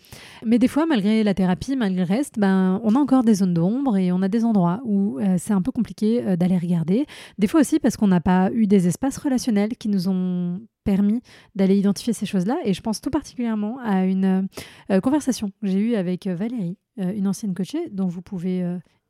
Mais 0.45 0.59
des 0.59 0.67
fois, 0.67 0.85
malgré 0.85 1.23
la 1.23 1.33
thérapie, 1.33 1.75
malgré 1.75 2.05
le 2.05 2.07
reste, 2.07 2.37
ben, 2.37 2.81
on 2.83 2.95
a 2.95 2.99
encore 2.99 3.23
des 3.23 3.35
zones 3.35 3.53
d'ombre 3.53 3.97
et 3.97 4.11
on 4.11 4.21
a 4.21 4.27
des 4.27 4.43
endroits 4.43 4.81
où 4.83 5.19
euh, 5.19 5.35
c'est 5.37 5.53
un 5.53 5.61
peu 5.61 5.71
compliqué 5.71 6.21
euh, 6.23 6.35
d'aller 6.35 6.57
regarder. 6.57 7.05
Des 7.37 7.47
fois 7.47 7.61
aussi 7.61 7.79
parce 7.79 7.95
qu'on 7.95 8.07
n'a 8.07 8.21
pas 8.21 8.51
eu 8.51 8.67
des 8.67 8.87
espaces 8.87 9.17
relationnels 9.17 9.77
qui 9.77 9.87
nous 9.87 10.09
ont 10.09 10.59
permis 10.83 11.21
d'aller 11.55 11.77
identifier 11.77 12.11
ces 12.11 12.25
choses-là. 12.25 12.57
Et 12.65 12.73
je 12.73 12.81
pense 12.81 12.99
tout 12.99 13.09
particulièrement 13.09 13.79
à 13.79 14.03
une 14.03 14.49
euh, 14.91 14.99
conversation 14.99 15.49
que 15.61 15.67
j'ai 15.67 15.79
eue 15.79 15.95
avec 15.95 16.27
Valérie, 16.27 16.77
une 16.97 17.27
ancienne 17.27 17.53
coachée, 17.53 17.89
dont 17.89 18.07
vous 18.07 18.21
pouvez 18.21 18.63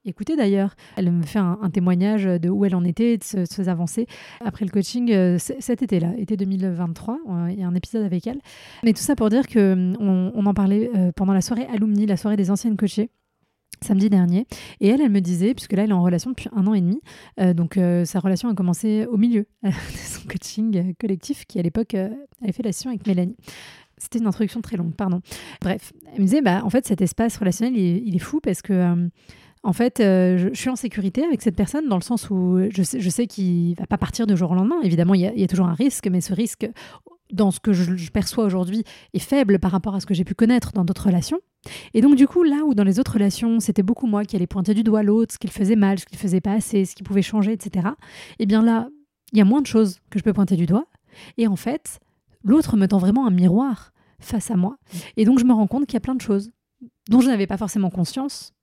écouter 0.06 0.36
d'ailleurs. 0.36 0.76
Elle 0.98 1.12
me 1.12 1.24
fait 1.24 1.40
un, 1.40 1.70
témoignage 1.72 2.26
de 2.26 2.50
où 2.50 2.66
elle 2.66 2.76
en 2.76 2.84
était, 2.84 3.18
de, 3.18 3.46
ses 3.46 3.70
avancées 3.70 4.08
après 4.44 4.66
le 4.66 4.72
coaching 4.72 5.38
cet 5.38 5.82
été-là, 5.82 6.14
été 6.18 6.38
2023. 6.38 7.20
Il 7.50 7.60
y 7.60 7.64
a 7.64 7.68
un 7.68 7.76
épisode 7.76 8.04
avec 8.04 8.28
elle. 8.28 8.40
Mais 8.84 8.94
tout 8.94 9.02
ça 9.02 9.16
pour 9.16 9.30
dire 9.30 9.48
qu'on 9.48 9.94
on 10.00 10.46
en 10.46 10.54
parlait 10.54 10.90
pendant 11.16 11.34
la 11.34 11.42
soirée 11.42 11.66
Alumni, 11.74 12.06
la 12.06 12.18
soirée 12.18 12.38
des 12.38 12.52
anciennes 12.52 12.78
coachées 12.78 13.10
samedi 13.84 14.10
dernier. 14.10 14.48
Et 14.80 14.88
elle, 14.88 15.02
elle 15.02 15.12
me 15.12 15.22
disait, 15.22 15.54
puisque 15.54 15.74
là, 15.74 15.84
elle 15.84 15.92
est 15.92 15.94
en 15.94 16.04
relation 16.04 16.32
depuis 16.32 16.50
un 16.56 16.66
an 16.66 16.74
et 16.74 16.82
demi, 16.82 17.02
euh, 17.40 17.54
donc 17.54 17.78
euh, 17.78 18.06
sa 18.06 18.20
relation 18.20 18.50
a 18.50 18.56
commencé 18.56 19.06
au 19.06 19.18
milieu 19.18 19.46
de 19.64 19.72
son 19.72 20.28
coaching 20.28 20.94
collectif, 21.00 21.46
qui 21.46 21.60
à 21.60 21.62
l'époque 21.62 21.94
euh, 21.94 22.10
avait 22.42 22.54
fait 22.54 22.64
la 22.64 22.72
session 22.72 22.90
avec 22.90 23.06
Mélanie. 23.06 23.38
C'était 23.98 24.20
une 24.20 24.28
introduction 24.28 24.62
très 24.62 24.76
longue, 24.76 24.96
pardon. 24.96 25.22
Bref, 25.62 25.94
elle 26.14 26.22
me 26.22 26.26
disait, 26.26 26.42
bah, 26.42 26.62
en 26.64 26.70
fait, 26.70 26.86
cet 26.86 27.02
espace 27.02 27.38
relationnel, 27.38 27.78
il 27.78 28.16
est, 28.16 28.20
fou 28.20 28.40
parce 28.42 28.62
que... 28.62 29.10
En 29.64 29.74
fait, 29.74 29.96
je, 30.00 30.50
suis 30.54 30.70
en 30.70 30.76
sécurité 30.76 31.24
avec 31.24 31.42
cette 31.42 31.56
personne 31.56 31.88
dans 31.88 31.96
le 31.96 32.02
sens 32.02 32.30
où 32.30 32.60
je 32.70 32.84
sais, 32.84 33.00
je 33.00 33.10
sais 33.10 33.28
qu'il 33.28 33.76
va 33.76 33.88
pas 33.88 33.98
partir 33.98 34.28
de 34.28 34.36
jour 34.36 34.52
au 34.52 34.56
lendemain. 34.56 34.82
Évidemment, 34.84 35.14
il 35.14 35.22
y, 35.22 35.44
a, 35.44 35.48
toujours 35.48 35.68
un 35.68 35.74
risque, 35.74 36.08
mais 36.08 36.20
ce 36.20 36.34
risque, 36.34 36.68
dans 37.34 37.52
ce 37.52 37.60
que 37.60 37.74
je, 37.74 38.12
perçois 38.12 38.46
aujourd'hui 38.46 38.84
est 39.14 39.20
faible 39.20 39.60
par 39.60 39.72
rapport 39.72 39.96
à 39.96 40.00
ce 40.00 40.06
que 40.06 40.14
j'ai 40.14 40.24
pu 40.24 40.36
connaître 40.36 40.72
dans 40.72 40.86
d'autres 40.86 41.08
relations. 41.08 41.40
Et 41.94 42.02
donc 42.02 42.16
du 42.16 42.28
coup, 42.28 42.44
là 42.44 42.64
où 42.66 42.74
dans 42.74 42.84
les 42.84 43.00
autres 43.00 43.14
relations, 43.14 43.60
c'était 43.60 43.84
beaucoup 43.84 44.06
moi 44.06 44.24
qui 44.24 44.36
allais 44.36 44.48
pointer 44.48 44.74
du 44.74 44.84
doigt 44.84 45.04
l'autre, 45.04 45.34
ce 45.34 45.40
qu'il 45.40 45.50
faisait 45.50 45.76
mal, 45.76 46.00
ce 46.00 46.06
qu'il 46.06 46.18
faisait 46.18 46.42
pas 46.42 46.54
assez, 46.54 46.86
ce 46.86 46.96
qui 46.96 47.04
pouvait 47.04 47.22
changer, 47.22 47.54
etc. 47.54 47.88
Eh 48.40 48.46
bien 48.46 48.62
là, 48.62 48.90
il 49.32 49.40
y 49.40 49.42
a 49.42 49.46
moins 49.46 49.62
de 49.62 49.68
choses 49.68 50.00
que 50.10 50.20
je 50.20 50.24
peux 50.24 50.34
pointer 50.34 50.56
du 50.56 50.66
doigt. 50.66 50.86
Et 51.38 51.48
en 51.48 51.56
fait, 51.56 52.00
l'autre 52.44 52.78
me 52.78 52.88
tend 52.88 53.00
vraiment 53.00 53.26
un 53.26 53.32
miroir 53.32 53.94
face 54.20 54.52
à 54.52 54.56
moi. 54.56 54.78
Et 55.18 55.26
donc 55.26 55.40
je 55.40 55.46
me 55.46 55.54
rends 55.54 55.68
compte 55.68 55.86
qu'il 55.86 55.96
y 55.96 55.98
a 55.98 56.02
plein 56.02 56.16
de 56.16 56.22
choses 56.22 56.52
dont 57.10 57.22
je 57.22 57.28
n'avais 57.28 57.48
pas 57.48 57.58
forcément 57.58 57.90
conscience 57.90 58.54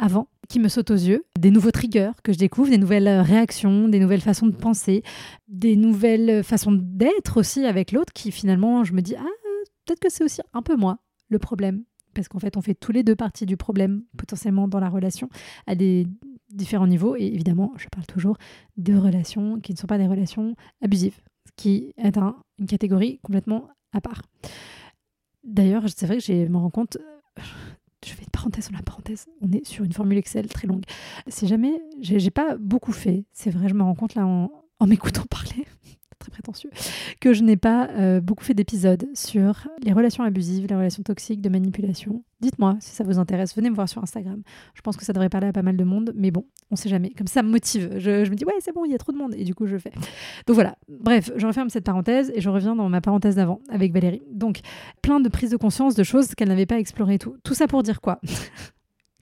avant, 0.00 0.28
qui 0.52 0.60
me 0.60 0.68
sautent 0.68 0.90
aux 0.90 0.94
yeux, 0.94 1.24
des 1.38 1.50
nouveaux 1.50 1.70
triggers 1.70 2.12
que 2.22 2.30
je 2.30 2.36
découvre, 2.36 2.68
des 2.68 2.76
nouvelles 2.76 3.08
euh, 3.08 3.22
réactions, 3.22 3.88
des 3.88 3.98
nouvelles 3.98 4.20
façons 4.20 4.46
de 4.46 4.54
penser, 4.54 5.02
des 5.48 5.76
nouvelles 5.76 6.44
façons 6.44 6.72
d'être 6.72 7.40
aussi 7.40 7.64
avec 7.64 7.90
l'autre 7.90 8.12
qui 8.12 8.30
finalement, 8.30 8.84
je 8.84 8.92
me 8.92 9.00
dis, 9.00 9.16
ah, 9.16 9.24
peut-être 9.86 9.98
que 9.98 10.10
c'est 10.10 10.22
aussi 10.22 10.42
un 10.52 10.60
peu 10.60 10.76
moi 10.76 10.98
le 11.30 11.38
problème. 11.38 11.84
Parce 12.12 12.28
qu'en 12.28 12.38
fait, 12.38 12.58
on 12.58 12.60
fait 12.60 12.74
tous 12.74 12.92
les 12.92 13.02
deux 13.02 13.16
partie 13.16 13.46
du 13.46 13.56
problème 13.56 14.02
potentiellement 14.18 14.68
dans 14.68 14.78
la 14.78 14.90
relation 14.90 15.30
à 15.66 15.74
des 15.74 16.06
différents 16.50 16.86
niveaux. 16.86 17.16
Et 17.16 17.24
évidemment, 17.24 17.72
je 17.78 17.86
parle 17.90 18.04
toujours 18.04 18.36
de 18.76 18.94
relations 18.94 19.58
qui 19.58 19.72
ne 19.72 19.78
sont 19.78 19.86
pas 19.86 19.96
des 19.96 20.06
relations 20.06 20.54
abusives, 20.82 21.16
ce 21.46 21.52
qui 21.56 21.94
est 21.96 22.14
une 22.58 22.66
catégorie 22.66 23.20
complètement 23.22 23.68
à 23.94 24.02
part. 24.02 24.20
D'ailleurs, 25.44 25.84
c'est 25.96 26.04
vrai 26.04 26.18
que 26.18 26.24
je 26.24 26.46
me 26.46 26.58
rends 26.58 26.68
compte, 26.68 26.98
je 28.04 28.12
fais 28.12 28.22
une 28.22 28.30
parenthèse 28.30 28.64
sur 28.64 28.74
la 28.74 28.82
parenthèse. 28.82 29.26
On 29.40 29.50
est 29.52 29.64
sur 29.66 29.84
une 29.84 29.92
formule 29.92 30.18
Excel 30.18 30.46
très 30.48 30.66
longue. 30.66 30.84
C'est 31.28 31.46
jamais, 31.46 31.80
j'ai 32.00 32.30
pas 32.30 32.56
beaucoup 32.56 32.92
fait. 32.92 33.24
C'est 33.32 33.50
vrai, 33.50 33.68
je 33.68 33.74
me 33.74 33.82
rends 33.82 33.94
compte 33.94 34.14
là 34.14 34.26
en, 34.26 34.50
en 34.78 34.86
m'écoutant 34.86 35.24
parler 35.30 35.66
très 36.22 36.30
prétentieux, 36.30 36.70
que 37.20 37.32
je 37.32 37.42
n'ai 37.42 37.56
pas 37.56 37.88
euh, 37.90 38.20
beaucoup 38.20 38.44
fait 38.44 38.54
d'épisodes 38.54 39.04
sur 39.14 39.68
les 39.82 39.92
relations 39.92 40.24
abusives, 40.24 40.66
les 40.66 40.74
relations 40.74 41.02
toxiques, 41.02 41.40
de 41.40 41.48
manipulation. 41.48 42.22
Dites-moi 42.40 42.76
si 42.80 42.90
ça 42.90 43.04
vous 43.04 43.18
intéresse, 43.18 43.54
venez 43.54 43.70
me 43.70 43.74
voir 43.74 43.88
sur 43.88 44.02
Instagram. 44.02 44.42
Je 44.74 44.80
pense 44.80 44.96
que 44.96 45.04
ça 45.04 45.12
devrait 45.12 45.28
parler 45.28 45.48
à 45.48 45.52
pas 45.52 45.62
mal 45.62 45.76
de 45.76 45.84
monde, 45.84 46.12
mais 46.16 46.30
bon, 46.30 46.46
on 46.70 46.76
sait 46.76 46.88
jamais. 46.88 47.10
Comme 47.10 47.26
ça, 47.26 47.42
me 47.42 47.50
motive. 47.50 47.98
Je, 47.98 48.28
me 48.28 48.34
dis, 48.34 48.44
ouais, 48.44 48.54
c'est 48.60 48.72
bon, 48.72 48.84
il 48.84 48.92
y 48.92 48.94
a 48.94 48.98
trop 48.98 49.12
de 49.12 49.18
monde, 49.18 49.34
et 49.36 49.44
du 49.44 49.54
coup, 49.54 49.66
je 49.66 49.76
fais. 49.76 49.92
Donc 50.46 50.54
voilà, 50.54 50.76
bref, 50.88 51.30
je 51.36 51.46
referme 51.46 51.68
cette 51.68 51.84
parenthèse 51.84 52.32
et 52.34 52.40
je 52.40 52.48
reviens 52.48 52.74
dans 52.74 52.88
ma 52.88 53.00
parenthèse 53.00 53.36
d'avant 53.36 53.60
avec 53.68 53.92
Valérie. 53.92 54.22
Donc, 54.32 54.60
plein 55.02 55.20
de 55.20 55.28
prises 55.28 55.50
de 55.50 55.56
conscience 55.56 55.94
de 55.94 56.02
choses 56.02 56.34
qu'elle 56.34 56.48
n'avait 56.48 56.66
pas 56.66 56.78
explorées 56.78 57.18
tout. 57.18 57.36
Tout 57.44 57.54
ça 57.54 57.66
pour 57.66 57.82
dire 57.82 58.00
quoi? 58.00 58.20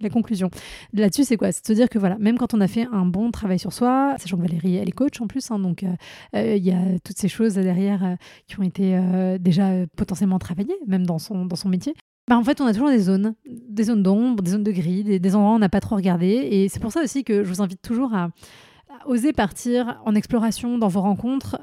La 0.00 0.10
conclusion 0.10 0.50
là-dessus, 0.92 1.24
c'est 1.24 1.36
quoi? 1.36 1.52
C'est 1.52 1.62
de 1.62 1.66
se 1.66 1.72
dire 1.72 1.88
que 1.88 1.98
voilà, 1.98 2.18
même 2.18 2.38
quand 2.38 2.54
on 2.54 2.60
a 2.60 2.68
fait 2.68 2.86
un 2.92 3.06
bon 3.06 3.30
travail 3.30 3.58
sur 3.58 3.72
soi, 3.72 4.14
sachant 4.18 4.36
que 4.36 4.42
Valérie, 4.42 4.76
elle 4.76 4.88
est 4.88 4.92
coach 4.92 5.20
en 5.20 5.26
plus, 5.26 5.50
hein, 5.50 5.58
donc 5.58 5.82
euh, 5.82 5.88
euh, 6.36 6.56
il 6.56 6.64
y 6.64 6.72
a 6.72 6.98
toutes 7.04 7.18
ces 7.18 7.28
choses 7.28 7.54
derrière 7.54 8.04
euh, 8.04 8.14
qui 8.46 8.58
ont 8.58 8.62
été 8.62 8.98
déjà 9.38 9.70
potentiellement 9.96 10.38
travaillées, 10.38 10.76
même 10.86 11.06
dans 11.06 11.18
son, 11.18 11.44
dans 11.44 11.56
son 11.56 11.68
métier. 11.68 11.94
Bah, 12.28 12.38
en 12.38 12.44
fait, 12.44 12.60
on 12.60 12.66
a 12.66 12.72
toujours 12.72 12.90
des 12.90 12.98
zones, 12.98 13.34
des 13.46 13.84
zones 13.84 14.02
d'ombre, 14.02 14.42
des 14.42 14.52
zones 14.52 14.62
de 14.62 14.72
gris, 14.72 15.02
des, 15.02 15.34
endroits 15.34 15.52
où 15.52 15.56
on 15.56 15.58
n'a 15.58 15.68
pas 15.68 15.80
trop 15.80 15.96
regardé. 15.96 16.26
Et 16.28 16.68
c'est 16.68 16.80
pour 16.80 16.92
ça 16.92 17.02
aussi 17.02 17.24
que 17.24 17.42
je 17.42 17.48
vous 17.48 17.60
invite 17.60 17.82
toujours 17.82 18.14
à, 18.14 18.30
oser 19.06 19.32
partir 19.32 20.00
en 20.04 20.14
exploration 20.14 20.76
dans 20.76 20.88
vos 20.88 21.00
rencontres 21.00 21.60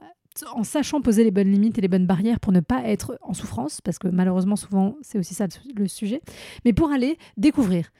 en 0.53 0.63
sachant 0.63 1.01
poser 1.01 1.23
les 1.23 1.31
bonnes 1.31 1.51
limites 1.51 1.77
et 1.77 1.81
les 1.81 1.87
bonnes 1.87 2.05
barrières 2.05 2.39
pour 2.39 2.51
ne 2.51 2.59
pas 2.59 2.83
être 2.83 3.17
en 3.21 3.33
souffrance, 3.33 3.81
parce 3.81 3.97
que 3.97 4.07
malheureusement 4.07 4.55
souvent 4.55 4.95
c'est 5.01 5.17
aussi 5.17 5.33
ça 5.33 5.47
le 5.75 5.87
sujet, 5.87 6.21
mais 6.65 6.73
pour 6.73 6.91
aller 6.91 7.17
découvrir 7.37 7.91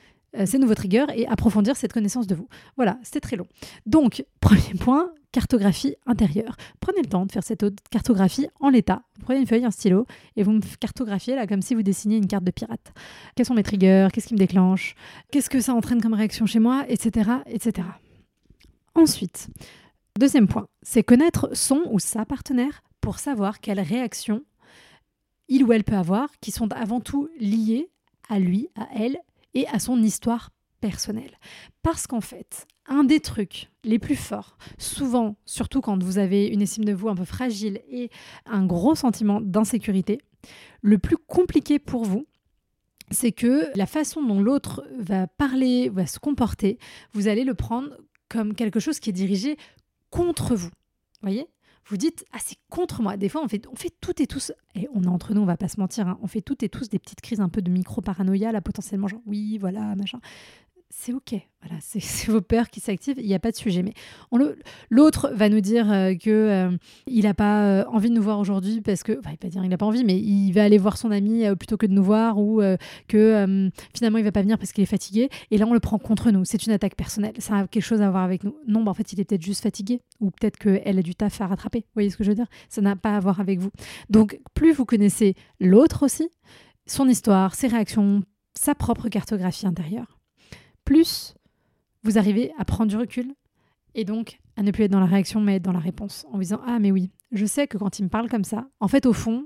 ces 0.45 0.59
nouveaux 0.59 0.75
triggers 0.75 1.05
et 1.15 1.27
approfondir 1.27 1.75
cette 1.75 1.93
connaissance 1.93 2.27
de 2.27 2.35
vous. 2.35 2.47
Voilà, 2.75 2.99
c'était 3.03 3.19
très 3.19 3.35
long. 3.35 3.47
Donc, 3.85 4.25
premier 4.39 4.73
point, 4.79 5.11
cartographie 5.31 5.95
intérieure. 6.05 6.55
Prenez 6.79 7.01
le 7.01 7.07
temps 7.07 7.25
de 7.25 7.31
faire 7.31 7.43
cette 7.43 7.65
cartographie 7.89 8.47
en 8.59 8.69
l'état. 8.69 9.03
prenez 9.21 9.39
une 9.39 9.47
feuille, 9.47 9.65
un 9.65 9.71
stylo 9.71 10.05
et 10.35 10.43
vous 10.43 10.51
me 10.51 10.61
cartographiez 10.79 11.35
là 11.35 11.47
comme 11.47 11.61
si 11.61 11.75
vous 11.75 11.83
dessiniez 11.83 12.17
une 12.17 12.27
carte 12.27 12.43
de 12.43 12.51
pirate. 12.51 12.93
Quels 13.35 13.45
sont 13.45 13.53
mes 13.53 13.63
triggers? 13.63 14.07
Qu'est-ce 14.13 14.27
qui 14.27 14.33
me 14.33 14.39
déclenche? 14.39 14.95
Qu'est-ce 15.31 15.49
que 15.49 15.59
ça 15.59 15.73
entraîne 15.73 16.01
comme 16.01 16.13
réaction 16.13 16.45
chez 16.45 16.59
moi? 16.59 16.85
Etc. 16.87 17.29
etc. 17.47 17.87
Ensuite, 18.95 19.49
deuxième 20.17 20.47
point, 20.47 20.67
c'est 20.81 21.03
connaître 21.03 21.49
son 21.53 21.83
ou 21.91 21.99
sa 21.99 22.25
partenaire 22.25 22.81
pour 23.01 23.19
savoir 23.19 23.59
quelles 23.59 23.79
réactions 23.79 24.43
il 25.49 25.63
ou 25.63 25.71
elle 25.71 25.83
peut 25.83 25.95
avoir 25.95 26.29
qui 26.41 26.51
sont 26.51 26.71
avant 26.73 26.99
tout 26.99 27.29
liées 27.39 27.89
à 28.29 28.39
lui, 28.39 28.69
à 28.75 28.87
elle 28.95 29.17
et 29.57 29.67
à 29.69 29.79
son 29.79 30.01
histoire 30.03 30.51
personnelle. 30.79 31.39
Parce 31.81 32.05
qu'en 32.05 32.21
fait, 32.21 32.67
un 32.85 33.03
des 33.03 33.19
trucs 33.19 33.71
les 33.83 33.97
plus 33.97 34.15
forts, 34.15 34.57
souvent, 34.77 35.35
surtout 35.45 35.81
quand 35.81 36.01
vous 36.01 36.19
avez 36.19 36.45
une 36.45 36.61
estime 36.61 36.85
de 36.85 36.93
vous 36.93 37.09
un 37.09 37.15
peu 37.15 37.25
fragile 37.25 37.81
et 37.89 38.11
un 38.45 38.65
gros 38.65 38.93
sentiment 38.93 39.41
d'insécurité, 39.41 40.19
le 40.81 40.99
plus 40.99 41.17
compliqué 41.17 41.79
pour 41.79 42.05
vous, 42.05 42.27
c'est 43.09 43.31
que 43.31 43.65
la 43.75 43.87
façon 43.87 44.21
dont 44.23 44.39
l'autre 44.39 44.85
va 44.99 45.25
parler, 45.25 45.89
va 45.89 46.05
se 46.05 46.19
comporter, 46.19 46.77
vous 47.13 47.27
allez 47.27 47.43
le 47.43 47.55
prendre 47.55 47.97
comme 48.29 48.53
quelque 48.53 48.79
chose 48.79 48.99
qui 48.99 49.09
est 49.09 49.13
dirigé 49.13 49.57
contre 50.11 50.55
vous. 50.55 50.69
Voyez? 51.23 51.47
Vous 51.87 51.97
dites 51.97 52.25
ah 52.33 52.37
c'est 52.43 52.57
contre 52.69 53.01
moi. 53.01 53.17
Des 53.17 53.29
fois 53.29 53.41
on 53.43 53.47
fait 53.47 53.65
on 53.71 53.75
fait 53.75 53.93
toutes 54.01 54.19
et 54.21 54.27
tous 54.27 54.51
et 54.75 54.87
on 54.93 55.03
est 55.03 55.07
entre 55.07 55.33
nous 55.33 55.41
on 55.41 55.45
va 55.45 55.57
pas 55.57 55.67
se 55.67 55.79
mentir 55.79 56.07
hein, 56.07 56.19
on 56.21 56.27
fait 56.27 56.41
toutes 56.41 56.63
et 56.63 56.69
tous 56.69 56.89
des 56.89 56.99
petites 56.99 57.21
crises 57.21 57.39
un 57.39 57.49
peu 57.49 57.61
de 57.61 57.71
micro 57.71 58.01
paranoïa 58.01 58.51
là 58.51 58.61
potentiellement 58.61 59.07
genre 59.07 59.21
oui 59.25 59.57
voilà 59.57 59.95
machin 59.95 60.19
c'est 60.89 61.13
ok. 61.13 61.35
Voilà, 61.61 61.77
c'est 61.81 62.31
vos 62.31 62.41
peurs 62.41 62.69
qui 62.69 62.79
s'activent, 62.79 63.19
il 63.19 63.27
n'y 63.27 63.33
a 63.33 63.39
pas 63.39 63.51
de 63.51 63.55
sujet. 63.55 63.83
Mais 63.83 63.93
l'autre 64.89 65.31
va 65.33 65.49
nous 65.49 65.61
dire 65.61 65.91
euh, 65.91 66.13
que 66.15 66.29
euh, 66.29 66.77
il 67.07 67.23
n'a 67.23 67.33
pas 67.33 67.63
euh, 67.63 67.85
envie 67.87 68.09
de 68.09 68.15
nous 68.15 68.21
voir 68.21 68.39
aujourd'hui 68.39 68.81
parce 68.81 69.03
que, 69.03 69.17
enfin, 69.19 69.29
il 69.29 69.33
va 69.33 69.37
pas 69.37 69.47
dire 69.49 69.63
il 69.63 69.69
n'a 69.69 69.77
pas 69.77 69.85
envie, 69.85 70.03
mais 70.03 70.17
il 70.17 70.51
va 70.51 70.63
aller 70.63 70.77
voir 70.77 70.97
son 70.97 71.11
ami 71.11 71.43
plutôt 71.57 71.77
que 71.77 71.85
de 71.85 71.93
nous 71.93 72.03
voir 72.03 72.37
ou 72.37 72.61
que 73.07 73.69
finalement 73.93 74.17
il 74.17 74.23
va 74.23 74.31
pas 74.31 74.41
venir 74.41 74.57
parce 74.57 74.71
qu'il 74.71 74.83
est 74.83 74.87
fatigué. 74.87 75.29
Et 75.51 75.57
là, 75.57 75.65
on 75.67 75.73
le 75.73 75.79
prend 75.79 75.97
contre 75.97 76.31
nous. 76.31 76.45
C'est 76.45 76.65
une 76.65 76.73
attaque 76.73 76.95
personnelle. 76.95 77.33
Ça 77.39 77.57
a 77.57 77.67
quelque 77.67 77.83
chose 77.83 78.01
à 78.01 78.09
voir 78.09 78.23
avec 78.23 78.43
nous. 78.43 78.55
Non, 78.67 78.83
bah, 78.83 78.91
en 78.91 78.93
fait, 78.93 79.13
il 79.13 79.19
est 79.19 79.25
peut-être 79.25 79.41
juste 79.41 79.63
fatigué 79.63 80.01
ou 80.19 80.31
peut-être 80.31 80.57
qu'elle 80.57 80.99
a 80.99 81.01
du 81.01 81.15
taf 81.15 81.41
à 81.41 81.47
rattraper. 81.47 81.79
Vous 81.79 81.93
voyez 81.95 82.09
ce 82.09 82.17
que 82.17 82.23
je 82.23 82.29
veux 82.29 82.35
dire? 82.35 82.47
Ça 82.69 82.81
n'a 82.81 82.95
pas 82.95 83.15
à 83.15 83.19
voir 83.19 83.39
avec 83.39 83.59
vous. 83.59 83.71
Donc, 84.09 84.39
plus 84.53 84.73
vous 84.73 84.85
connaissez 84.85 85.35
l'autre 85.59 86.03
aussi, 86.03 86.29
son 86.85 87.07
histoire, 87.07 87.55
ses 87.55 87.67
réactions, 87.67 88.23
sa 88.53 88.75
propre 88.75 89.09
cartographie 89.09 89.67
intérieure 89.67 90.16
plus 90.87 91.35
vous 92.03 92.17
arrivez 92.17 92.51
à 92.57 92.65
prendre 92.65 92.89
du 92.89 92.97
recul 92.97 93.33
et 93.93 94.05
donc 94.05 94.39
à 94.55 94.63
ne 94.63 94.71
plus 94.71 94.85
être 94.85 94.91
dans 94.91 94.99
la 94.99 95.05
réaction 95.05 95.41
mais 95.41 95.57
être 95.57 95.63
dans 95.63 95.73
la 95.73 95.79
réponse 95.79 96.25
en 96.29 96.35
vous 96.35 96.43
disant 96.43 96.61
ah 96.65 96.79
mais 96.79 96.91
oui 96.91 97.11
je 97.31 97.45
sais 97.45 97.67
que 97.67 97.77
quand 97.77 97.99
il 97.99 98.03
me 98.03 98.09
parle 98.09 98.29
comme 98.29 98.43
ça 98.43 98.67
en 98.79 98.87
fait 98.87 99.05
au 99.05 99.13
fond 99.13 99.45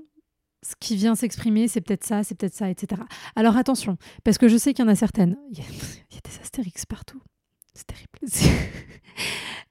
ce 0.62 0.74
qui 0.78 0.94
vient 0.96 1.14
s'exprimer 1.14 1.66
c'est 1.68 1.80
peut-être 1.80 2.04
ça 2.04 2.22
c'est 2.22 2.36
peut-être 2.36 2.54
ça 2.54 2.70
etc 2.70 3.02
alors 3.34 3.56
attention 3.56 3.96
parce 4.24 4.38
que 4.38 4.48
je 4.48 4.56
sais 4.56 4.72
qu'il 4.72 4.84
y 4.84 4.88
en 4.88 4.90
a 4.90 4.94
certaines 4.94 5.36
il 5.50 5.58
y 5.58 5.62
a, 5.62 5.64
des 5.64 6.40
astérix 6.40 6.86
partout. 6.86 7.20
C'est 7.74 7.86
terrible. 7.86 8.18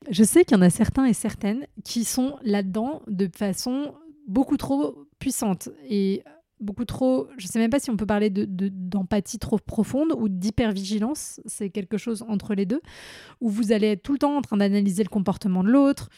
Je 0.09 0.23
sais 0.23 0.43
qu'il 0.43 0.57
y 0.57 0.59
en 0.59 0.63
a 0.63 0.71
certains 0.71 1.05
et 1.05 1.13
certaines 1.13 1.67
qui 1.83 2.05
sont 2.05 2.37
là-dedans 2.41 3.03
de 3.07 3.29
façon 3.33 3.93
beaucoup 4.27 4.57
trop 4.57 5.07
puissante. 5.19 5.69
Et 5.87 6.23
beaucoup 6.61 6.85
trop. 6.85 7.27
Je 7.37 7.47
sais 7.47 7.59
même 7.59 7.69
pas 7.69 7.79
si 7.79 7.89
on 7.89 7.97
peut 7.97 8.05
parler 8.05 8.29
d'empathie 8.29 9.37
de, 9.37 9.39
trop 9.39 9.57
profonde 9.57 10.13
ou 10.17 10.29
d'hypervigilance. 10.29 11.41
C'est 11.45 11.69
quelque 11.69 11.97
chose 11.97 12.23
entre 12.27 12.53
les 12.53 12.65
deux, 12.65 12.81
où 13.39 13.49
vous 13.49 13.71
allez 13.71 13.87
être 13.87 14.03
tout 14.03 14.13
le 14.13 14.19
temps 14.19 14.37
en 14.37 14.41
train 14.41 14.57
d'analyser 14.57 15.03
le 15.03 15.09
comportement 15.09 15.63
de 15.63 15.69
l'autre, 15.69 16.09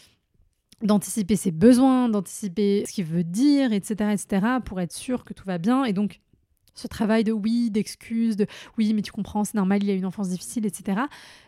d'anticiper 0.82 1.36
ses 1.36 1.52
besoins, 1.52 2.10
d'anticiper 2.10 2.84
ce 2.86 2.94
qu'il 2.94 3.06
veut 3.06 3.24
dire, 3.24 3.74
etc., 3.74 4.12
etc., 4.12 4.48
pour 4.64 4.82
être 4.82 4.94
sûr 4.94 5.24
que 5.24 5.34
tout 5.34 5.46
va 5.46 5.58
bien. 5.58 5.86
Et 5.86 5.94
donc, 5.94 6.22
ce 6.76 6.88
travail 6.88 7.24
de 7.24 7.32
oui, 7.32 7.72
d'excuses, 7.72 8.36
de 8.36 8.48
oui, 8.78 8.94
mais 8.94 9.02
tu 9.02 9.12
comprends, 9.12 9.44
c'est 9.44 9.56
normal, 9.56 9.84
il 9.84 9.90
y 9.90 9.92
a 9.92 9.96
une 9.96 10.06
enfance 10.06 10.30
difficile, 10.30 10.66
etc., 10.66 11.02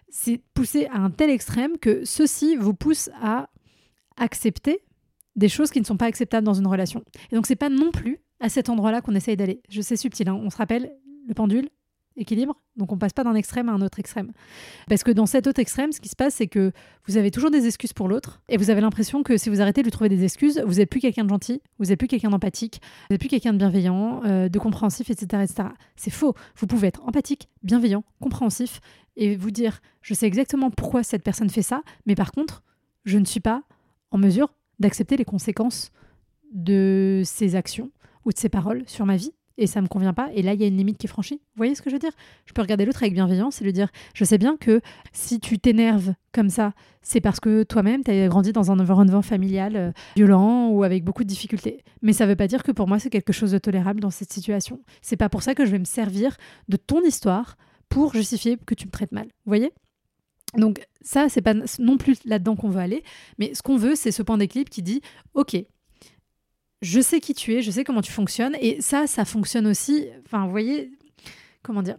c'est 0.10 0.42
poussé 0.54 0.86
à 0.88 1.00
un 1.00 1.10
tel 1.10 1.30
extrême 1.30 1.78
que 1.78 2.06
ceci 2.06 2.56
vous 2.56 2.74
pousse 2.74 3.10
à 3.22 3.50
accepter 4.18 4.80
des 5.36 5.50
choses 5.50 5.72
qui 5.72 5.80
ne 5.80 5.86
sont 5.86 5.98
pas 5.98 6.06
acceptables 6.06 6.46
dans 6.46 6.54
une 6.54 6.68
relation. 6.68 7.04
Et 7.32 7.36
donc 7.36 7.48
c'est 7.48 7.56
pas 7.56 7.70
non 7.70 7.92
plus 7.92 8.20
à 8.40 8.50
cet 8.50 8.70
endroit-là 8.70 9.02
qu'on 9.02 9.16
essaye 9.16 9.38
d'aller. 9.38 9.62
Je 9.70 9.82
sais 9.82 9.96
subtil, 9.96 10.30
hein. 10.30 10.36
on 10.36 10.50
se 10.50 10.58
rappelle 10.58 10.92
le 11.28 11.34
pendule, 11.34 11.70
équilibre, 12.18 12.62
donc 12.78 12.92
on 12.92 12.98
passe 12.98 13.14
pas 13.14 13.24
d'un 13.24 13.36
extrême 13.36 13.70
à 13.70 13.74
un 13.74 13.82
autre 13.82 14.00
extrême. 14.00 14.32
Parce 14.88 15.04
que 15.04 15.12
dans 15.12 15.26
cet 15.26 15.48
autre 15.48 15.60
extrême, 15.60 15.92
ce 15.92 16.00
qui 16.00 16.10
se 16.10 16.16
passe, 16.16 16.36
c'est 16.36 16.48
que 16.48 16.72
vous 17.08 17.18
avez 17.18 17.32
toujours 17.32 17.52
des 17.52 17.66
excuses 17.66 17.94
pour 17.94 18.08
l'autre, 18.08 18.42
et 18.50 18.58
vous 18.58 18.70
avez 18.70 18.82
l'impression 18.82 19.24
que 19.24 19.38
si 19.38 19.50
vous 19.50 19.62
arrêtez 19.62 19.82
de 19.82 19.86
lui 19.86 19.92
trouver 19.92 20.10
des 20.10 20.24
excuses, 20.24 20.64
vous 20.66 20.76
n'êtes 20.76 20.90
plus 20.90 21.00
quelqu'un 21.00 21.24
de 21.24 21.30
gentil, 21.30 21.62
vous 21.80 21.86
n'êtes 21.86 22.00
plus 22.00 22.08
quelqu'un 22.08 22.30
d'empathique, 22.30 22.80
vous 23.10 23.14
n'êtes 23.14 23.20
plus 23.20 23.30
quelqu'un 23.30 23.54
de 23.54 23.58
bienveillant, 23.58 24.22
euh, 24.26 24.50
de 24.50 24.60
compréhensif, 24.60 25.10
etc. 25.10 25.44
etc. 25.44 25.70
C'est 25.96 26.12
faux. 26.12 26.34
Vous 26.58 26.68
pouvez 26.68 26.88
être 26.88 27.04
empathique, 27.06 27.50
bienveillant, 27.64 28.04
compréhensif, 28.22 28.80
et 29.18 29.36
vous 29.36 29.52
dire, 29.52 29.82
je 30.02 30.14
sais 30.14 30.28
exactement 30.28 30.72
pourquoi 30.72 31.04
cette 31.04 31.24
personne 31.24 31.50
fait 31.50 31.62
ça, 31.62 31.82
mais 32.06 32.16
par 32.16 32.32
contre, 32.32 32.64
je 33.06 33.18
ne 33.18 33.26
suis 33.26 33.40
pas 33.40 33.64
en 34.12 34.18
mesure 34.18 34.54
d'accepter 34.80 35.18
les 35.18 35.26
conséquences 35.26 35.92
de 36.52 37.22
ses 37.26 37.56
actions 37.56 37.92
ou 38.26 38.32
de 38.32 38.38
ses 38.38 38.50
paroles 38.50 38.84
sur 38.88 39.06
ma 39.06 39.16
vie 39.16 39.32
et 39.58 39.68
ça 39.68 39.82
me 39.82 39.88
convient 39.88 40.14
pas 40.14 40.30
et 40.34 40.42
là 40.42 40.54
il 40.54 40.62
y 40.62 40.64
a 40.64 40.68
une 40.68 40.78
limite 40.78 40.98
qui 40.98 41.08
est 41.08 41.10
franchie. 41.10 41.36
Vous 41.36 41.58
voyez 41.58 41.76
ce 41.76 41.82
que 41.82 41.90
je 41.90 41.96
veux 41.96 42.00
dire? 42.00 42.12
Je 42.46 42.54
peux 42.54 42.62
regarder 42.62 42.86
l'autre 42.86 43.04
avec 43.04 43.14
bienveillance 43.14 43.62
et 43.62 43.64
lui 43.64 43.74
dire 43.74 43.90
je 44.14 44.26
sais 44.26 44.38
bien 44.38 44.58
que 44.58 44.82
si 45.14 45.40
tu 45.40 45.60
t'énerves 45.60 46.14
comme 46.34 46.50
ça, 46.50 46.74
c'est 47.02 47.22
parce 47.22 47.40
que 47.40 47.64
toi-même 47.64 48.04
tu 48.04 48.12
as 48.12 48.28
grandi 48.28 48.52
dans 48.52 48.72
un 48.72 48.80
environnement 48.80 49.22
familial 49.22 49.76
euh, 49.76 49.92
violent 50.16 50.70
ou 50.70 50.84
avec 50.84 51.04
beaucoup 51.04 51.24
de 51.24 51.30
difficultés. 51.30 51.84
Mais 52.02 52.14
ça 52.14 52.26
veut 52.26 52.36
pas 52.36 52.48
dire 52.48 52.64
que 52.64 52.72
pour 52.72 52.88
moi 52.88 53.00
c'est 53.00 53.10
quelque 53.10 53.34
chose 53.34 53.52
de 53.52 53.58
tolérable 53.58 54.02
dans 54.02 54.12
cette 54.12 54.34
situation. 54.34 54.82
C'est 55.02 55.18
pas 55.18 55.30
pour 55.30 55.42
ça 55.42 55.56
que 55.56 55.66
je 55.66 55.72
vais 55.72 55.80
me 55.80 55.86
servir 55.86 56.36
de 56.68 56.78
ton 56.78 57.02
histoire 57.02 57.56
pour 57.88 58.14
justifier 58.14 58.58
que 58.58 58.76
tu 58.76 58.88
me 58.88 58.92
traites 58.92 59.12
mal. 59.12 59.26
Vous 59.26 59.52
voyez? 59.52 59.72
Donc 60.58 60.82
ça, 61.02 61.28
c'est 61.30 61.42
pas 61.42 61.54
non 61.80 61.98
plus 61.98 62.24
là-dedans 62.26 62.56
qu'on 62.56 62.70
veut 62.70 62.80
aller, 62.80 63.04
mais 63.38 63.54
ce 63.54 63.62
qu'on 63.62 63.78
veut, 63.78 63.96
c'est 63.96 64.12
ce 64.12 64.24
point 64.24 64.38
d'équilibre 64.38 64.70
qui 64.70 64.82
dit, 64.82 65.02
ok, 65.34 65.58
je 66.86 67.02
sais 67.02 67.20
qui 67.20 67.34
tu 67.34 67.56
es, 67.56 67.62
je 67.62 67.72
sais 67.72 67.84
comment 67.84 68.02
tu 68.02 68.12
fonctionnes, 68.12 68.56
et 68.62 68.80
ça, 68.80 69.08
ça 69.08 69.26
fonctionne 69.26 69.66
aussi, 69.68 70.06
enfin, 70.26 70.46
vous 70.46 70.52
voyez, 70.52 70.92
comment 71.64 71.82
dire 71.82 71.98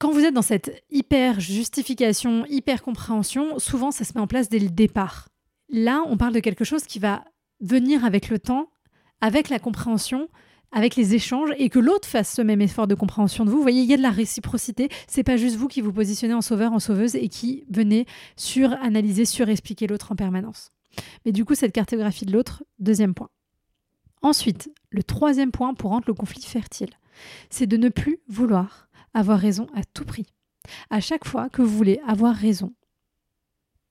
quand 0.00 0.10
vous 0.10 0.24
êtes 0.24 0.34
dans 0.34 0.42
cette 0.42 0.82
hyper 0.90 1.40
justification, 1.40 2.44
hyper 2.46 2.82
compréhension, 2.82 3.58
souvent 3.58 3.90
ça 3.90 4.04
se 4.04 4.12
met 4.14 4.20
en 4.20 4.26
place 4.26 4.50
dès 4.50 4.58
le 4.58 4.68
départ. 4.68 5.28
Là, 5.70 6.02
on 6.08 6.18
parle 6.18 6.34
de 6.34 6.40
quelque 6.40 6.64
chose 6.64 6.84
qui 6.84 6.98
va 6.98 7.24
venir 7.60 8.04
avec 8.04 8.28
le 8.28 8.38
temps, 8.38 8.68
avec 9.22 9.48
la 9.48 9.58
compréhension, 9.58 10.28
avec 10.72 10.96
les 10.96 11.14
échanges 11.14 11.50
et 11.56 11.70
que 11.70 11.78
l'autre 11.78 12.06
fasse 12.06 12.34
ce 12.34 12.42
même 12.42 12.60
effort 12.60 12.86
de 12.86 12.94
compréhension 12.94 13.44
de 13.46 13.50
vous. 13.50 13.56
Vous 13.56 13.62
voyez, 13.62 13.82
il 13.82 13.88
y 13.88 13.94
a 13.94 13.96
de 13.96 14.02
la 14.02 14.10
réciprocité. 14.10 14.90
C'est 15.06 15.22
pas 15.22 15.38
juste 15.38 15.56
vous 15.56 15.68
qui 15.68 15.80
vous 15.80 15.92
positionnez 15.92 16.34
en 16.34 16.42
sauveur, 16.42 16.72
en 16.72 16.80
sauveuse 16.80 17.14
et 17.14 17.28
qui 17.28 17.64
venez 17.70 18.04
suranalyser, 18.36 19.24
surexpliquer 19.24 19.86
l'autre 19.86 20.12
en 20.12 20.16
permanence. 20.16 20.70
Mais 21.24 21.32
du 21.32 21.44
coup, 21.44 21.54
cette 21.54 21.72
cartographie 21.72 22.26
de 22.26 22.32
l'autre, 22.32 22.64
deuxième 22.78 23.14
point. 23.14 23.30
Ensuite, 24.24 24.70
le 24.88 25.02
troisième 25.02 25.52
point 25.52 25.74
pour 25.74 25.90
rendre 25.90 26.06
le 26.06 26.14
conflit 26.14 26.40
fertile, 26.40 26.88
c'est 27.50 27.66
de 27.66 27.76
ne 27.76 27.90
plus 27.90 28.20
vouloir 28.26 28.88
avoir 29.12 29.38
raison 29.38 29.66
à 29.74 29.84
tout 29.84 30.06
prix. 30.06 30.24
À 30.88 31.00
chaque 31.00 31.26
fois 31.26 31.50
que 31.50 31.60
vous 31.60 31.76
voulez 31.76 32.00
avoir 32.08 32.34
raison, 32.34 32.72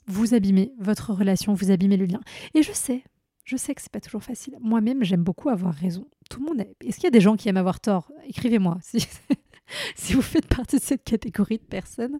vous 0.07 0.33
abîmez 0.33 0.73
votre 0.79 1.13
relation, 1.13 1.53
vous 1.53 1.69
abîmez 1.69 1.97
le 1.97 2.05
lien. 2.05 2.19
Et 2.55 2.63
je 2.63 2.71
sais, 2.71 3.03
je 3.45 3.57
sais 3.57 3.75
que 3.75 3.81
c'est 3.83 3.91
pas 3.91 4.01
toujours 4.01 4.23
facile. 4.23 4.57
Moi-même, 4.59 5.03
j'aime 5.03 5.23
beaucoup 5.23 5.49
avoir 5.49 5.75
raison. 5.75 6.07
Tout 6.31 6.39
le 6.39 6.47
monde. 6.47 6.65
Est-ce 6.83 6.95
qu'il 6.95 7.03
y 7.03 7.07
a 7.07 7.11
des 7.11 7.21
gens 7.21 7.35
qui 7.35 7.47
aiment 7.47 7.57
avoir 7.57 7.79
tort? 7.79 8.11
Écrivez-moi 8.27 8.79
si, 8.81 9.07
si 9.95 10.13
vous 10.13 10.23
faites 10.23 10.47
partie 10.47 10.77
de 10.77 10.81
cette 10.81 11.03
catégorie 11.03 11.59
de 11.59 11.63
personnes, 11.63 12.17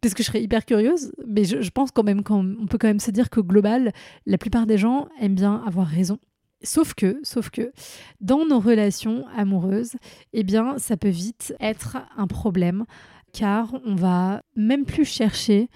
parce 0.00 0.14
que 0.14 0.22
je 0.22 0.28
serais 0.28 0.42
hyper 0.42 0.64
curieuse. 0.64 1.12
Mais 1.26 1.44
je, 1.44 1.70
pense 1.70 1.90
quand 1.90 2.04
même 2.04 2.22
qu'on 2.22 2.66
peut 2.70 2.78
quand 2.78 2.88
même 2.88 3.00
se 3.00 3.10
dire 3.10 3.28
que 3.28 3.40
global, 3.40 3.92
la 4.24 4.38
plupart 4.38 4.66
des 4.66 4.78
gens 4.78 5.08
aiment 5.20 5.34
bien 5.34 5.62
avoir 5.66 5.86
raison. 5.86 6.18
Sauf 6.62 6.94
que, 6.94 7.20
sauf 7.22 7.50
que, 7.50 7.72
dans 8.20 8.44
nos 8.44 8.60
relations 8.60 9.26
amoureuses, 9.36 9.94
eh 10.32 10.42
bien, 10.42 10.78
ça 10.78 10.96
peut 10.96 11.08
vite 11.08 11.54
être 11.58 11.96
un 12.16 12.26
problème, 12.26 12.84
car 13.32 13.72
on 13.84 13.94
va 13.94 14.42
même 14.56 14.84
plus 14.84 15.06
chercher 15.06 15.70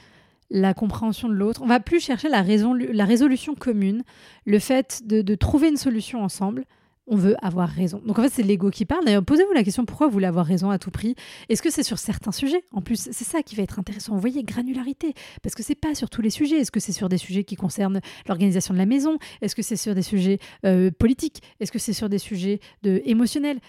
la 0.51 0.75
compréhension 0.75 1.29
de 1.29 1.35
l'autre. 1.35 1.62
On 1.62 1.66
va 1.66 1.81
plus 1.81 2.01
chercher 2.01 2.29
la, 2.29 2.42
raison, 2.42 2.75
la 2.75 3.05
résolution 3.05 3.55
commune, 3.55 4.03
le 4.44 4.59
fait 4.59 5.03
de, 5.05 5.35
trouver 5.35 5.68
une 5.68 5.77
solution 5.77 6.23
ensemble. 6.23 6.64
On 7.07 7.17
veut 7.17 7.37
avoir 7.43 7.69
raison. 7.69 8.01
Donc 8.05 8.19
en 8.19 8.23
fait, 8.23 8.31
c'est 8.31 8.43
l'ego 8.43 8.71
qui 8.71 8.87
parle. 8.87 9.05
D'ailleurs, 9.05 9.25
posez-vous 9.25 9.53
la 9.53 9.62
question 9.62 9.85
pourquoi 9.85 10.07
vous 10.07 10.14
voulez 10.14 10.27
avoir 10.27 10.47
raison 10.47 10.71
à 10.71 10.79
tout 10.79 10.90
prix? 10.90 11.14
Est-ce 11.51 11.61
que 11.61 11.71
c'est 11.71 11.83
sur 11.83 11.99
certains 11.99 12.33
sujets? 12.33 12.64
En 12.73 12.81
plus, 12.81 13.09
c'est 13.12 13.25
ça 13.25 13.43
qui 13.43 13.57
va 13.57 13.62
être 13.62 13.79
intéressant. 13.79 14.14
Vous 14.14 14.21
voyez, 14.21 14.43
granularité. 14.43 15.12
Parce 15.43 15.55
que 15.55 15.62
c'est 15.62 15.75
pas 15.75 15.95
sur 15.95 16.09
tous 16.09 16.23
les 16.23 16.31
sujets. 16.31 16.57
Est-ce 16.61 16.73
que 16.73 16.81
c'est 16.81 16.93
sur 16.93 17.11
des 17.11 17.19
sujets 17.19 17.45
qui 17.45 17.57
concernent 17.57 18.01
l'organisation 18.27 18.73
de 18.73 18.79
la 18.79 18.87
maison? 18.87 19.19
Est-ce 19.43 19.55
que 19.55 19.62
c'est 19.62 19.77
sur 19.77 19.95
des 19.95 20.03
sujets 20.03 20.38
euh, 20.64 20.90
politiques? 20.90 21.43
Est-ce 21.61 21.73
que 21.73 21.79
c'est 21.79 21.93
sur 21.93 22.09
des 22.09 22.19
sujets 22.19 22.61
de, 22.83 23.03
émotionnels? 23.05 23.61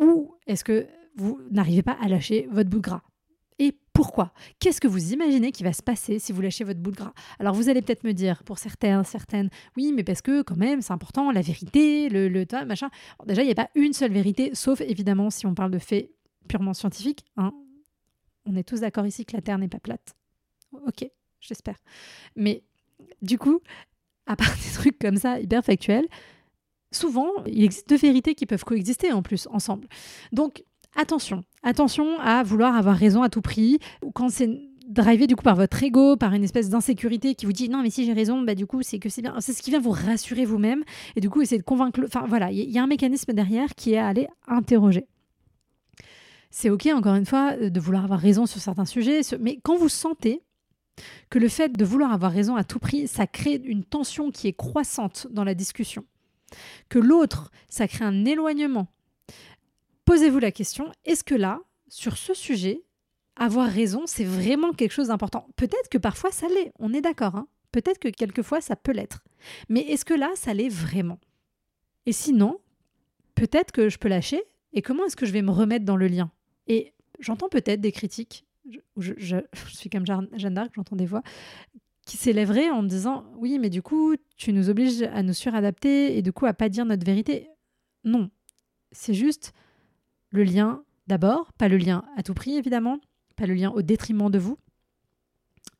Ou 0.00 0.34
est-ce 0.46 0.64
que 0.64 0.86
vous 1.16 1.38
n'arrivez 1.50 1.82
pas 1.82 1.96
à 2.02 2.08
lâcher 2.08 2.46
votre 2.50 2.68
bout 2.68 2.78
de 2.78 2.82
gras? 2.82 3.02
Pourquoi? 3.92 4.32
Qu'est-ce 4.58 4.80
que 4.80 4.88
vous 4.88 5.12
imaginez 5.12 5.52
qui 5.52 5.62
va 5.62 5.72
se 5.72 5.82
passer 5.82 6.18
si 6.18 6.32
vous 6.32 6.40
lâchez 6.40 6.64
votre 6.64 6.80
bout 6.80 6.92
de 6.92 6.96
gras? 6.96 7.12
Alors 7.38 7.54
vous 7.54 7.68
allez 7.68 7.82
peut-être 7.82 8.04
me 8.04 8.12
dire, 8.12 8.42
pour 8.44 8.58
certains, 8.58 9.04
certaines, 9.04 9.50
oui, 9.76 9.92
mais 9.94 10.02
parce 10.02 10.22
que 10.22 10.42
quand 10.42 10.56
même, 10.56 10.80
c'est 10.80 10.92
important, 10.92 11.30
la 11.30 11.42
vérité, 11.42 12.08
le, 12.08 12.28
le 12.28 12.46
machin. 12.64 12.88
déjà, 13.26 13.42
il 13.42 13.46
n'y 13.46 13.52
a 13.52 13.56
pas 13.56 13.70
une 13.74 13.92
seule 13.92 14.12
vérité, 14.12 14.50
sauf 14.54 14.80
évidemment 14.80 15.30
si 15.30 15.46
on 15.46 15.54
parle 15.54 15.70
de 15.70 15.78
faits 15.78 16.10
purement 16.48 16.74
scientifiques. 16.74 17.24
Hein. 17.36 17.52
On 18.46 18.56
est 18.56 18.64
tous 18.64 18.80
d'accord 18.80 19.06
ici 19.06 19.24
que 19.24 19.36
la 19.36 19.42
Terre 19.42 19.58
n'est 19.58 19.68
pas 19.68 19.78
plate. 19.78 20.14
Ok, 20.86 21.06
j'espère. 21.40 21.76
Mais 22.34 22.62
du 23.20 23.38
coup, 23.38 23.60
à 24.26 24.36
part 24.36 24.54
des 24.56 24.72
trucs 24.72 24.98
comme 24.98 25.16
ça, 25.16 25.38
hyper 25.38 25.64
factuels, 25.64 26.08
souvent, 26.90 27.30
il 27.46 27.64
existe 27.64 27.88
deux 27.88 27.96
vérités 27.96 28.34
qui 28.34 28.46
peuvent 28.46 28.64
coexister 28.64 29.12
en 29.12 29.22
plus 29.22 29.46
ensemble. 29.50 29.88
Donc, 30.32 30.64
attention, 30.96 31.44
attention 31.62 32.18
à 32.20 32.42
vouloir 32.42 32.76
avoir 32.76 32.96
raison 32.96 33.22
à 33.22 33.28
tout 33.28 33.42
prix, 33.42 33.78
quand 34.14 34.28
c'est 34.28 34.50
drivé 34.88 35.26
du 35.26 35.36
coup 35.36 35.42
par 35.42 35.56
votre 35.56 35.82
ego, 35.82 36.16
par 36.16 36.34
une 36.34 36.44
espèce 36.44 36.68
d'insécurité 36.68 37.34
qui 37.34 37.46
vous 37.46 37.52
dit 37.52 37.68
non 37.68 37.82
mais 37.82 37.90
si 37.90 38.04
j'ai 38.04 38.12
raison, 38.12 38.42
bah 38.42 38.54
du 38.54 38.66
coup 38.66 38.82
c'est 38.82 38.98
que 38.98 39.08
c'est 39.08 39.22
bien. 39.22 39.34
C'est 39.40 39.52
ce 39.52 39.62
qui 39.62 39.70
vient 39.70 39.80
vous 39.80 39.90
rassurer 39.90 40.44
vous-même 40.44 40.84
et 41.16 41.20
du 41.20 41.30
coup 41.30 41.42
essayer 41.42 41.58
de 41.58 41.64
convaincre. 41.64 42.00
Enfin 42.04 42.24
voilà, 42.28 42.50
il 42.50 42.70
y, 42.70 42.78
a 42.78 42.82
un 42.82 42.86
mécanisme 42.86 43.32
derrière 43.32 43.74
qui 43.74 43.94
est 43.94 43.98
à 43.98 44.08
aller 44.08 44.28
interroger. 44.46 45.06
C'est 46.50 46.70
ok 46.70 46.88
encore 46.94 47.14
une 47.14 47.26
fois 47.26 47.56
de 47.56 47.80
vouloir 47.80 48.04
avoir 48.04 48.20
raison 48.20 48.46
sur 48.46 48.60
certains 48.60 48.84
sujets, 48.84 49.20
mais 49.40 49.58
quand 49.62 49.76
vous 49.76 49.88
sentez 49.88 50.42
que 51.30 51.38
le 51.38 51.48
fait 51.48 51.72
de 51.72 51.84
vouloir 51.84 52.12
avoir 52.12 52.30
raison 52.30 52.56
à 52.56 52.64
tout 52.64 52.78
prix, 52.78 53.08
ça 53.08 53.26
crée 53.26 53.60
une 53.64 53.84
tension 53.84 54.30
qui 54.30 54.48
est 54.48 54.52
croissante 54.52 55.26
dans 55.30 55.44
la 55.44 55.54
discussion, 55.54 56.04
que 56.90 56.98
l'autre, 56.98 57.50
ça 57.70 57.88
crée 57.88 58.04
un 58.04 58.26
éloignement 58.26 58.88
posez-vous 60.12 60.40
la 60.40 60.52
question, 60.52 60.92
est-ce 61.06 61.24
que 61.24 61.34
là, 61.34 61.62
sur 61.88 62.18
ce 62.18 62.34
sujet, 62.34 62.82
avoir 63.34 63.66
raison, 63.66 64.02
c'est 64.04 64.26
vraiment 64.26 64.72
quelque 64.72 64.92
chose 64.92 65.08
d'important? 65.08 65.48
Peut-être 65.56 65.88
que 65.90 65.96
parfois 65.96 66.30
ça 66.30 66.48
l'est, 66.48 66.70
on 66.78 66.92
est 66.92 67.00
d'accord. 67.00 67.34
Hein 67.34 67.48
Peut-être 67.70 67.98
que 67.98 68.08
quelquefois 68.08 68.60
ça 68.60 68.76
peut 68.76 68.92
l'être. 68.92 69.24
Mais 69.70 69.80
est-ce 69.80 70.04
que 70.04 70.12
là, 70.12 70.30
ça 70.34 70.52
l'est 70.52 70.68
vraiment? 70.68 71.18
Et 72.04 72.12
sinon, 72.12 72.60
peut-être 73.34 73.72
que 73.72 73.88
je 73.88 73.96
peux 73.96 74.08
lâcher. 74.08 74.42
Et 74.74 74.82
comment 74.82 75.06
est-ce 75.06 75.16
que 75.16 75.24
je 75.24 75.32
vais 75.32 75.40
me 75.40 75.50
remettre 75.50 75.86
dans 75.86 75.96
le 75.96 76.08
lien? 76.08 76.30
Et 76.66 76.92
j'entends 77.18 77.48
peut-être 77.48 77.80
des 77.80 77.92
critiques, 77.92 78.44
je, 78.66 78.80
je, 79.16 79.36
suis 79.68 79.88
comme 79.88 80.04
Jeanne 80.04 80.54
d'Arc, 80.54 80.72
j'entends 80.76 80.96
des 80.96 81.06
voix, 81.06 81.22
qui 82.04 82.18
s'élèveraient 82.18 82.68
en 82.68 82.82
me 82.82 82.88
disant 82.88 83.24
Oui, 83.38 83.58
mais 83.58 83.70
du 83.70 83.80
coup, 83.80 84.14
tu 84.36 84.52
nous 84.52 84.68
obliges 84.68 85.04
à 85.04 85.22
nous 85.22 85.32
suradapter 85.32 86.18
et 86.18 86.20
du 86.20 86.34
coup 86.34 86.44
à 86.44 86.52
pas 86.52 86.68
dire 86.68 86.84
notre 86.84 87.06
vérité. 87.06 87.48
Non, 88.04 88.30
c'est 88.90 89.14
juste 89.14 89.54
le 90.32 90.44
lien 90.44 90.82
d'abord, 91.06 91.52
pas 91.52 91.68
le 91.68 91.76
lien 91.76 92.04
à 92.16 92.22
tout 92.22 92.34
prix 92.34 92.56
évidemment, 92.56 92.98
pas 93.36 93.46
le 93.46 93.54
lien 93.54 93.70
au 93.70 93.82
détriment 93.82 94.30
de 94.30 94.38
vous, 94.38 94.58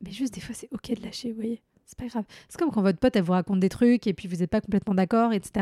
mais 0.03 0.13
juste 0.13 0.35
des 0.35 0.41
fois 0.41 0.55
c'est 0.55 0.69
ok 0.73 0.95
de 0.95 1.03
lâcher, 1.03 1.31
vous 1.31 1.37
voyez. 1.37 1.63
C'est 1.85 1.99
pas 1.99 2.07
grave. 2.07 2.25
C'est 2.49 2.59
comme 2.59 2.71
quand 2.71 2.81
votre 2.81 2.99
pote 2.99 3.15
elle 3.17 3.23
vous 3.23 3.33
raconte 3.33 3.61
des 3.61 3.69
trucs 3.69 4.07
et 4.07 4.15
puis 4.15 4.27
vous 4.27 4.37
n'êtes 4.37 4.51
pas 4.51 4.63
complètement 4.63 4.95
d'accord, 4.95 5.33
etc. 5.33 5.53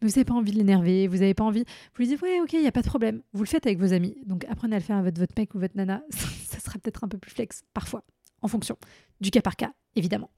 Mais 0.00 0.08
vous 0.08 0.08
n'avez 0.08 0.24
pas 0.24 0.34
envie 0.34 0.52
de 0.52 0.56
l'énerver, 0.56 1.08
vous 1.08 1.18
n'avez 1.18 1.34
pas 1.34 1.42
envie. 1.42 1.64
Vous 1.64 1.98
lui 1.98 2.06
dites 2.06 2.22
ouais 2.22 2.40
ok, 2.40 2.52
il 2.52 2.62
y 2.62 2.68
a 2.68 2.72
pas 2.72 2.82
de 2.82 2.86
problème. 2.86 3.20
Vous 3.32 3.42
le 3.42 3.48
faites 3.48 3.66
avec 3.66 3.80
vos 3.80 3.92
amis. 3.92 4.16
Donc 4.26 4.44
apprenez 4.48 4.76
à 4.76 4.78
le 4.78 4.84
faire 4.84 4.96
avec 4.96 5.18
votre 5.18 5.32
mec 5.36 5.54
ou 5.54 5.58
votre 5.58 5.76
nana. 5.76 6.02
ça 6.10 6.60
sera 6.60 6.78
peut-être 6.78 7.02
un 7.02 7.08
peu 7.08 7.18
plus 7.18 7.32
flex 7.32 7.64
parfois, 7.74 8.04
en 8.42 8.48
fonction 8.48 8.76
du 9.20 9.30
cas 9.30 9.42
par 9.42 9.56
cas 9.56 9.72
évidemment. 9.96 10.30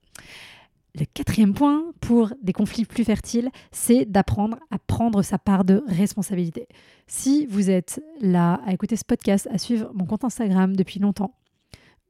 Le 0.96 1.07
quatrième 1.07 1.54
point 1.54 1.92
pour 2.00 2.33
des 2.40 2.52
conflits 2.52 2.85
plus 2.85 3.02
fertiles, 3.02 3.50
c'est 3.72 4.04
d'apprendre 4.04 4.59
à 4.70 4.78
prendre 4.78 5.22
sa 5.22 5.38
part 5.38 5.64
de 5.64 5.83
responsabilité. 5.88 6.68
Si 7.09 7.46
vous 7.46 7.68
êtes 7.68 8.00
là 8.20 8.61
à 8.64 8.72
écouter 8.72 8.94
ce 8.94 9.04
podcast, 9.04 9.48
à 9.50 9.59
suivre 9.59 9.90
mon 9.92 10.07
compte 10.07 10.22
Instagram 10.22 10.76
depuis 10.76 11.00
longtemps, 11.00 11.35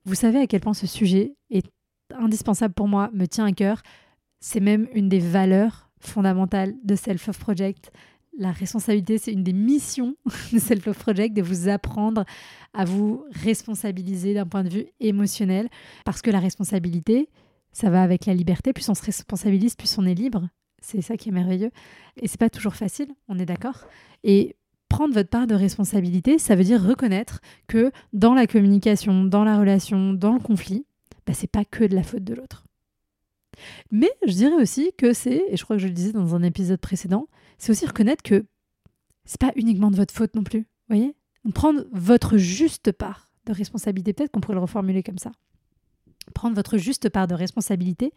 vous 0.04 0.14
savez 0.14 0.38
à 0.38 0.46
quel 0.46 0.60
point 0.60 0.74
ce 0.74 0.86
sujet 0.86 1.34
est 1.48 1.66
indispensable 2.14 2.74
pour 2.74 2.86
moi, 2.86 3.08
me 3.14 3.24
tient 3.26 3.46
à 3.46 3.52
cœur. 3.52 3.82
C'est 4.40 4.60
même 4.60 4.86
une 4.92 5.08
des 5.08 5.18
valeurs 5.18 5.88
fondamentales 5.98 6.74
de 6.84 6.94
Self 6.94 7.26
Love 7.26 7.38
Project. 7.38 7.90
La 8.36 8.52
responsabilité, 8.52 9.16
c'est 9.16 9.32
une 9.32 9.44
des 9.44 9.54
missions 9.54 10.14
de 10.52 10.58
Self 10.58 10.84
Love 10.84 10.98
Project, 10.98 11.34
de 11.34 11.40
vous 11.40 11.70
apprendre 11.70 12.26
à 12.74 12.84
vous 12.84 13.24
responsabiliser 13.30 14.34
d'un 14.34 14.44
point 14.44 14.62
de 14.62 14.68
vue 14.68 14.86
émotionnel. 15.00 15.70
Parce 16.04 16.20
que 16.20 16.30
la 16.30 16.40
responsabilité, 16.40 17.30
ça 17.74 17.90
va 17.90 18.02
avec 18.02 18.24
la 18.24 18.32
liberté. 18.32 18.72
Plus 18.72 18.88
on 18.88 18.94
se 18.94 19.02
responsabilise, 19.02 19.74
plus 19.74 19.98
on 19.98 20.06
est 20.06 20.14
libre. 20.14 20.48
C'est 20.80 21.02
ça 21.02 21.18
qui 21.18 21.28
est 21.28 21.32
merveilleux. 21.32 21.70
Et 22.16 22.28
c'est 22.28 22.40
pas 22.40 22.48
toujours 22.48 22.76
facile, 22.76 23.08
on 23.28 23.38
est 23.38 23.46
d'accord. 23.46 23.86
Et 24.22 24.56
prendre 24.88 25.12
votre 25.12 25.28
part 25.28 25.46
de 25.46 25.54
responsabilité, 25.54 26.38
ça 26.38 26.54
veut 26.54 26.64
dire 26.64 26.82
reconnaître 26.82 27.40
que 27.66 27.90
dans 28.12 28.32
la 28.32 28.46
communication, 28.46 29.24
dans 29.24 29.44
la 29.44 29.58
relation, 29.58 30.14
dans 30.14 30.32
le 30.32 30.40
conflit, 30.40 30.86
bah, 31.26 31.34
c'est 31.34 31.50
pas 31.50 31.64
que 31.64 31.84
de 31.84 31.94
la 31.94 32.02
faute 32.02 32.24
de 32.24 32.34
l'autre. 32.34 32.64
Mais 33.90 34.10
je 34.26 34.32
dirais 34.32 34.54
aussi 34.54 34.92
que 34.96 35.12
c'est, 35.12 35.42
et 35.48 35.56
je 35.56 35.64
crois 35.64 35.76
que 35.76 35.82
je 35.82 35.88
le 35.88 35.94
disais 35.94 36.12
dans 36.12 36.34
un 36.34 36.42
épisode 36.42 36.80
précédent, 36.80 37.28
c'est 37.58 37.70
aussi 37.70 37.86
reconnaître 37.86 38.22
que 38.22 38.44
c'est 39.24 39.40
pas 39.40 39.52
uniquement 39.56 39.90
de 39.90 39.96
votre 39.96 40.14
faute 40.14 40.34
non 40.36 40.44
plus. 40.44 40.66
Voyez? 40.88 41.14
Prendre 41.54 41.84
votre 41.92 42.36
juste 42.36 42.92
part 42.92 43.30
de 43.46 43.52
responsabilité, 43.52 44.12
peut-être 44.12 44.30
qu'on 44.30 44.40
pourrait 44.40 44.54
le 44.54 44.60
reformuler 44.60 45.02
comme 45.02 45.18
ça 45.18 45.32
prendre 46.32 46.54
votre 46.54 46.78
juste 46.78 47.08
part 47.08 47.26
de 47.26 47.34
responsabilité, 47.34 48.12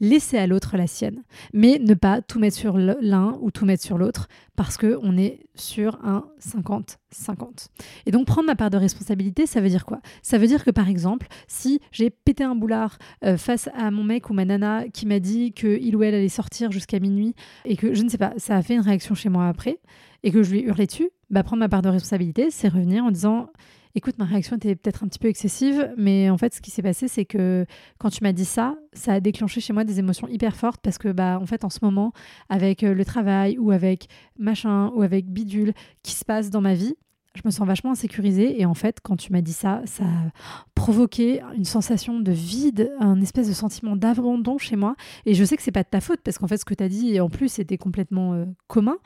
laisser 0.00 0.38
à 0.38 0.46
l'autre 0.46 0.76
la 0.76 0.86
sienne, 0.86 1.22
mais 1.52 1.78
ne 1.78 1.94
pas 1.94 2.22
tout 2.22 2.38
mettre 2.38 2.56
sur 2.56 2.78
l'un 2.78 3.38
ou 3.40 3.50
tout 3.50 3.64
mettre 3.64 3.82
sur 3.82 3.98
l'autre 3.98 4.28
parce 4.56 4.76
que 4.76 4.98
on 5.02 5.16
est 5.16 5.40
sur 5.54 5.98
un 6.04 6.24
50-50. 6.40 7.68
Et 8.06 8.10
donc 8.10 8.26
prendre 8.26 8.46
ma 8.46 8.56
part 8.56 8.70
de 8.70 8.76
responsabilité, 8.76 9.46
ça 9.46 9.60
veut 9.60 9.68
dire 9.68 9.84
quoi? 9.86 10.00
Ça 10.22 10.38
veut 10.38 10.46
dire 10.46 10.64
que 10.64 10.70
par 10.70 10.88
exemple, 10.88 11.26
si 11.48 11.80
j'ai 11.92 12.10
pété 12.10 12.44
un 12.44 12.54
boulard 12.54 12.98
euh, 13.24 13.36
face 13.36 13.68
à 13.74 13.90
mon 13.90 14.04
mec 14.04 14.30
ou 14.30 14.34
ma 14.34 14.44
nana 14.44 14.88
qui 14.88 15.06
m'a 15.06 15.18
dit 15.18 15.52
qu'il 15.52 15.96
ou 15.96 16.02
elle 16.02 16.14
allait 16.14 16.28
sortir 16.28 16.72
jusqu'à 16.72 16.98
minuit 16.98 17.34
et 17.64 17.76
que 17.76 17.94
je 17.94 18.02
ne 18.02 18.08
sais 18.08 18.18
pas, 18.18 18.32
ça 18.36 18.56
a 18.56 18.62
fait 18.62 18.74
une 18.74 18.80
réaction 18.80 19.14
chez 19.14 19.28
moi 19.28 19.48
après 19.48 19.78
et 20.22 20.30
que 20.30 20.42
je 20.42 20.50
lui 20.50 20.60
ai 20.60 20.64
hurlé 20.64 20.86
dessus, 20.86 21.10
bah 21.30 21.42
prendre 21.42 21.60
ma 21.60 21.68
part 21.68 21.82
de 21.82 21.88
responsabilité, 21.88 22.50
c'est 22.50 22.68
revenir 22.68 23.04
en 23.04 23.10
disant 23.10 23.48
écoute, 23.94 24.18
ma 24.18 24.24
réaction 24.24 24.56
était 24.56 24.74
peut-être 24.74 25.04
un 25.04 25.08
petit 25.08 25.18
peu 25.18 25.28
excessive, 25.28 25.92
mais 25.96 26.30
en 26.30 26.38
fait, 26.38 26.54
ce 26.54 26.60
qui 26.60 26.70
s'est 26.70 26.82
passé, 26.82 27.08
c'est 27.08 27.24
que 27.24 27.66
quand 27.98 28.10
tu 28.10 28.22
m'as 28.22 28.32
dit 28.32 28.44
ça, 28.44 28.76
ça 28.92 29.14
a 29.14 29.20
déclenché 29.20 29.60
chez 29.60 29.72
moi 29.72 29.84
des 29.84 29.98
émotions 29.98 30.28
hyper 30.28 30.56
fortes 30.56 30.80
parce 30.82 30.98
que, 30.98 31.08
bah, 31.08 31.38
en 31.40 31.46
fait, 31.46 31.64
en 31.64 31.70
ce 31.70 31.78
moment, 31.82 32.12
avec 32.48 32.82
euh, 32.82 32.94
le 32.94 33.04
travail 33.04 33.58
ou 33.58 33.70
avec 33.70 34.08
machin 34.38 34.90
ou 34.94 35.02
avec 35.02 35.26
bidule 35.26 35.72
qui 36.02 36.12
se 36.12 36.24
passe 36.24 36.50
dans 36.50 36.60
ma 36.60 36.74
vie, 36.74 36.96
je 37.34 37.42
me 37.44 37.50
sens 37.50 37.66
vachement 37.66 37.92
insécurisée 37.92 38.60
et 38.60 38.66
en 38.66 38.74
fait 38.74 38.98
quand 39.02 39.16
tu 39.16 39.32
m'as 39.32 39.40
dit 39.40 39.52
ça 39.52 39.82
ça 39.84 40.02
a 40.02 40.30
provoqué 40.74 41.40
une 41.56 41.64
sensation 41.64 42.18
de 42.18 42.32
vide 42.32 42.92
un 42.98 43.20
espèce 43.20 43.48
de 43.48 43.52
sentiment 43.52 43.94
d'abandon 43.94 44.58
chez 44.58 44.74
moi 44.74 44.96
et 45.26 45.34
je 45.34 45.44
sais 45.44 45.56
que 45.56 45.62
c'est 45.62 45.70
pas 45.70 45.84
de 45.84 45.88
ta 45.88 46.00
faute 46.00 46.20
parce 46.24 46.38
qu'en 46.38 46.48
fait 46.48 46.56
ce 46.56 46.64
que 46.64 46.74
tu 46.74 46.82
as 46.82 46.88
dit 46.88 47.20
en 47.20 47.28
plus 47.28 47.48
c'était 47.48 47.78
complètement 47.78 48.34
euh, 48.34 48.46
commun 48.66 48.98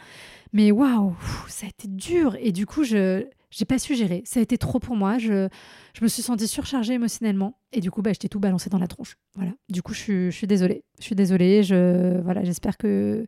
mais 0.54 0.72
waouh 0.72 1.14
ça 1.48 1.66
a 1.66 1.68
été 1.68 1.86
dur 1.86 2.36
et 2.40 2.52
du 2.52 2.64
coup 2.64 2.82
je 2.82 3.26
j'ai 3.54 3.64
pas 3.64 3.78
su 3.78 3.94
gérer. 3.94 4.22
Ça 4.26 4.40
a 4.40 4.42
été 4.42 4.58
trop 4.58 4.80
pour 4.80 4.96
moi. 4.96 5.18
Je, 5.18 5.48
je 5.94 6.02
me 6.02 6.08
suis 6.08 6.22
sentie 6.22 6.48
surchargée 6.48 6.94
émotionnellement. 6.94 7.56
Et 7.72 7.80
du 7.80 7.90
coup, 7.90 8.02
bah, 8.02 8.12
je 8.12 8.18
t'ai 8.18 8.28
tout 8.28 8.40
balancé 8.40 8.68
dans 8.68 8.78
la 8.78 8.88
tronche. 8.88 9.16
Voilà. 9.36 9.52
Du 9.68 9.80
coup, 9.82 9.94
je 9.94 10.00
suis, 10.00 10.30
je 10.30 10.36
suis 10.36 10.46
désolée. 10.46 10.84
Je 10.98 11.04
suis 11.04 11.14
désolée. 11.14 11.62
Je, 11.62 12.20
voilà, 12.22 12.42
j'espère 12.42 12.76
que 12.76 13.26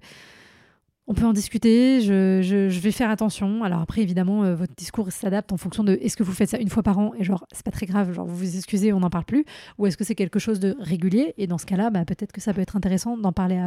on 1.08 1.14
peut 1.14 1.24
en 1.24 1.32
discuter. 1.32 2.00
Je, 2.00 2.40
je, 2.42 2.80
vais 2.80 2.90
faire 2.90 3.10
attention. 3.10 3.62
Alors 3.62 3.80
après, 3.80 4.02
évidemment, 4.02 4.42
euh, 4.42 4.56
votre 4.56 4.74
discours 4.74 5.12
s'adapte 5.12 5.52
en 5.52 5.56
fonction 5.56 5.84
de 5.84 5.96
est-ce 6.02 6.16
que 6.16 6.24
vous 6.24 6.32
faites 6.32 6.50
ça 6.50 6.58
une 6.58 6.70
fois 6.70 6.82
par 6.82 6.98
an 6.98 7.12
et 7.16 7.22
genre 7.22 7.46
c'est 7.52 7.64
pas 7.64 7.70
très 7.70 7.86
grave, 7.86 8.12
genre 8.12 8.26
vous 8.26 8.34
vous 8.34 8.56
excusez, 8.56 8.92
on 8.92 8.98
n'en 8.98 9.10
parle 9.10 9.24
plus, 9.24 9.44
ou 9.78 9.86
est-ce 9.86 9.96
que 9.96 10.02
c'est 10.02 10.16
quelque 10.16 10.40
chose 10.40 10.58
de 10.58 10.74
régulier? 10.80 11.34
Et 11.38 11.46
dans 11.46 11.58
ce 11.58 11.66
cas-là, 11.66 11.90
bah, 11.90 12.04
peut-être 12.04 12.32
que 12.32 12.40
ça 12.40 12.52
peut 12.52 12.60
être 12.60 12.74
intéressant 12.74 13.16
d'en 13.16 13.32
parler 13.32 13.60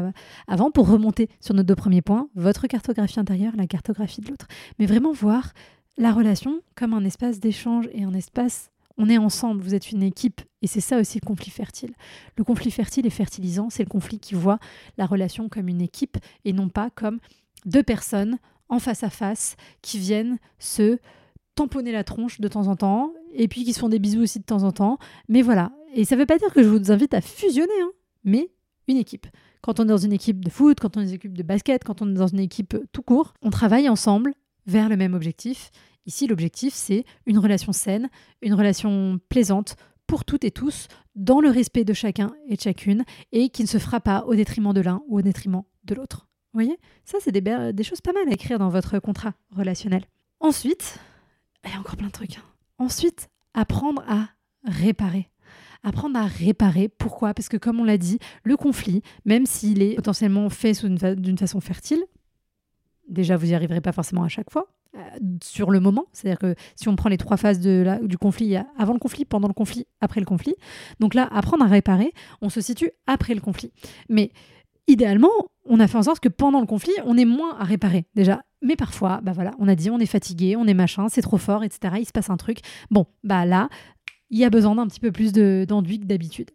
avant 0.48 0.72
pour 0.72 0.90
remonter 0.90 1.30
sur 1.40 1.54
nos 1.54 1.64
deux 1.64 1.76
premiers 1.76 2.02
points 2.02 2.28
votre 2.36 2.68
cartographie 2.68 3.22
intérieure, 3.22 3.54
la 3.56 3.68
cartographie 3.68 4.20
de 4.20 4.28
l'autre, 4.28 4.48
mais 4.78 4.86
vraiment 4.86 5.14
voir 5.14 5.54
la 6.00 6.14
relation 6.14 6.62
comme 6.76 6.94
un 6.94 7.04
espace 7.04 7.40
d'échange 7.40 7.88
et 7.94 8.04
un 8.04 8.14
espace 8.14 8.72
on 9.02 9.08
est 9.08 9.18
ensemble, 9.18 9.64
vous 9.64 9.76
êtes 9.76 9.92
une 9.92 10.04
équipe. 10.04 10.42
Et 10.62 10.68
c'est 10.68 10.82
ça 10.82 11.00
aussi 11.00 11.20
le 11.22 11.26
conflit 11.26 11.52
fertile. 11.52 11.94
Le 12.36 12.44
conflit 12.44 12.70
fertile 12.70 13.06
et 13.06 13.10
fertilisant, 13.10 13.70
c'est 13.70 13.84
le 13.84 13.90
conflit 13.90 14.20
qui 14.20 14.36
voit 14.36 14.60
la 14.98 15.06
relation 15.06 15.48
comme 15.48 15.70
une 15.70 15.80
équipe 15.80 16.18
et 16.44 16.52
non 16.52 16.68
pas 16.68 16.90
comme 16.90 17.20
deux 17.66 17.82
personnes 17.82 18.40
en 18.68 18.78
face 18.78 19.04
à 19.04 19.10
face 19.10 19.56
qui 19.82 20.00
viennent 20.00 20.38
se 20.60 21.00
tamponner 21.56 21.94
la 21.94 22.04
tronche 22.04 22.42
de 22.42 22.48
temps 22.50 22.68
en 22.68 22.76
temps 22.76 23.14
et 23.34 23.48
puis 23.48 23.64
qui 23.64 23.72
se 23.72 23.80
font 23.80 23.88
des 23.88 24.00
bisous 24.00 24.22
aussi 24.22 24.40
de 24.40 24.44
temps 24.44 24.64
en 24.64 24.74
temps. 24.74 24.98
Mais 25.30 25.42
voilà. 25.42 25.72
Et 25.96 26.04
ça 26.04 26.16
ne 26.16 26.20
veut 26.20 26.26
pas 26.26 26.38
dire 26.38 26.54
que 26.54 26.62
je 26.62 26.68
vous 26.68 26.92
invite 26.92 27.14
à 27.14 27.22
fusionner, 27.22 27.82
hein, 27.82 27.92
mais 28.26 28.52
une 28.90 28.98
équipe. 28.98 29.28
Quand 29.62 29.80
on 29.80 29.84
est 29.84 29.88
dans 29.88 29.98
une 29.98 30.14
équipe 30.14 30.44
de 30.44 30.50
foot, 30.50 30.78
quand 30.82 30.98
on 30.98 31.00
est 31.00 31.06
dans 31.06 31.10
une 31.10 31.16
équipe 31.16 31.38
de 31.38 31.44
basket, 31.44 31.86
quand 31.86 32.02
on 32.02 32.10
est 32.10 32.18
dans 32.18 32.28
une 32.28 32.40
équipe 32.40 32.76
tout 32.92 33.02
court, 33.02 33.34
on 33.42 33.50
travaille 33.50 33.88
ensemble 33.88 34.34
vers 34.68 34.90
le 34.90 34.98
même 34.98 35.14
objectif 35.14 35.72
Ici, 36.06 36.28
l'objectif, 36.28 36.74
c'est 36.74 37.06
une 37.26 37.38
relation 37.38 37.72
saine, 37.72 38.10
une 38.42 38.54
relation 38.54 39.20
plaisante 39.30 39.76
pour 40.08 40.26
toutes 40.26 40.44
et 40.44 40.52
tous, 40.52 40.88
dans 41.16 41.40
le 41.40 41.50
respect 41.50 41.84
de 41.84 41.94
chacun 41.94 42.32
et 42.48 42.56
de 42.56 42.62
chacune, 42.62 43.04
et 43.32 43.50
qui 43.50 43.62
ne 43.62 43.68
se 43.68 43.78
fera 43.78 44.00
pas 44.00 44.24
au 44.26 44.34
détriment 44.34 44.74
de 44.74 44.82
l'un 44.82 45.02
ou 45.08 45.20
au 45.20 45.22
détriment 45.22 45.64
de 45.84 45.94
l'autre. 45.94 46.28
Vous 46.52 46.62
voyez? 46.62 46.80
Ça, 47.06 47.20
c'est 47.22 47.32
des, 47.32 47.84
choses 47.84 48.02
pas 48.02 48.12
mal 48.12 48.28
à 48.28 48.34
écrire 48.34 48.58
dans 48.58 48.70
votre 48.70 48.98
contrat 48.98 49.34
relationnel. 49.56 50.06
Ensuite, 50.40 50.98
il 51.64 51.72
y 51.72 51.74
a 51.76 51.80
encore 51.80 51.96
plein 51.96 52.08
de 52.08 52.12
trucs. 52.12 52.38
Hein. 52.38 52.44
Ensuite, 52.80 53.30
apprendre 53.54 54.04
à 54.08 54.30
réparer. 54.64 55.30
Apprendre 55.84 56.18
à 56.18 56.26
réparer. 56.26 56.90
Pourquoi? 56.90 57.36
Parce 57.36 57.50
que 57.50 57.58
comme 57.58 57.80
on 57.80 57.84
l'a 57.84 58.00
dit, 58.00 58.18
le 58.44 58.58
conflit, 58.58 59.04
même 59.26 59.46
s'il 59.46 59.84
est 59.84 59.96
potentiellement 59.96 60.50
fait 60.50 60.74
d'une 61.16 61.38
façon 61.38 61.62
fertile, 61.62 62.04
déjà 63.08 63.38
vous 63.38 63.46
n'y 63.46 63.54
arriverez 63.54 63.82
pas 63.82 63.92
forcément 63.92 64.24
à 64.24 64.28
chaque 64.28 64.50
fois, 64.50 64.74
sur 65.44 65.72
le 65.72 65.80
moment. 65.80 66.06
C'est-à-dire 66.14 66.40
que 66.40 66.56
si 66.76 66.88
on 66.90 66.96
prend 66.96 67.10
les 67.10 67.18
trois 67.18 67.38
phases 67.38 67.60
du 67.60 68.18
conflit, 68.18 68.46
il 68.46 68.52
y 68.52 68.56
a 68.58 68.68
avant 68.78 68.94
le 68.94 69.00
conflit, 69.00 69.26
pendant 69.26 69.48
le 69.48 69.54
conflit, 69.54 69.88
après 70.02 70.20
le 70.20 70.26
conflit. 70.26 70.56
Donc 71.00 71.14
là, 71.14 71.28
apprendre 71.32 71.64
à 71.64 71.68
réparer, 71.68 72.14
on 72.42 72.50
se 72.50 72.62
situe 72.62 72.92
après 73.08 73.34
le 73.34 73.42
conflit. 73.42 73.72
Mais 74.10 74.32
idéalement, 74.88 75.30
on 75.66 75.80
a 75.80 75.88
fait 75.88 75.98
en 75.98 76.04
sorte 76.04 76.20
que 76.20 76.30
pendant 76.30 76.60
le 76.60 76.66
conflit, 76.66 76.94
on 77.06 77.18
ait 77.18 77.26
moins 77.26 77.58
à 77.58 77.64
réparer 77.64 78.06
déjà. 78.16 78.44
Mais 78.62 78.76
parfois, 78.76 79.22
bah 79.24 79.32
voilà, 79.34 79.52
on 79.60 79.68
a 79.68 79.76
dit 79.76 79.90
on 79.90 80.00
est 80.00 80.06
fatigué, 80.06 80.56
on 80.56 80.66
est 80.66 80.74
machin, 80.74 81.08
c'est 81.10 81.22
trop 81.22 81.38
fort, 81.38 81.64
etc. 81.64 81.96
Il 82.00 82.06
se 82.06 82.12
passe 82.12 82.30
un 82.30 82.38
truc. 82.38 82.60
Bon, 82.90 83.06
bah 83.24 83.46
là, 83.46 83.70
il 84.32 84.38
y 84.38 84.46
a 84.46 84.50
besoin 84.50 84.76
d'un 84.76 84.88
petit 84.88 85.00
peu 85.00 85.12
plus 85.12 85.32
d'enduit 85.32 86.00
que 86.00 86.06
d'habitude 86.06 86.52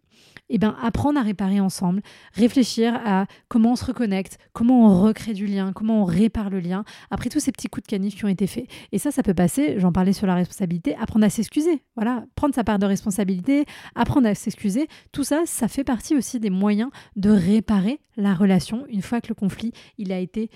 eh 0.49 0.57
ben, 0.57 0.75
apprendre 0.81 1.19
à 1.19 1.23
réparer 1.23 1.59
ensemble, 1.59 2.01
réfléchir 2.33 2.93
à 3.03 3.25
comment 3.47 3.71
on 3.71 3.75
se 3.75 3.85
reconnecte, 3.85 4.37
comment 4.53 4.85
on 4.85 5.01
recrée 5.01 5.33
du 5.33 5.47
lien, 5.47 5.73
comment 5.73 6.01
on 6.01 6.05
répare 6.05 6.49
le 6.49 6.59
lien, 6.59 6.83
après 7.09 7.29
tous 7.29 7.39
ces 7.39 7.51
petits 7.51 7.67
coups 7.67 7.83
de 7.83 7.89
canif 7.89 8.15
qui 8.15 8.25
ont 8.25 8.29
été 8.29 8.47
faits. 8.47 8.67
Et 8.91 8.99
ça, 8.99 9.11
ça 9.11 9.23
peut 9.23 9.33
passer, 9.33 9.79
j'en 9.79 9.91
parlais 9.91 10.13
sur 10.13 10.27
la 10.27 10.35
responsabilité, 10.35 10.95
apprendre 10.95 11.25
à 11.25 11.29
s'excuser. 11.29 11.81
Voilà, 11.95 12.25
prendre 12.35 12.53
sa 12.53 12.63
part 12.63 12.79
de 12.79 12.85
responsabilité, 12.85 13.65
apprendre 13.95 14.27
à 14.27 14.35
s'excuser. 14.35 14.87
Tout 15.11 15.23
ça, 15.23 15.43
ça 15.45 15.67
fait 15.67 15.83
partie 15.83 16.15
aussi 16.15 16.39
des 16.39 16.49
moyens 16.49 16.91
de 17.15 17.29
réparer 17.31 17.99
la 18.17 18.33
relation 18.33 18.85
une 18.87 19.01
fois 19.01 19.21
que 19.21 19.29
le 19.29 19.35
conflit, 19.35 19.71
il 19.97 20.11
a 20.11 20.19
été, 20.19 20.49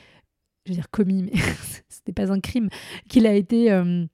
je 0.65 0.71
veux 0.71 0.75
dire 0.75 0.89
commis, 0.91 1.23
mais 1.23 1.31
ce 1.89 1.99
n'est 2.07 2.13
pas 2.13 2.31
un 2.31 2.39
crime, 2.39 2.69
qu'il 3.07 3.25
a 3.25 3.33
été 3.33 3.71
euh, 3.71 4.05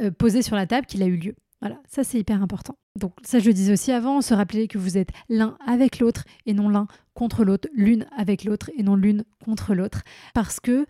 euh, 0.00 0.10
posé 0.12 0.42
sur 0.42 0.56
la 0.56 0.66
table, 0.66 0.86
qu'il 0.86 1.02
a 1.02 1.06
eu 1.06 1.16
lieu. 1.16 1.34
Voilà, 1.60 1.80
ça 1.88 2.04
c'est 2.04 2.18
hyper 2.18 2.42
important. 2.42 2.76
Donc 2.96 3.12
ça 3.22 3.38
je 3.38 3.46
le 3.46 3.52
disais 3.52 3.72
aussi 3.72 3.92
avant, 3.92 4.22
se 4.22 4.32
rappeler 4.32 4.66
que 4.66 4.78
vous 4.78 4.96
êtes 4.96 5.10
l'un 5.28 5.56
avec 5.66 5.98
l'autre 5.98 6.24
et 6.46 6.54
non 6.54 6.68
l'un 6.68 6.86
contre 7.14 7.44
l'autre, 7.44 7.68
l'une 7.74 8.06
avec 8.16 8.44
l'autre 8.44 8.70
et 8.78 8.82
non 8.82 8.96
l'une 8.96 9.24
contre 9.44 9.74
l'autre. 9.74 10.02
Parce 10.32 10.58
que 10.58 10.86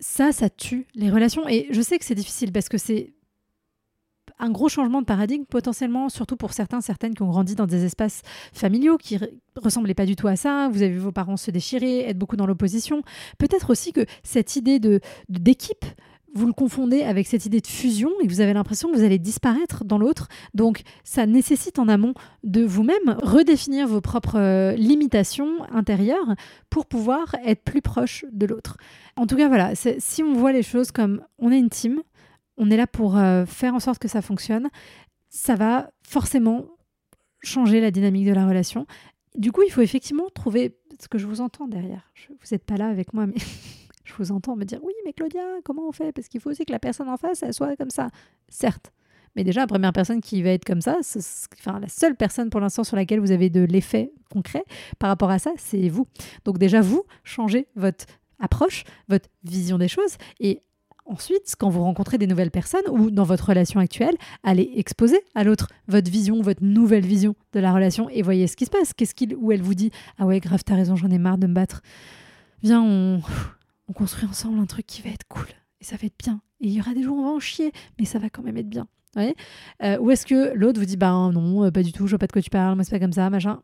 ça, 0.00 0.32
ça 0.32 0.50
tue 0.50 0.86
les 0.94 1.10
relations. 1.10 1.48
Et 1.48 1.66
je 1.70 1.80
sais 1.80 1.98
que 1.98 2.04
c'est 2.04 2.14
difficile 2.14 2.52
parce 2.52 2.68
que 2.68 2.78
c'est 2.78 3.14
un 4.38 4.50
gros 4.50 4.68
changement 4.68 5.00
de 5.00 5.06
paradigme 5.06 5.44
potentiellement, 5.44 6.08
surtout 6.08 6.36
pour 6.36 6.52
certains, 6.52 6.80
certaines 6.80 7.14
qui 7.14 7.22
ont 7.22 7.28
grandi 7.28 7.54
dans 7.54 7.66
des 7.66 7.84
espaces 7.84 8.22
familiaux 8.52 8.98
qui 8.98 9.18
ressemblaient 9.56 9.94
pas 9.94 10.06
du 10.06 10.16
tout 10.16 10.26
à 10.26 10.36
ça. 10.36 10.68
Vous 10.68 10.82
avez 10.82 10.92
vu 10.92 10.98
vos 10.98 11.12
parents 11.12 11.36
se 11.36 11.50
déchirer, 11.50 12.00
être 12.00 12.18
beaucoup 12.18 12.36
dans 12.36 12.46
l'opposition. 12.46 13.02
Peut-être 13.38 13.70
aussi 13.70 13.92
que 13.92 14.04
cette 14.22 14.56
idée 14.56 14.80
d'équipe 15.28 15.84
vous 16.34 16.46
le 16.46 16.52
confondez 16.52 17.02
avec 17.02 17.26
cette 17.26 17.46
idée 17.46 17.60
de 17.60 17.66
fusion 17.66 18.10
et 18.20 18.26
vous 18.26 18.40
avez 18.40 18.52
l'impression 18.52 18.90
que 18.90 18.96
vous 18.96 19.04
allez 19.04 19.18
disparaître 19.18 19.84
dans 19.84 19.98
l'autre. 19.98 20.28
Donc 20.52 20.82
ça 21.04 21.26
nécessite 21.26 21.78
en 21.78 21.88
amont 21.88 22.14
de 22.42 22.64
vous-même 22.64 23.16
redéfinir 23.22 23.86
vos 23.86 24.00
propres 24.00 24.38
euh, 24.38 24.72
limitations 24.72 25.62
intérieures 25.70 26.34
pour 26.70 26.86
pouvoir 26.86 27.36
être 27.44 27.62
plus 27.62 27.82
proche 27.82 28.24
de 28.32 28.46
l'autre. 28.46 28.76
En 29.16 29.26
tout 29.26 29.36
cas, 29.36 29.48
voilà, 29.48 29.74
si 29.74 30.22
on 30.22 30.32
voit 30.34 30.52
les 30.52 30.64
choses 30.64 30.90
comme 30.90 31.22
on 31.38 31.52
est 31.52 31.58
une 31.58 31.70
team, 31.70 32.02
on 32.56 32.70
est 32.70 32.76
là 32.76 32.86
pour 32.86 33.16
euh, 33.16 33.46
faire 33.46 33.74
en 33.74 33.80
sorte 33.80 34.00
que 34.00 34.08
ça 34.08 34.22
fonctionne, 34.22 34.68
ça 35.30 35.54
va 35.54 35.90
forcément 36.06 36.66
changer 37.42 37.80
la 37.80 37.90
dynamique 37.90 38.26
de 38.26 38.32
la 38.32 38.46
relation. 38.46 38.86
Du 39.36 39.52
coup, 39.52 39.62
il 39.62 39.70
faut 39.70 39.80
effectivement 39.82 40.28
trouver 40.34 40.76
ce 41.00 41.08
que 41.08 41.18
je 41.18 41.26
vous 41.26 41.40
entends 41.40 41.66
derrière. 41.66 42.12
vous 42.28 42.36
n'êtes 42.50 42.64
pas 42.64 42.76
là 42.76 42.88
avec 42.88 43.12
moi, 43.12 43.26
mais 43.26 43.34
je 44.04 44.12
vous 44.14 44.32
entends 44.32 44.56
me 44.56 44.64
dire 44.64 44.78
oui, 44.82 44.92
mais 45.04 45.12
Claudia, 45.12 45.42
comment 45.64 45.88
on 45.88 45.92
fait? 45.92 46.12
Parce 46.12 46.28
qu'il 46.28 46.40
faut 46.40 46.50
aussi 46.50 46.64
que 46.64 46.72
la 46.72 46.78
personne 46.78 47.08
en 47.08 47.16
face, 47.16 47.42
elle 47.42 47.54
soit 47.54 47.76
comme 47.76 47.90
ça. 47.90 48.08
Certes. 48.48 48.92
Mais 49.36 49.42
déjà, 49.42 49.62
la 49.62 49.66
première 49.66 49.92
personne 49.92 50.20
qui 50.20 50.42
va 50.42 50.50
être 50.50 50.64
comme 50.64 50.80
ça, 50.80 50.98
enfin, 51.58 51.80
la 51.80 51.88
seule 51.88 52.14
personne 52.14 52.50
pour 52.50 52.60
l'instant 52.60 52.84
sur 52.84 52.96
laquelle 52.96 53.18
vous 53.18 53.32
avez 53.32 53.50
de 53.50 53.62
l'effet 53.62 54.12
concret 54.32 54.64
par 55.00 55.08
rapport 55.10 55.30
à 55.30 55.40
ça, 55.40 55.50
c'est 55.56 55.88
vous. 55.88 56.06
Donc 56.44 56.58
déjà, 56.58 56.80
vous, 56.80 57.02
changez 57.24 57.66
votre 57.74 58.06
approche, 58.38 58.84
votre 59.08 59.28
vision 59.42 59.78
des 59.78 59.88
choses 59.88 60.16
et 60.40 60.62
Ensuite, 61.06 61.54
quand 61.58 61.68
vous 61.68 61.82
rencontrez 61.82 62.16
des 62.16 62.26
nouvelles 62.26 62.50
personnes 62.50 62.88
ou 62.90 63.10
dans 63.10 63.24
votre 63.24 63.50
relation 63.50 63.78
actuelle, 63.78 64.14
allez 64.42 64.72
exposer 64.76 65.20
à 65.34 65.44
l'autre 65.44 65.68
votre 65.86 66.10
vision, 66.10 66.40
votre 66.40 66.64
nouvelle 66.64 67.04
vision 67.04 67.34
de 67.52 67.60
la 67.60 67.74
relation 67.74 68.08
et 68.08 68.22
voyez 68.22 68.46
ce 68.46 68.56
qui 68.56 68.64
se 68.64 68.70
passe. 68.70 68.94
Qu'est-ce 68.94 69.14
qu'il 69.14 69.36
ou 69.36 69.52
elle 69.52 69.60
vous 69.60 69.74
dit? 69.74 69.90
Ah 70.16 70.24
ouais, 70.24 70.40
grave, 70.40 70.64
t'as 70.64 70.76
raison, 70.76 70.96
j'en 70.96 71.10
ai 71.10 71.18
marre 71.18 71.36
de 71.36 71.46
me 71.46 71.52
battre 71.52 71.82
viens, 72.64 72.82
on, 72.82 73.20
on 73.88 73.92
construit 73.92 74.26
ensemble 74.28 74.58
un 74.58 74.66
truc 74.66 74.86
qui 74.86 75.02
va 75.02 75.10
être 75.10 75.26
cool 75.28 75.46
et 75.80 75.84
ça 75.84 75.96
va 75.96 76.06
être 76.06 76.18
bien. 76.18 76.40
Et 76.60 76.68
il 76.68 76.72
y 76.72 76.80
aura 76.80 76.94
des 76.94 77.02
jours 77.02 77.16
où 77.16 77.20
on 77.20 77.24
va 77.24 77.30
en 77.30 77.40
chier, 77.40 77.72
mais 77.98 78.04
ça 78.04 78.18
va 78.18 78.30
quand 78.30 78.42
même 78.42 78.56
être 78.56 78.68
bien. 78.68 78.86
Ouais. 79.16 79.34
Euh, 79.82 79.98
ou 79.98 80.10
est-ce 80.10 80.26
que 80.26 80.54
l'autre 80.54 80.80
vous 80.80 80.86
dit 80.86 80.96
bah 80.96 81.12
non, 81.32 81.64
euh, 81.64 81.70
pas 81.70 81.82
du 81.82 81.92
tout, 81.92 82.06
je 82.06 82.12
vois 82.12 82.18
pas 82.18 82.26
de 82.26 82.32
quoi 82.32 82.42
tu 82.42 82.50
parles, 82.50 82.74
moi 82.74 82.84
c'est 82.84 82.90
pas 82.90 83.00
comme 83.00 83.12
ça, 83.12 83.30
machin. 83.30 83.60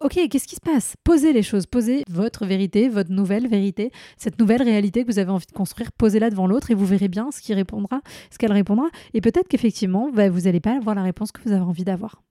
Ok, 0.00 0.18
qu'est-ce 0.30 0.46
qui 0.46 0.56
se 0.56 0.60
passe? 0.60 0.94
Posez 1.04 1.32
les 1.32 1.42
choses, 1.42 1.66
posez 1.66 2.04
votre 2.10 2.44
vérité, 2.44 2.88
votre 2.88 3.10
nouvelle 3.10 3.48
vérité, 3.48 3.90
cette 4.18 4.38
nouvelle 4.38 4.62
réalité 4.62 5.04
que 5.04 5.10
vous 5.10 5.18
avez 5.18 5.30
envie 5.30 5.46
de 5.46 5.52
construire, 5.52 5.90
posez-la 5.92 6.28
devant 6.28 6.46
l'autre 6.46 6.70
et 6.70 6.74
vous 6.74 6.84
verrez 6.84 7.08
bien 7.08 7.30
ce 7.30 7.52
répondra, 7.54 8.02
ce 8.30 8.36
qu'elle 8.36 8.52
répondra. 8.52 8.88
Et 9.14 9.22
peut-être 9.22 9.48
qu'effectivement, 9.48 10.10
bah, 10.10 10.28
vous 10.28 10.42
n'allez 10.42 10.60
pas 10.60 10.76
avoir 10.76 10.94
la 10.94 11.02
réponse 11.02 11.32
que 11.32 11.40
vous 11.42 11.52
avez 11.52 11.62
envie 11.62 11.84
d'avoir. 11.84 12.22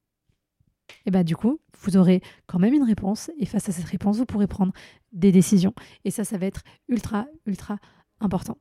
Et 1.06 1.12
bah 1.12 1.24
du 1.24 1.36
coup, 1.36 1.60
vous 1.82 1.98
aurez 1.98 2.22
quand 2.48 2.60
même 2.60 2.74
une 2.74 2.84
réponse 2.84 3.32
et 3.38 3.46
face 3.46 3.70
à 3.70 3.72
cette 3.72 3.86
réponse, 3.86 4.18
vous 4.18 4.26
pourrez 4.26 4.48
prendre 4.48 4.74
des 5.12 5.32
décisions. 5.32 5.74
Et 6.04 6.12
ça, 6.12 6.24
ça 6.24 6.38
va 6.38 6.46
être 6.46 6.62
ultra, 6.88 7.28
ultra 7.46 7.78
important. 8.20 8.58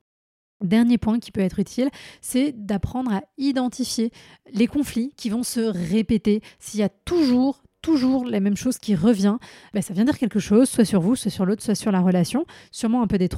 Dernier 0.62 0.98
point 0.98 1.18
qui 1.18 1.32
peut 1.32 1.40
être 1.40 1.58
utile, 1.58 1.90
c'est 2.20 2.52
d'apprendre 2.52 3.12
à 3.12 3.22
identifier 3.36 4.12
les 4.52 4.66
conflits 4.66 5.12
qui 5.16 5.28
vont 5.28 5.42
se 5.42 5.60
répéter. 5.60 6.42
S'il 6.58 6.80
y 6.80 6.84
a 6.84 6.88
toujours 6.88 7.63
toujours 7.84 8.24
la 8.24 8.40
même 8.40 8.56
chose 8.56 8.78
qui 8.78 8.94
revient, 8.94 9.36
ben 9.74 9.82
ça 9.82 9.92
vient 9.92 10.06
dire 10.06 10.18
quelque 10.18 10.38
chose, 10.38 10.70
soit 10.70 10.86
sur 10.86 11.02
vous, 11.02 11.16
soit 11.16 11.30
sur 11.30 11.44
l'autre, 11.44 11.62
soit 11.62 11.74
sur 11.74 11.92
la 11.92 12.00
relation, 12.00 12.46
sûrement 12.70 13.02
un 13.02 13.06
peu 13.06 13.18
des. 13.18 13.28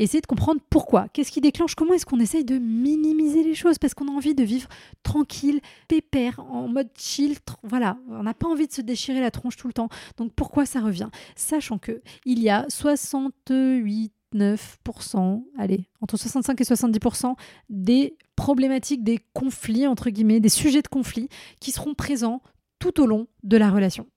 Essayez 0.00 0.20
de 0.20 0.26
comprendre 0.26 0.60
pourquoi, 0.70 1.06
qu'est-ce 1.12 1.30
qui 1.30 1.40
déclenche, 1.40 1.76
comment 1.76 1.94
est-ce 1.94 2.06
qu'on 2.06 2.18
essaye 2.18 2.44
de 2.44 2.58
minimiser 2.58 3.44
les 3.44 3.54
choses, 3.54 3.78
parce 3.78 3.94
qu'on 3.94 4.08
a 4.08 4.10
envie 4.10 4.34
de 4.34 4.42
vivre 4.42 4.68
tranquille, 5.04 5.60
pépère, 5.86 6.40
en 6.40 6.66
mode 6.66 6.88
chill, 6.98 7.36
voilà, 7.62 7.96
on 8.08 8.24
n'a 8.24 8.34
pas 8.34 8.48
envie 8.48 8.66
de 8.66 8.72
se 8.72 8.80
déchirer 8.80 9.20
la 9.20 9.30
tronche 9.30 9.56
tout 9.56 9.68
le 9.68 9.72
temps. 9.72 9.88
Donc 10.16 10.32
pourquoi 10.34 10.66
ça 10.66 10.80
revient? 10.80 11.08
Sachant 11.36 11.78
que 11.78 12.02
il 12.24 12.40
y 12.40 12.50
a 12.50 12.66
68 12.68 14.12
9%, 14.34 15.44
allez, 15.58 15.88
entre 16.00 16.16
65 16.16 16.60
et 16.60 16.64
70% 16.64 17.34
des 17.68 18.16
problématiques, 18.34 19.04
des 19.04 19.18
conflits, 19.34 19.86
entre 19.86 20.10
guillemets, 20.10 20.40
des 20.40 20.48
sujets 20.48 20.82
de 20.82 20.88
conflit 20.88 21.28
qui 21.60 21.70
seront 21.70 21.94
présents 21.94 22.40
tout 22.82 23.00
au 23.00 23.06
long 23.06 23.28
de 23.44 23.56
la 23.56 23.70
relation. 23.70 24.08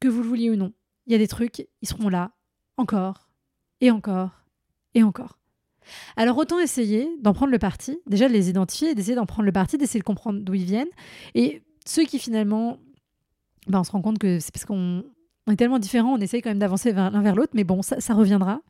Que 0.00 0.08
vous 0.08 0.22
le 0.22 0.28
vouliez 0.28 0.50
ou 0.50 0.56
non, 0.56 0.72
il 1.06 1.12
y 1.12 1.14
a 1.14 1.18
des 1.18 1.28
trucs, 1.28 1.68
ils 1.82 1.88
seront 1.88 2.08
là 2.08 2.32
encore 2.78 3.28
et 3.82 3.90
encore 3.90 4.44
et 4.94 5.02
encore. 5.02 5.38
Alors 6.16 6.38
autant 6.38 6.58
essayer 6.58 7.06
d'en 7.20 7.34
prendre 7.34 7.52
le 7.52 7.58
parti, 7.58 7.98
déjà 8.06 8.28
de 8.28 8.32
les 8.32 8.48
identifier, 8.48 8.94
d'essayer 8.94 9.14
d'en 9.14 9.26
prendre 9.26 9.44
le 9.44 9.52
parti, 9.52 9.76
d'essayer 9.76 10.00
de 10.00 10.04
comprendre 10.04 10.40
d'où 10.40 10.54
ils 10.54 10.64
viennent. 10.64 10.88
Et 11.34 11.62
ceux 11.84 12.04
qui 12.04 12.18
finalement, 12.18 12.78
ben, 13.66 13.80
on 13.80 13.84
se 13.84 13.90
rend 13.90 14.00
compte 14.00 14.18
que 14.18 14.40
c'est 14.40 14.52
parce 14.52 14.64
qu'on 14.64 15.04
est 15.50 15.56
tellement 15.56 15.78
différents, 15.78 16.14
on 16.14 16.18
essaye 16.18 16.40
quand 16.40 16.50
même 16.50 16.58
d'avancer 16.58 16.94
l'un 16.94 17.20
vers 17.20 17.36
l'autre, 17.36 17.52
mais 17.54 17.64
bon, 17.64 17.82
ça, 17.82 18.14
reviendra 18.14 18.62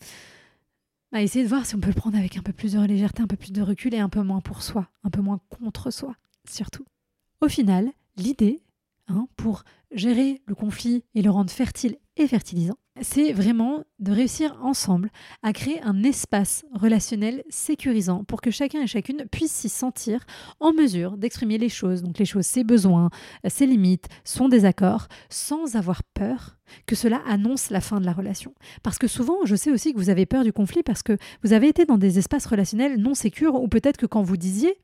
à 1.12 1.22
essayer 1.22 1.44
de 1.44 1.48
voir 1.48 1.64
si 1.64 1.76
on 1.76 1.80
peut 1.80 1.90
le 1.90 1.94
prendre 1.94 2.18
avec 2.18 2.36
un 2.36 2.42
peu 2.42 2.52
plus 2.52 2.72
de 2.72 2.80
légèreté, 2.80 3.22
un 3.22 3.28
peu 3.28 3.36
plus 3.36 3.52
de 3.52 3.62
recul 3.62 3.94
et 3.94 4.00
un 4.00 4.08
peu 4.08 4.22
moins 4.22 4.40
pour 4.40 4.64
soi, 4.64 4.88
un 5.04 5.10
peu 5.10 5.20
moins 5.20 5.40
contre 5.48 5.92
soi, 5.92 6.16
surtout. 6.50 6.84
Au 7.40 7.48
final, 7.48 7.92
l'idée, 8.16 8.60
hein, 9.08 9.28
pour 9.36 9.64
gérer 9.90 10.42
le 10.46 10.54
conflit 10.54 11.04
et 11.14 11.22
le 11.22 11.30
rendre 11.30 11.50
fertile 11.50 11.96
et 12.16 12.26
fertilisant, 12.26 12.76
c'est 13.02 13.32
vraiment 13.32 13.84
de 13.98 14.12
réussir 14.12 14.58
ensemble 14.62 15.10
à 15.42 15.52
créer 15.52 15.82
un 15.82 16.02
espace 16.02 16.64
relationnel 16.72 17.42
sécurisant 17.50 18.24
pour 18.24 18.40
que 18.40 18.50
chacun 18.50 18.82
et 18.82 18.86
chacune 18.86 19.26
puisse 19.30 19.52
s'y 19.52 19.68
sentir 19.68 20.24
en 20.60 20.72
mesure 20.72 21.18
d'exprimer 21.18 21.58
les 21.58 21.68
choses, 21.68 22.02
donc 22.02 22.18
les 22.18 22.24
choses, 22.24 22.46
ses 22.46 22.64
besoins, 22.64 23.10
ses 23.46 23.66
limites, 23.66 24.08
son 24.24 24.48
désaccord, 24.48 25.08
sans 25.28 25.76
avoir 25.76 26.02
peur 26.02 26.56
que 26.86 26.96
cela 26.96 27.20
annonce 27.26 27.70
la 27.70 27.80
fin 27.80 28.00
de 28.00 28.06
la 28.06 28.12
relation. 28.12 28.54
Parce 28.82 28.98
que 28.98 29.06
souvent, 29.06 29.44
je 29.44 29.56
sais 29.56 29.70
aussi 29.70 29.92
que 29.92 29.98
vous 29.98 30.10
avez 30.10 30.26
peur 30.26 30.42
du 30.42 30.52
conflit 30.52 30.82
parce 30.82 31.02
que 31.02 31.16
vous 31.44 31.52
avez 31.52 31.68
été 31.68 31.84
dans 31.84 31.98
des 31.98 32.18
espaces 32.18 32.46
relationnels 32.46 32.96
non 32.96 33.14
sécures 33.14 33.54
ou 33.54 33.68
peut-être 33.68 33.98
que 33.98 34.06
quand 34.06 34.22
vous 34.22 34.36
disiez 34.36 34.78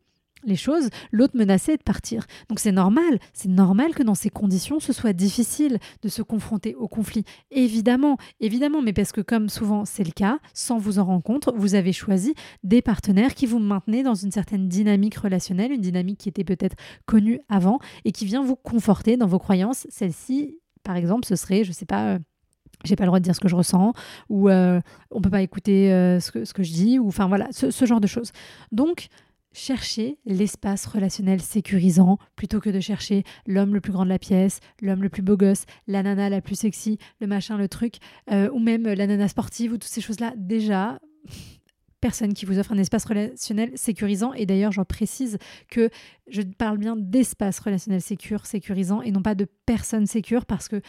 les 0.45 0.57
choses, 0.57 0.89
l'autre 1.11 1.37
menaçait 1.37 1.77
de 1.77 1.83
partir. 1.83 2.27
Donc 2.49 2.59
c'est 2.59 2.73
normal, 2.73 3.19
c'est 3.33 3.49
normal 3.49 3.95
que 3.95 4.03
dans 4.03 4.15
ces 4.15 4.31
conditions, 4.31 4.81
ce 4.81 4.93
soit 4.93 5.13
difficile 5.13 5.79
de 6.03 6.09
se 6.09 6.23
confronter 6.23 6.75
au 6.75 6.89
conflit. 6.89 7.25
Évidemment, 7.51 8.17
évidemment, 8.41 8.83
mais 8.83 8.93
parce 8.93 9.13
que 9.13 9.21
comme 9.21 9.49
souvent 9.49 9.85
c'est 9.85 10.05
le 10.05 10.13
cas, 10.13 10.39
sans 10.55 10.79
vous 10.79 10.99
en 10.99 11.05
rendre 11.05 11.23
compte, 11.23 11.49
vous 11.55 11.75
avez 11.75 11.93
choisi 11.93 12.35
des 12.63 12.83
partenaires 12.83 13.35
qui 13.35 13.47
vous 13.47 13.59
maintenaient 13.59 14.03
dans 14.03 14.15
une 14.15 14.31
certaine 14.31 14.69
dynamique 14.69 15.17
relationnelle, 15.17 15.73
une 15.73 15.81
dynamique 15.81 16.19
qui 16.19 16.29
était 16.29 16.45
peut-être 16.45 16.77
connue 17.07 17.41
avant 17.49 17.79
et 18.05 18.13
qui 18.13 18.25
vient 18.25 18.43
vous 18.43 18.57
conforter 18.57 19.17
dans 19.17 19.27
vos 19.27 19.39
croyances. 19.39 19.87
Celle-ci, 19.91 20.59
par 20.83 20.97
exemple, 20.97 21.27
ce 21.27 21.37
serait, 21.37 21.65
je 21.65 21.71
ne 21.71 21.75
sais 21.75 21.87
pas, 21.87 22.15
euh, 22.15 22.19
j'ai 22.85 22.97
pas 22.97 23.05
le 23.05 23.09
droit 23.09 23.21
de 23.21 23.25
dire 23.25 23.35
ce 23.35 23.41
que 23.41 23.49
je 23.49 23.57
ressens, 23.57 23.93
ou 24.29 24.49
euh, 24.49 24.81
on 25.11 25.21
peut 25.21 25.31
pas 25.31 25.43
écouter 25.43 25.93
euh, 25.93 26.21
ce, 26.21 26.31
que, 26.31 26.63
je 26.63 26.73
dis, 26.73 26.99
ou 26.99 27.09
enfin 27.09 27.29
voilà, 27.29 27.49
ce, 27.51 27.71
ce 27.71 27.85
genre 27.85 28.01
de 28.01 28.07
choses. 28.07 28.33
Donc, 28.73 29.09
chercher 29.53 30.19
l'espace 30.25 30.87
relationnel 30.87 31.41
sécurisant 31.41 32.19
plutôt 32.37 32.61
que 32.61 32.71
de 32.71 32.81
chercher 32.81 33.25
l'homme 33.47 33.75
le 33.75 33.81
plus 33.81 33.93
grand 33.93 34.05
de 34.05 34.11
la 34.11 34.19
pièce, 34.19 34.61
l'homme 34.81 35.03
le 35.03 35.09
plus 35.09 35.23
beau 35.23 35.37
gosse, 35.37 35.65
la 35.87 36.03
nana 36.03 36.29
la 36.29 36.41
plus 36.41 36.57
sexy, 36.57 36.99
le 37.21 37.27
machin, 37.27 37.57
le 37.57 37.69
truc, 37.69 37.97
euh, 38.31 38.51
ou 38.53 38.59
même 38.59 38.85
la 38.85 39.07
nana 39.07 39.29
sportive 39.29 39.73
ou 39.73 39.75
toutes 39.75 39.85
ces 39.85 40.01
choses-là. 40.01 40.35
Déjà, 40.37 40.99
personne 42.03 42.35
qui 42.35 42.45
vous 42.45 42.59
offre 42.59 42.73
un 42.73 42.79
espace 42.79 43.07
relationnel 43.07 43.71
sécurisant. 43.77 44.35
Et 44.35 44.45
d'ailleurs, 44.45 44.73
j'en 44.73 44.85
précise 44.85 45.39
que 45.71 45.89
je 46.27 46.43
parle 46.43 46.77
bien 46.77 46.97
d'espace 46.97 47.61
relationnel 47.61 48.03
sécur, 48.03 48.45
sécurisant, 48.45 49.01
et 49.01 49.13
non 49.13 49.23
pas 49.23 49.35
de 49.35 49.47
personne 49.65 50.07
sécure, 50.07 50.45
parce 50.45 50.69
que 50.69 50.83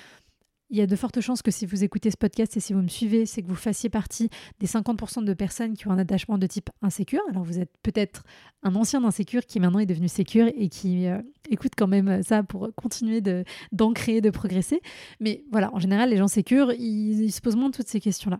il 0.74 0.80
y 0.80 0.82
a 0.82 0.88
de 0.88 0.96
fortes 0.96 1.22
chances 1.22 1.44
que 1.44 1.52
si 1.52 1.68
vous 1.68 1.84
écoutez 1.84 2.10
ce 2.10 2.18
podcast 2.18 2.58
et 2.58 2.60
si 2.60 2.74
vous 2.74 2.82
me 2.82 2.88
suivez, 2.88 3.28
c'est 3.28 3.44
que 3.44 3.48
vous 3.48 3.54
fassiez 3.54 3.92
partie 3.92 4.32
des 4.60 4.66
50% 4.66 5.24
de 5.24 5.34
personnes 5.36 5.76
qui 5.76 5.88
ont 5.88 5.92
un 5.92 6.00
attachement 6.00 6.40
de 6.40 6.48
type 6.48 6.72
insécure. 6.82 7.22
Alors 7.30 7.44
vous 7.44 7.60
êtes 7.60 7.70
peut-être 7.84 8.24
un 8.64 8.74
ancien 8.74 9.04
insécure 9.04 9.46
qui 9.46 9.60
maintenant 9.60 9.78
est 9.78 9.86
devenu 9.86 10.08
sécure 10.08 10.48
et 10.58 10.70
qui 10.70 11.06
euh, 11.06 11.22
écoute 11.52 11.74
quand 11.78 11.86
même 11.86 12.24
ça 12.24 12.42
pour 12.42 12.74
continuer 12.76 13.22
d'ancrer, 13.72 14.20
de, 14.20 14.32
progresser. 14.32 14.82
Mais 15.20 15.44
voilà, 15.52 15.72
en 15.76 15.80
général, 15.80 16.10
les 16.10 16.18
gens 16.18 16.28
sécures, 16.28 16.72
ils, 16.72 17.32
se 17.32 17.40
posent 17.40 17.56
moins 17.56 17.70
toutes 17.70 17.88
ces 17.88 18.00
questions-là. 18.00 18.40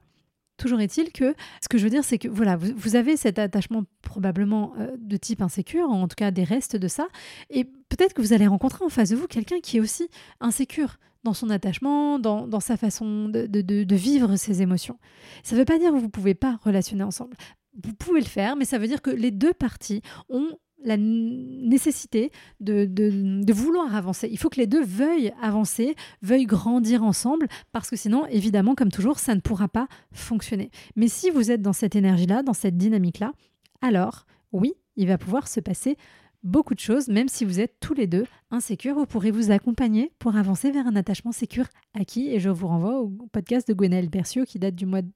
Toujours 0.58 0.80
est-il 0.80 1.12
que 1.12 1.36
ce 1.62 1.70
que 1.70 1.78
je 1.78 1.84
veux 1.84 1.92
dire, 1.92 2.04
c'est 2.04 2.18
que 2.18 2.28
voilà, 2.28 2.58
vous, 2.58 2.96
avez 2.96 3.16
cet 3.16 3.38
attachement 3.38 3.84
probablement 4.02 4.74
euh, 4.80 4.90
de 4.98 5.18
type 5.18 5.44
insécure, 5.44 5.88
en 5.88 6.08
tout 6.08 6.16
cas 6.16 6.32
des 6.32 6.44
restes 6.44 6.78
de 6.78 6.88
ça, 6.88 7.08
et 7.52 7.64
peut-être 7.64 8.16
que 8.16 8.24
vous 8.24 8.34
allez 8.34 8.48
rencontrer 8.48 8.84
en 8.84 8.90
face 8.90 9.10
de 9.10 9.16
vous 9.16 9.28
quelqu'un 9.28 9.60
qui 9.60 9.78
est 9.78 9.80
aussi 9.80 10.10
insécure 10.40 10.98
dans 11.24 11.34
son 11.34 11.50
attachement, 11.50 12.20
dans, 12.20 12.60
sa 12.60 12.78
façon 12.78 13.30
de, 13.30 13.96
vivre 13.96 14.36
ses 14.36 14.62
émotions. 14.62 14.98
Ça 15.44 15.56
ne 15.56 15.60
veut 15.60 15.66
pas 15.66 15.80
dire 15.80 15.92
que 15.92 15.98
vous 15.98 16.04
ne 16.04 16.08
pouvez 16.08 16.34
pas 16.34 16.60
relationner 16.64 17.04
ensemble. 17.04 17.36
Vous 17.82 17.94
pouvez 17.94 18.20
le 18.20 18.28
faire, 18.28 18.56
mais 18.56 18.66
ça 18.66 18.78
veut 18.78 18.88
dire 18.88 19.02
que 19.02 19.10
les 19.10 19.32
deux 19.32 19.54
parties 19.54 20.02
ont 20.30 20.50
la 20.84 20.98
nécessité 20.98 22.32
de, 22.60 23.52
vouloir 23.54 23.96
avancer. 23.96 24.28
Il 24.32 24.38
faut 24.38 24.50
que 24.50 24.60
les 24.60 24.68
deux 24.68 24.84
veuillent 24.84 25.34
avancer, 25.42 25.96
veuillent 26.22 26.46
grandir 26.46 27.04
ensemble, 27.04 27.48
parce 27.72 27.90
que 27.90 27.96
sinon, 27.96 28.26
évidemment, 28.28 28.76
comme 28.76 28.92
toujours, 28.92 29.20
ça 29.20 29.34
ne 29.34 29.40
pourra 29.40 29.70
pas 29.70 29.88
fonctionner. 30.12 30.72
Mais 30.96 31.08
si 31.08 31.30
vous 31.30 31.52
êtes 31.52 31.62
dans 31.62 31.74
cette 31.74 31.96
énergie-là, 31.96 32.44
dans 32.44 32.54
cette 32.54 32.78
dynamique-là, 32.78 33.32
alors 33.82 34.26
oui, 34.52 34.74
il 34.98 35.08
va 35.08 35.18
pouvoir 35.18 35.48
se 35.48 35.60
passer 35.60 35.98
beaucoup 36.44 36.76
de 36.76 36.80
choses, 36.80 37.08
même 37.08 37.28
si 37.28 37.46
vous 37.46 37.60
êtes 37.60 37.80
tous 37.80 37.94
les 37.94 38.08
deux 38.08 38.26
insécures, 38.52 38.96
vous 38.96 39.06
pourrez 39.06 39.32
vous 39.32 39.52
accompagner 39.52 40.12
pour 40.20 40.36
avancer 40.36 40.72
vers 40.72 40.88
un 40.88 40.96
attachement 40.96 41.32
sécure 41.32 41.66
acquis. 41.94 42.30
Et 42.30 42.40
je 42.40 42.50
vous 42.50 42.68
renvoie 42.68 43.00
au 43.00 43.10
podcast 43.32 43.68
de 43.68 43.74
Gwenaëlle 43.74 44.10
Bercio 44.10 44.44
qui 44.46 44.60
date 44.60 44.76
du 44.76 44.86
mois 44.86 45.02
de 45.02 45.10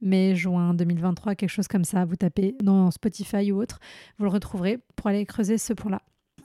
mai, 0.00 0.34
juin 0.34 0.74
2023, 0.74 1.34
quelque 1.34 1.50
chose 1.50 1.68
comme 1.68 1.84
ça. 1.84 2.04
Vous 2.04 2.16
tapez 2.16 2.56
dans 2.62 2.90
Spotify 2.90 3.52
ou 3.52 3.60
autre, 3.60 3.78
vous 4.18 4.24
le 4.24 4.30
retrouverez 4.30 4.78
pour 4.96 5.08
aller 5.08 5.24
creuser 5.26 5.58
ce 5.58 5.72
point-là. 5.72 6.02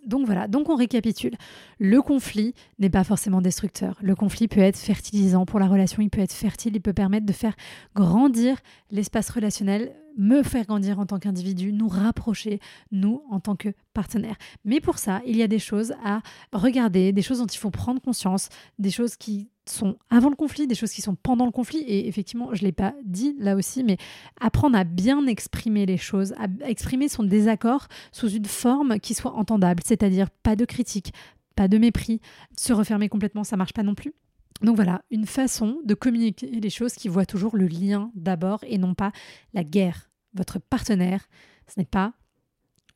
Donc 0.09 0.25
voilà, 0.25 0.47
donc 0.47 0.69
on 0.69 0.75
récapitule. 0.75 1.35
Le 1.77 2.01
conflit 2.01 2.53
n'est 2.79 2.89
pas 2.89 3.03
forcément 3.03 3.41
destructeur. 3.41 3.97
Le 4.01 4.15
conflit 4.15 4.47
peut 4.47 4.59
être 4.59 4.77
fertilisant 4.77 5.45
pour 5.45 5.59
la 5.59 5.67
relation, 5.67 6.01
il 6.01 6.09
peut 6.09 6.21
être 6.21 6.33
fertile, 6.33 6.75
il 6.75 6.81
peut 6.81 6.93
permettre 6.93 7.25
de 7.25 7.33
faire 7.33 7.55
grandir 7.95 8.57
l'espace 8.91 9.29
relationnel, 9.29 9.93
me 10.17 10.43
faire 10.43 10.65
grandir 10.65 10.99
en 10.99 11.05
tant 11.05 11.19
qu'individu, 11.19 11.71
nous 11.71 11.87
rapprocher, 11.87 12.59
nous, 12.91 13.23
en 13.29 13.39
tant 13.39 13.55
que 13.55 13.69
partenaire. 13.93 14.35
Mais 14.65 14.81
pour 14.81 14.97
ça, 14.97 15.21
il 15.25 15.37
y 15.37 15.43
a 15.43 15.47
des 15.47 15.59
choses 15.59 15.93
à 16.03 16.21
regarder, 16.51 17.13
des 17.13 17.21
choses 17.21 17.39
dont 17.39 17.45
il 17.45 17.57
faut 17.57 17.71
prendre 17.71 18.01
conscience, 18.01 18.49
des 18.79 18.91
choses 18.91 19.15
qui 19.15 19.49
sont 19.69 19.97
avant 20.09 20.29
le 20.29 20.35
conflit, 20.35 20.67
des 20.67 20.75
choses 20.75 20.91
qui 20.91 21.01
sont 21.01 21.15
pendant 21.15 21.45
le 21.45 21.51
conflit. 21.51 21.79
Et 21.79 22.07
effectivement, 22.07 22.53
je 22.53 22.61
ne 22.61 22.67
l'ai 22.67 22.71
pas 22.71 22.93
dit 23.03 23.35
là 23.39 23.55
aussi, 23.55 23.83
mais 23.83 23.97
apprendre 24.39 24.77
à 24.77 24.83
bien 24.83 25.25
exprimer 25.27 25.85
les 25.85 25.97
choses, 25.97 26.33
à 26.33 26.47
exprimer 26.67 27.09
son 27.09 27.23
désaccord 27.23 27.87
sous 28.11 28.29
une 28.29 28.45
forme 28.45 28.99
qui 28.99 29.13
soit 29.13 29.33
entendable, 29.33 29.83
c'est-à-dire 29.85 30.29
pas 30.29 30.55
de 30.55 30.65
critique, 30.65 31.13
pas 31.55 31.67
de 31.67 31.77
mépris. 31.77 32.21
Se 32.57 32.73
refermer 32.73 33.09
complètement, 33.09 33.43
ça 33.43 33.57
marche 33.57 33.73
pas 33.73 33.83
non 33.83 33.95
plus. 33.95 34.13
Donc 34.61 34.75
voilà, 34.75 35.03
une 35.09 35.25
façon 35.25 35.79
de 35.85 35.93
communiquer 35.93 36.47
les 36.47 36.69
choses 36.69 36.93
qui 36.93 37.07
voit 37.07 37.25
toujours 37.25 37.55
le 37.55 37.67
lien 37.67 38.11
d'abord 38.15 38.59
et 38.67 38.77
non 38.77 38.93
pas 38.93 39.11
la 39.53 39.63
guerre. 39.63 40.09
Votre 40.33 40.59
partenaire, 40.59 41.27
ce 41.67 41.79
n'est 41.79 41.85
pas 41.85 42.13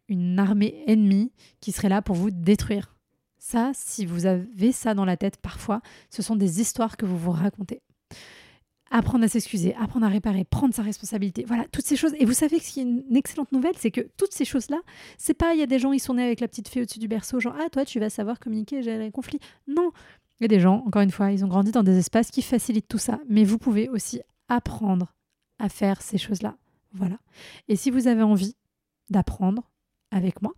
une 0.09 0.37
armée 0.39 0.83
ennemie 0.87 1.31
qui 1.61 1.71
serait 1.71 1.89
là 1.89 2.01
pour 2.01 2.15
vous 2.15 2.31
détruire. 2.31 2.92
Ça, 3.45 3.71
si 3.73 4.05
vous 4.05 4.25
avez 4.25 4.71
ça 4.71 4.93
dans 4.93 5.03
la 5.03 5.17
tête 5.17 5.35
parfois, 5.35 5.81
ce 6.09 6.21
sont 6.21 6.37
des 6.37 6.61
histoires 6.61 6.95
que 6.95 7.05
vous 7.05 7.17
vous 7.17 7.31
racontez. 7.31 7.81
apprendre 8.89 9.25
à 9.25 9.27
s'excuser, 9.27 9.75
apprendre 9.75 10.05
à 10.05 10.09
réparer, 10.09 10.45
prendre 10.45 10.73
sa 10.73 10.81
responsabilité. 10.81 11.43
Voilà, 11.45 11.65
toutes 11.69 11.85
ces 11.85 11.97
choses. 11.97 12.13
Et 12.19 12.25
vous 12.25 12.33
savez 12.33 12.57
que 12.59 12.63
ce 12.63 12.71
qui 12.71 12.79
est 12.79 12.83
une 12.83 13.17
excellente 13.17 13.51
nouvelle, 13.51 13.75
c'est 13.77 13.91
que 13.91 14.07
toutes 14.15 14.31
ces 14.31 14.45
choses-là, 14.45 14.79
c'est 15.17 15.33
pas 15.33 15.53
il 15.55 15.59
y 15.59 15.61
a 15.61 15.65
des 15.65 15.77
gens, 15.77 15.91
ils 15.91 15.99
sont 15.99 16.13
nés 16.13 16.23
avec 16.23 16.39
la 16.39 16.47
petite 16.47 16.69
fée 16.69 16.81
au-dessus 16.81 16.99
du 16.99 17.09
berceau, 17.09 17.41
genre 17.41 17.55
ah 17.59 17.69
toi 17.69 17.83
tu 17.83 17.99
vas 17.99 18.09
savoir 18.09 18.39
communiquer, 18.39 18.81
gérer 18.81 19.03
les 19.03 19.11
conflits. 19.11 19.39
Non, 19.67 19.91
il 20.39 20.43
y 20.43 20.45
a 20.45 20.47
des 20.47 20.61
gens, 20.61 20.81
encore 20.87 21.01
une 21.01 21.11
fois, 21.11 21.33
ils 21.33 21.43
ont 21.43 21.49
grandi 21.49 21.71
dans 21.71 21.83
des 21.83 21.97
espaces 21.97 22.31
qui 22.31 22.43
facilitent 22.43 22.87
tout 22.87 22.97
ça. 22.97 23.19
Mais 23.27 23.43
vous 23.43 23.57
pouvez 23.57 23.89
aussi 23.89 24.21
apprendre 24.47 25.13
à 25.59 25.67
faire 25.67 26.01
ces 26.01 26.17
choses-là. 26.17 26.55
Voilà. 26.93 27.17
Et 27.67 27.75
si 27.75 27.91
vous 27.91 28.07
avez 28.07 28.23
envie 28.23 28.55
d'apprendre 29.09 29.69
avec 30.11 30.41
moi, 30.41 30.53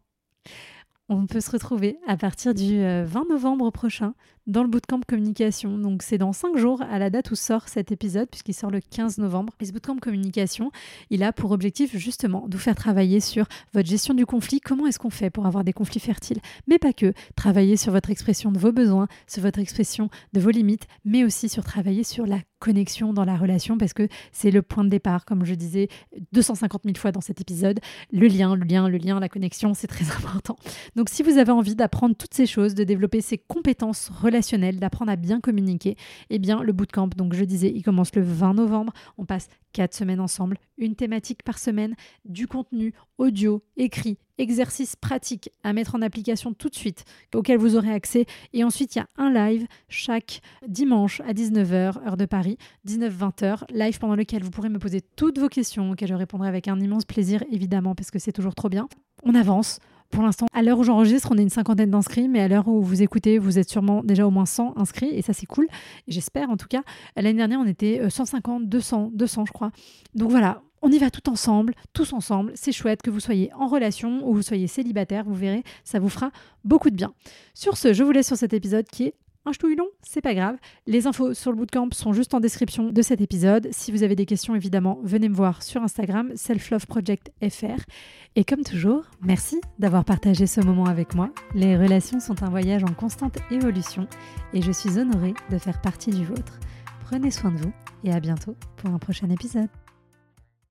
on 1.09 1.27
peut 1.27 1.41
se 1.41 1.51
retrouver 1.51 1.97
à 2.07 2.17
partir 2.17 2.53
du 2.53 2.79
20 2.79 2.83
euh, 2.83 3.05
novembre 3.29 3.69
prochain 3.71 4.13
dans 4.47 4.61
le 4.61 4.69
bootcamp 4.69 5.01
communication. 5.07 5.77
Donc 5.77 6.03
c'est 6.03 6.17
dans 6.17 6.33
5 6.33 6.57
jours 6.57 6.81
à 6.81 6.99
la 6.99 7.09
date 7.09 7.31
où 7.31 7.35
sort 7.35 7.67
cet 7.67 7.91
épisode, 7.91 8.29
puisqu'il 8.29 8.53
sort 8.53 8.71
le 8.71 8.79
15 8.79 9.17
novembre. 9.17 9.53
Et 9.59 9.65
ce 9.65 9.71
bootcamp 9.71 9.97
communication, 9.97 10.71
il 11.09 11.23
a 11.23 11.33
pour 11.33 11.51
objectif 11.51 11.95
justement 11.97 12.47
de 12.47 12.55
vous 12.55 12.63
faire 12.63 12.75
travailler 12.75 13.19
sur 13.19 13.45
votre 13.73 13.89
gestion 13.89 14.13
du 14.13 14.25
conflit, 14.25 14.59
comment 14.59 14.87
est-ce 14.87 14.99
qu'on 14.99 15.09
fait 15.09 15.29
pour 15.29 15.45
avoir 15.45 15.63
des 15.63 15.73
conflits 15.73 15.99
fertiles, 15.99 16.39
mais 16.67 16.77
pas 16.77 16.93
que, 16.93 17.13
travailler 17.35 17.77
sur 17.77 17.91
votre 17.91 18.09
expression 18.09 18.51
de 18.51 18.59
vos 18.59 18.71
besoins, 18.71 19.07
sur 19.27 19.41
votre 19.41 19.59
expression 19.59 20.09
de 20.33 20.39
vos 20.39 20.51
limites, 20.51 20.87
mais 21.03 21.23
aussi 21.23 21.49
sur 21.49 21.63
travailler 21.63 22.03
sur 22.03 22.25
la 22.25 22.39
connexion 22.59 23.13
dans 23.13 23.25
la 23.25 23.37
relation, 23.37 23.77
parce 23.77 23.93
que 23.93 24.07
c'est 24.31 24.51
le 24.51 24.61
point 24.61 24.83
de 24.83 24.89
départ, 24.89 25.25
comme 25.25 25.45
je 25.45 25.53
disais 25.53 25.87
250 26.31 26.83
000 26.83 26.95
fois 26.97 27.11
dans 27.11 27.21
cet 27.21 27.41
épisode, 27.41 27.79
le 28.11 28.27
lien, 28.27 28.55
le 28.55 28.65
lien, 28.65 28.89
le 28.89 28.97
lien, 28.97 29.19
la 29.19 29.29
connexion, 29.29 29.73
c'est 29.73 29.87
très 29.87 30.11
important. 30.17 30.55
Donc 30.95 31.09
si 31.09 31.23
vous 31.23 31.37
avez 31.37 31.51
envie 31.51 31.75
d'apprendre 31.75 32.15
toutes 32.15 32.33
ces 32.33 32.45
choses, 32.45 32.75
de 32.75 32.83
développer 32.83 33.21
ces 33.21 33.37
compétences 33.37 34.09
relationnelles, 34.09 34.34
d'apprendre 34.79 35.11
à 35.11 35.15
bien 35.15 35.39
communiquer, 35.39 35.95
eh 36.29 36.39
bien 36.39 36.61
le 36.61 36.73
bootcamp, 36.73 37.09
donc 37.15 37.33
je 37.33 37.43
disais, 37.43 37.71
il 37.73 37.83
commence 37.83 38.15
le 38.15 38.21
20 38.21 38.55
novembre. 38.55 38.93
On 39.17 39.25
passe 39.25 39.47
quatre 39.73 39.93
semaines 39.93 40.19
ensemble, 40.19 40.57
une 40.77 40.95
thématique 40.95 41.43
par 41.43 41.57
semaine, 41.57 41.95
du 42.23 42.47
contenu 42.47 42.93
audio, 43.17 43.63
écrit, 43.77 44.17
exercices 44.38 44.95
pratiques 44.95 45.49
à 45.63 45.73
mettre 45.73 45.95
en 45.95 46.01
application 46.01 46.53
tout 46.53 46.69
de 46.69 46.75
suite, 46.75 47.05
auquel 47.33 47.57
vous 47.57 47.75
aurez 47.75 47.91
accès. 47.91 48.25
Et 48.53 48.63
ensuite, 48.63 48.95
il 48.95 48.99
y 48.99 49.01
a 49.01 49.07
un 49.17 49.31
live 49.31 49.67
chaque 49.89 50.41
dimanche 50.67 51.21
à 51.21 51.33
19h, 51.33 52.05
heure 52.05 52.17
de 52.17 52.25
Paris, 52.25 52.57
19-20h, 52.88 53.63
live 53.73 53.99
pendant 53.99 54.15
lequel 54.15 54.43
vous 54.43 54.51
pourrez 54.51 54.69
me 54.69 54.79
poser 54.79 55.01
toutes 55.01 55.39
vos 55.39 55.49
questions, 55.49 55.91
auxquelles 55.91 56.09
je 56.09 56.13
répondrai 56.13 56.47
avec 56.47 56.67
un 56.67 56.79
immense 56.79 57.05
plaisir, 57.05 57.43
évidemment, 57.51 57.95
parce 57.95 58.11
que 58.11 58.19
c'est 58.19 58.33
toujours 58.33 58.55
trop 58.55 58.69
bien. 58.69 58.88
On 59.23 59.36
avance, 59.36 59.79
pour 60.16 60.24
l'instant, 60.24 60.45
à 60.53 60.63
l'heure 60.63 60.80
où 60.80 60.84
j'enregistre, 60.84 61.28
on 61.32 61.38
est 61.38 61.41
une 61.41 61.49
cinquantaine 61.49 61.91
d'inscrits, 61.91 62.30
mais 62.30 62.39
à 62.39 62.47
l'heure 62.47 62.70
où 62.70 62.82
vous 62.82 63.01
écoutez, 63.01 63.38
vous 63.38 63.59
êtes 63.59 63.70
sûrement 63.70 64.01
déjà 64.01 64.26
au 64.26 64.32
moins 64.32 64.45
100 64.45 64.78
inscrits, 64.78 65.09
et 65.09 65.22
ça 65.22 65.34
c'est 65.34 65.45
cool, 65.45 65.68
j'espère 66.07 66.49
en 66.49 66.55
tout 66.55 66.68
cas. 66.68 66.84
L'année 67.18 67.34
dernière, 67.34 67.59
on 67.59 67.68
était 67.68 68.09
150, 68.09 68.70
200, 68.70 69.11
200 69.13 69.45
je 69.45 69.51
crois. 69.51 69.72
Donc 70.13 70.32
voilà, 70.32 70.61
on 70.82 70.89
y 70.89 70.99
va 70.99 71.11
tout 71.11 71.30
ensemble, 71.30 71.74
tous 71.91 72.13
ensemble. 72.13 72.53
C'est 72.55 72.72
chouette 72.72 73.01
que 73.01 73.09
vous 73.09 73.20
soyez 73.20 73.51
en 73.55 73.68
relation 73.68 74.26
ou 74.26 74.34
vous 74.34 74.41
soyez 74.41 74.68
célibataire, 74.68 75.26
vous 75.26 75.36
verrez, 75.36 75.63
ça 75.84 75.99
vous 75.99 76.09
fera 76.09 76.32
beaucoup 76.63 76.89
de 76.89 76.95
bien. 76.95 77.13
Sur 77.53 77.76
ce, 77.76 77.91
je 77.91 78.01
vous 78.01 78.11
laisse 78.11 78.28
sur 78.28 78.38
cet 78.38 78.53
épisode 78.53 78.86
qui 78.86 79.03
est 79.07 79.16
un 79.45 79.51
ch'touille 79.51 79.75
c'est 80.01 80.21
pas 80.21 80.33
grave. 80.33 80.57
Les 80.87 81.07
infos 81.07 81.33
sur 81.33 81.51
le 81.51 81.57
bootcamp 81.57 81.89
sont 81.91 82.13
juste 82.13 82.33
en 82.33 82.39
description 82.39 82.91
de 82.91 83.01
cet 83.01 83.21
épisode. 83.21 83.67
Si 83.71 83.91
vous 83.91 84.03
avez 84.03 84.15
des 84.15 84.25
questions, 84.25 84.55
évidemment, 84.55 84.99
venez 85.03 85.29
me 85.29 85.35
voir 85.35 85.63
sur 85.63 85.81
Instagram, 85.81 86.31
selfloveprojectfr. 86.35 87.85
Et 88.35 88.43
comme 88.43 88.63
toujours, 88.63 89.03
merci 89.21 89.59
d'avoir 89.79 90.05
partagé 90.05 90.47
ce 90.47 90.61
moment 90.61 90.85
avec 90.85 91.15
moi. 91.15 91.29
Les 91.53 91.77
relations 91.77 92.19
sont 92.19 92.43
un 92.43 92.49
voyage 92.49 92.83
en 92.83 92.93
constante 92.93 93.37
évolution 93.51 94.07
et 94.53 94.61
je 94.61 94.71
suis 94.71 94.97
honorée 94.97 95.33
de 95.51 95.57
faire 95.57 95.81
partie 95.81 96.11
du 96.11 96.25
vôtre. 96.25 96.59
Prenez 97.05 97.31
soin 97.31 97.51
de 97.51 97.57
vous 97.57 97.73
et 98.03 98.11
à 98.11 98.19
bientôt 98.19 98.55
pour 98.77 98.89
un 98.89 98.99
prochain 98.99 99.29
épisode. 99.29 99.69